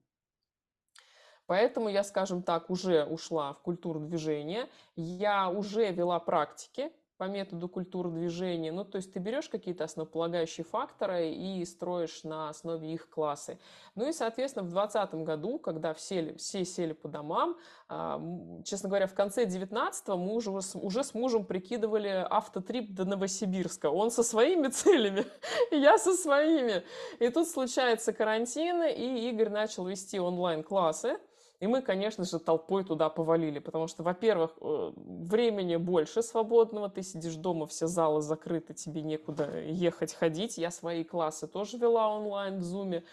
[1.47, 7.67] Поэтому я, скажем так, уже ушла в культуру движения, я уже вела практики по методу
[7.67, 8.71] культуры движения.
[8.71, 13.57] Ну, то есть ты берешь какие-то основополагающие факторы и строишь на основе их классы.
[13.95, 17.57] Ну и, соответственно, в 2020 году, когда все, все сели по домам,
[17.89, 18.21] а,
[18.63, 23.89] честно говоря, в конце 19 мы уже, уже с мужем прикидывали автотрип до Новосибирска.
[23.89, 25.25] Он со своими целями,
[25.71, 26.83] я со своими.
[27.19, 31.17] И тут случается карантин, и Игорь начал вести онлайн-классы.
[31.59, 37.01] И мы, конечно же, толпой туда повалили, потому что, во-первых, э, времени больше свободного, ты
[37.01, 40.57] сидишь дома, все залы закрыты, тебе некуда ехать, ходить.
[40.57, 43.03] Я свои классы тоже вела онлайн в Зуме,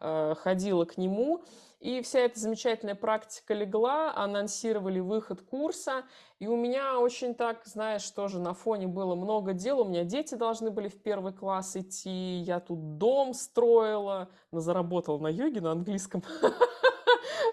[0.00, 1.42] э, ходила к нему.
[1.84, 6.04] И вся эта замечательная практика легла, анонсировали выход курса,
[6.38, 10.34] и у меня очень так, знаешь, тоже на фоне было много дел, у меня дети
[10.34, 16.22] должны были в первый класс идти, я тут дом строила, заработала на йоге на английском,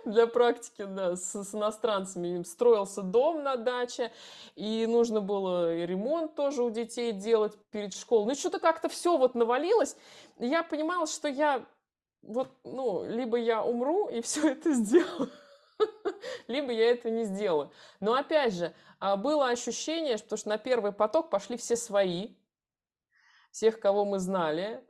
[0.06, 2.44] для практики, да, с, с иностранцами.
[2.44, 4.12] Строился дом на даче,
[4.56, 8.28] и нужно было и ремонт тоже у детей делать перед школой.
[8.28, 9.96] Ну, что-то как-то все вот навалилось.
[10.38, 11.66] Я понимала, что я
[12.22, 15.30] вот, ну, либо я умру и все это сделаю,
[16.48, 17.72] либо я это не сделаю.
[18.00, 22.36] Но опять же, а, было ощущение, что на первый поток пошли все свои,
[23.52, 24.82] всех, кого мы знали,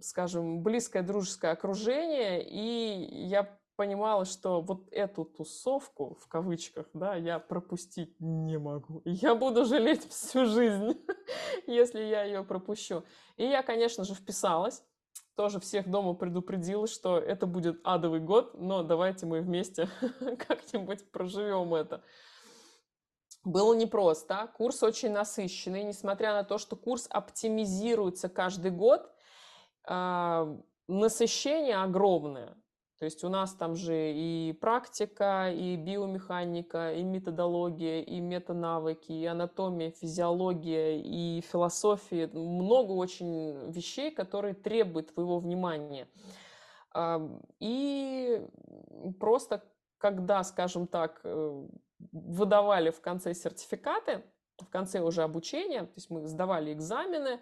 [0.00, 7.38] скажем, близкое дружеское окружение, и я понимала, что вот эту тусовку, в кавычках, да, я
[7.38, 9.02] пропустить не могу.
[9.04, 10.98] Я буду жалеть всю жизнь,
[11.66, 13.04] если я ее пропущу.
[13.36, 14.82] И я, конечно же, вписалась.
[15.36, 19.88] Тоже всех дома предупредила, что это будет адовый год, но давайте мы вместе
[20.48, 22.02] как-нибудь проживем это.
[23.44, 29.08] Было непросто, курс очень насыщенный, несмотря на то, что курс оптимизируется каждый год,
[29.84, 30.58] а,
[30.88, 32.56] насыщение огромное.
[32.98, 39.26] То есть у нас там же и практика, и биомеханика, и методология, и метанавыки, и
[39.26, 42.26] анатомия, физиология, и философия.
[42.28, 46.08] Много очень вещей, которые требуют твоего внимания.
[47.60, 48.46] И
[49.20, 49.62] просто
[49.98, 51.66] когда, скажем так, э,
[52.12, 54.22] выдавали в конце сертификаты,
[54.58, 57.40] в конце уже обучения, то есть мы сдавали экзамены,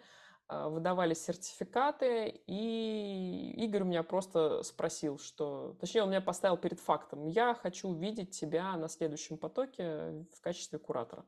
[0.49, 5.75] выдавали сертификаты, и Игорь меня просто спросил, что...
[5.81, 7.27] Точнее, он меня поставил перед фактом.
[7.27, 11.25] Я хочу видеть тебя на следующем потоке в качестве куратора.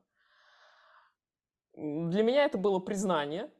[1.73, 3.51] Для меня это было признание,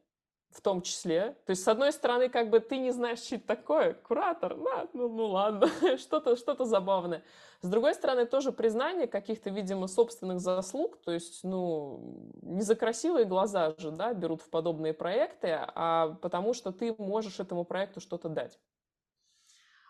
[0.50, 1.36] в том числе.
[1.44, 4.88] То есть, с одной стороны, как бы ты не знаешь, что это такое, куратор, да,
[4.92, 5.68] ну, ну ладно,
[5.98, 7.22] что-то что забавное.
[7.60, 13.24] С другой стороны, тоже признание каких-то, видимо, собственных заслуг, то есть, ну, не за красивые
[13.24, 18.28] глаза же, да, берут в подобные проекты, а потому что ты можешь этому проекту что-то
[18.28, 18.58] дать.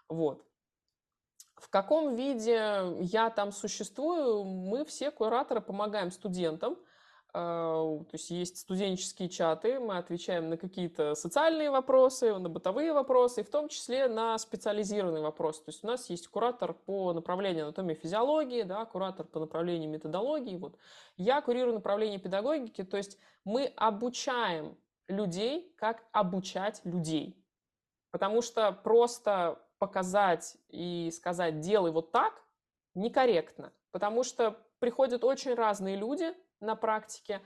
[0.08, 0.44] Вот.
[1.56, 6.78] В каком виде я там существую, мы все кураторы помогаем студентам,
[7.32, 13.44] то есть есть студенческие чаты, мы отвечаем на какие-то социальные вопросы, на бытовые вопросы, и
[13.44, 15.62] в том числе на специализированные вопросы.
[15.64, 19.90] То есть у нас есть куратор по направлению анатомии и физиологии, да, куратор по направлению
[19.90, 20.56] методологии.
[20.56, 20.78] Вот.
[21.16, 24.76] Я курирую направление педагогики, то есть мы обучаем
[25.06, 27.36] людей, как обучать людей.
[28.10, 32.42] Потому что просто показать и сказать «делай вот так»
[32.94, 33.72] некорректно.
[33.90, 37.40] Потому что приходят очень разные люди, на практике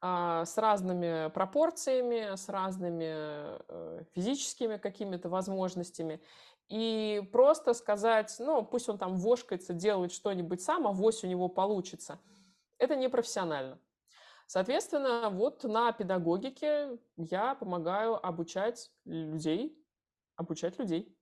[0.00, 6.20] а, с разными пропорциями, с разными э, физическими какими-то возможностями.
[6.68, 11.48] И просто сказать, ну, пусть он там вошкается, делает что-нибудь сам, а вось у него
[11.48, 12.20] получится.
[12.78, 13.80] Это непрофессионально.
[14.46, 19.76] Соответственно, вот на педагогике я помогаю обучать людей,
[20.36, 21.17] обучать людей.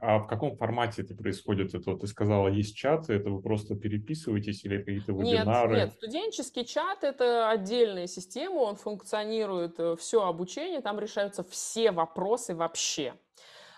[0.00, 1.74] А в каком формате это происходит?
[1.74, 5.76] Это вот ты сказала, есть чаты, это вы просто переписываетесь или какие-то вебинары?
[5.76, 11.90] Нет, нет, студенческий чат– это отдельная система, он функционирует э, все обучение, там решаются все
[11.90, 13.14] вопросы вообще.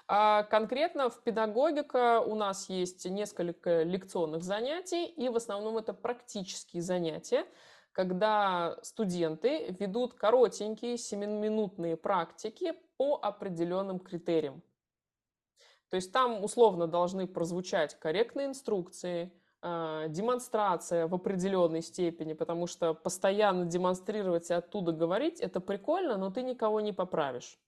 [0.06, 6.82] А конкретно в педагогика у нас есть несколько лекционных занятий, и в основном это практические
[6.82, 7.46] занятия,
[7.92, 14.62] когда студенты ведут коротенькие 7-минутные практики по определенным критериям.
[15.90, 22.94] То есть там условно должны прозвучать корректные инструкции, а, демонстрация в определенной степени, потому что
[22.94, 27.58] постоянно демонстрировать и оттуда говорить– это прикольно, но ты никого не поправишь.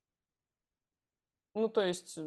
[1.54, 2.18] Ну, то есть,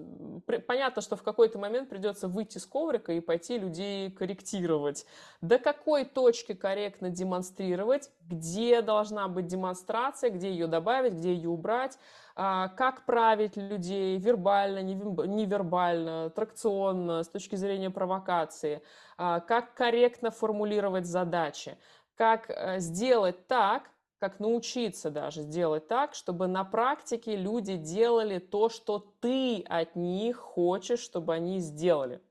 [0.68, 5.08] понятно, что в какой-то момент придется выйти с коврика и пойти людей корректировать.
[5.42, 11.98] До какой точки корректно демонстрировать, где должна быть демонстрация, где ее добавить, где ее убрать,
[12.36, 14.20] а, как править людей?
[14.20, 18.84] Вербально, невербально, тракционно, с точки зрения провокации,
[19.18, 21.80] а, как корректно формулировать задачи,
[22.16, 28.70] как э, сделать так, как научиться даже сделать так, чтобы на практике люди делали то,
[28.70, 32.22] что ты от них хочешь, чтобы они сделали.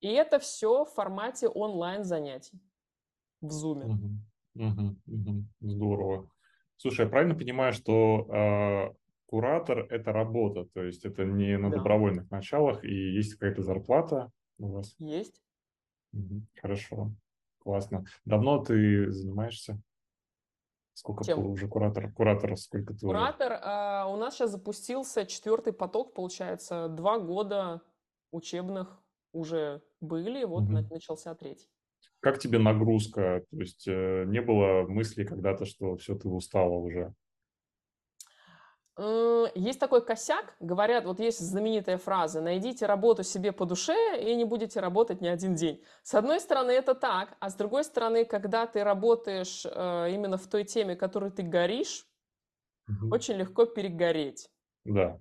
[0.00, 2.60] И это все в формате онлайн занятий
[3.40, 3.84] в Zoom.
[3.84, 5.44] Угу, угу, угу.
[5.60, 6.30] Здорово.
[6.76, 8.94] Слушай, я правильно понимаю, что э,
[9.26, 11.76] куратор– это работа, то есть это не на да.
[11.76, 14.94] добровольных началах, и есть какая-то зарплата у вас?
[14.98, 15.40] Есть.
[16.12, 17.12] Угу, хорошо,
[17.58, 18.04] классно.
[18.24, 19.80] Давно ты занимаешься?
[20.94, 21.46] Сколько Чем?
[21.46, 22.12] уже куратор?
[22.12, 27.80] Куратор, сколько ты Куратор, а, у нас сейчас запустился четвертый поток, получается, два года
[28.30, 29.02] учебных
[29.32, 30.72] уже были, вот угу.
[30.72, 31.68] начался третий.
[32.20, 33.44] Как тебе нагрузка?
[33.50, 37.14] То есть э, не было мысли когда-то, что все, ты устала уже?
[38.98, 44.44] Есть такой косяк, говорят, вот есть знаменитая фраза, найдите работу себе по душе и не
[44.44, 45.82] будете работать ни один день.
[46.02, 50.46] С одной стороны это так, а с другой стороны, когда ты работаешь э, именно в
[50.46, 52.06] той теме, которой ты горишь,
[52.86, 53.14] угу.
[53.14, 54.50] очень легко перегореть.
[54.84, 55.18] Да.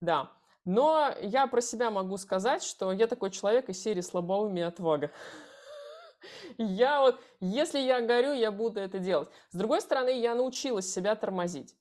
[0.00, 0.30] Да.
[0.64, 5.10] Но я про себя могу сказать, что я такой человек из серии слабоумие отвага.
[6.58, 9.30] Я вот, если я горю, я буду это делать.
[9.52, 11.74] С другой стороны, я научилась себя тормозить.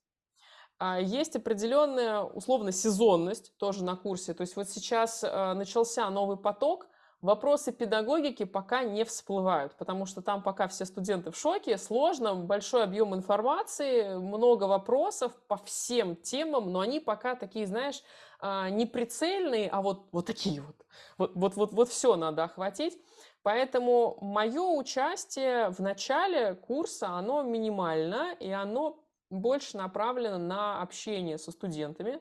[0.80, 4.34] А, есть определенная, условно, сезонность тоже на курсе.
[4.34, 6.88] То есть вот сейчас э, начался новый поток,
[7.22, 12.84] вопросы педагогики пока не всплывают, потому что там пока все студенты в шоке, сложно, большой
[12.84, 18.02] объем информации, много вопросов по всем темам, но они пока такие, знаешь,
[18.40, 20.76] а, не прицельные, а вот, вот такие вот.
[21.18, 22.98] Вот, вот, вот, вот все надо охватить.
[23.44, 31.52] Поэтому мое участие в начале курса, оно минимально, и оно больше направлено на общение со
[31.52, 32.20] студентами,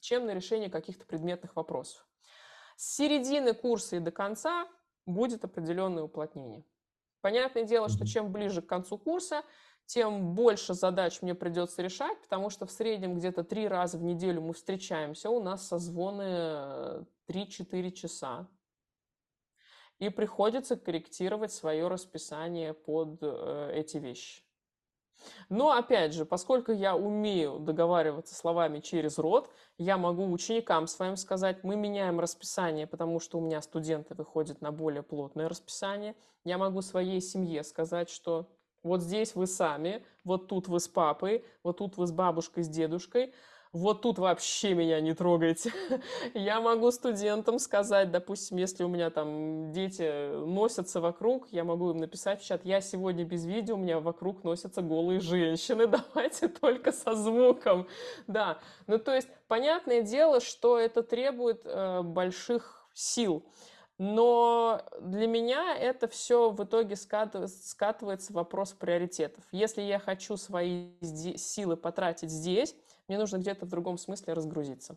[0.00, 2.06] чем на решение каких-то предметных вопросов.
[2.76, 4.68] С середины курса и до конца
[5.06, 6.64] будет определенное уплотнение.
[7.20, 9.42] Понятное дело, что чем ближе к концу курса,
[9.86, 14.42] тем больше задач мне придется решать, потому что в среднем где-то три раза в неделю
[14.42, 18.48] мы встречаемся, у нас созвоны 3-4 часа.
[19.98, 24.45] И приходится корректировать свое расписание под э, эти вещи.
[25.48, 31.64] Но опять же, поскольку я умею договариваться словами через рот, я могу ученикам своим сказать,
[31.64, 36.14] мы меняем расписание, потому что у меня студенты выходят на более плотное расписание.
[36.44, 38.48] Я могу своей семье сказать, что
[38.82, 42.68] вот здесь вы сами, вот тут вы с папой, вот тут вы с бабушкой, с
[42.68, 43.34] дедушкой,
[43.76, 45.70] вот тут вообще меня не трогайте.
[46.34, 51.98] Я могу студентам сказать, допустим, если у меня там дети носятся вокруг, я могу им
[51.98, 56.90] написать в чат, я сегодня без видео, у меня вокруг носятся голые женщины, давайте только
[56.90, 57.86] со звуком.
[58.26, 63.44] Да, ну то есть понятное дело, что это требует э, больших сил.
[63.98, 69.44] Но для меня это все в итоге скатывается в вопрос приоритетов.
[69.52, 70.90] Если я хочу свои
[71.36, 72.74] силы потратить здесь,
[73.08, 74.96] мне нужно где-то в другом смысле разгрузиться.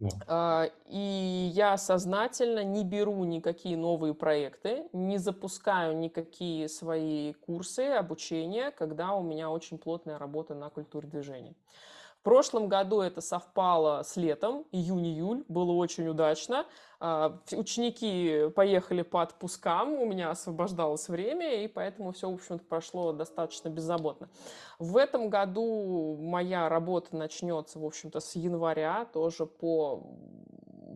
[0.00, 0.70] Да.
[0.86, 9.14] И я сознательно не беру никакие новые проекты, не запускаю никакие свои курсы обучения, когда
[9.14, 11.54] у меня очень плотная работа на культуре движения.
[12.22, 16.66] В прошлом году это совпало с летом, июнь-июль, было очень удачно.
[17.00, 23.12] А, ученики поехали по отпускам, у меня освобождалось время, и поэтому все, в общем-то, прошло
[23.12, 24.28] достаточно беззаботно.
[24.78, 30.16] В этом году моя работа начнется, в общем-то, с января, тоже по,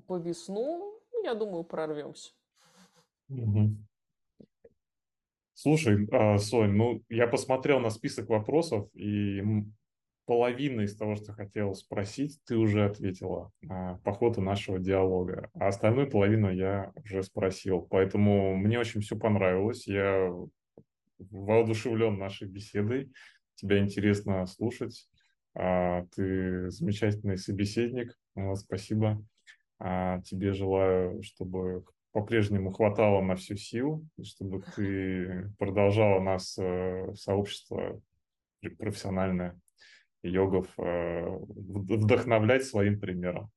[0.06, 1.00] по весну.
[1.24, 2.30] Я думаю, прорвемся.
[5.54, 9.42] Слушай, а, Сонь, ну я посмотрел на список вопросов, и
[10.26, 15.68] половина из того, что хотел спросить, ты уже ответила а, по ходу нашего диалога, а
[15.68, 17.80] остальную половину я уже спросил.
[17.80, 19.86] Поэтому мне очень все понравилось.
[19.86, 20.32] Я
[21.18, 23.12] воодушевлен нашей беседой.
[23.54, 25.08] Тебя интересно слушать.
[25.54, 28.18] А, ты замечательный собеседник.
[28.56, 29.24] Спасибо.
[29.78, 38.00] А, тебе желаю, чтобы по-прежнему хватало на всю силу, чтобы ты продолжала нас э, сообщество
[38.78, 39.60] профессиональное
[40.28, 43.50] йогов э, вдохновлять своим примером.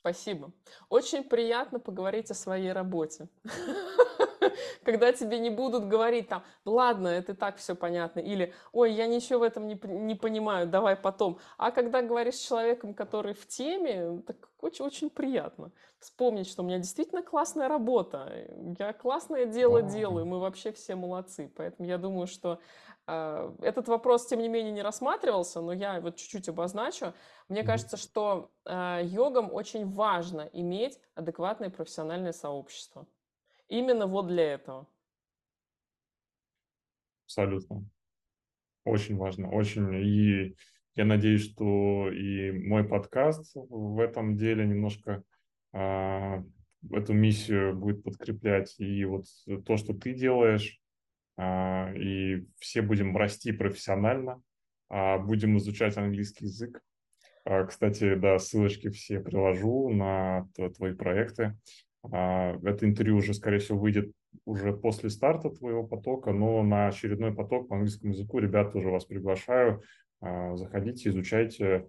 [0.00, 0.52] Спасибо.
[0.88, 3.28] Очень приятно поговорить о своей работе.
[4.84, 9.40] Когда тебе не будут говорить там, ладно, это так все понятно, или, ой, я ничего
[9.40, 11.38] в этом не, не понимаю, давай потом.
[11.58, 16.66] А когда говоришь с человеком, который в теме, так очень, очень приятно вспомнить, что у
[16.66, 18.46] меня действительно классная работа,
[18.78, 21.52] я классное дело делаю, мы вообще все молодцы.
[21.56, 22.60] Поэтому я думаю, что
[23.06, 27.14] а, этот вопрос, тем не менее, не рассматривался, но я вот чуть-чуть обозначу.
[27.48, 33.06] Мне кажется, что э, йогам очень важно иметь адекватное профессиональное сообщество.
[33.68, 34.86] Именно вот для этого.
[37.24, 37.84] Абсолютно.
[38.84, 39.50] Очень важно.
[39.50, 39.92] Очень.
[39.94, 40.56] И
[40.94, 45.22] я надеюсь, что и мой подкаст в этом деле немножко
[45.72, 46.42] э,
[46.92, 48.78] эту миссию будет подкреплять.
[48.78, 49.26] И вот
[49.64, 50.80] то, что ты делаешь,
[51.36, 54.42] а, и все будем расти профессионально,
[54.88, 56.80] а, будем изучать английский язык.
[57.44, 61.56] А, кстати, да, ссылочки все приложу на твои проекты.
[62.10, 64.12] Это интервью уже, скорее всего, выйдет
[64.44, 69.04] уже после старта твоего потока, но на очередной поток по английскому языку, ребята, уже вас
[69.04, 69.82] приглашаю.
[70.20, 71.88] Заходите, изучайте.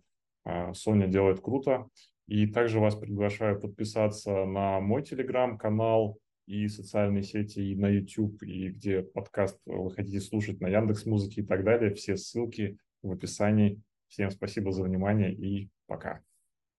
[0.74, 1.88] Соня делает круто.
[2.28, 8.70] И также вас приглашаю подписаться на мой телеграм-канал, и социальные сети, и на YouTube, и
[8.70, 11.94] где подкаст вы хотите слушать, на Яндекс Музыке и так далее.
[11.94, 13.82] Все ссылки в описании.
[14.08, 16.22] Всем спасибо за внимание и пока.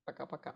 [0.07, 0.55] Пока-пока.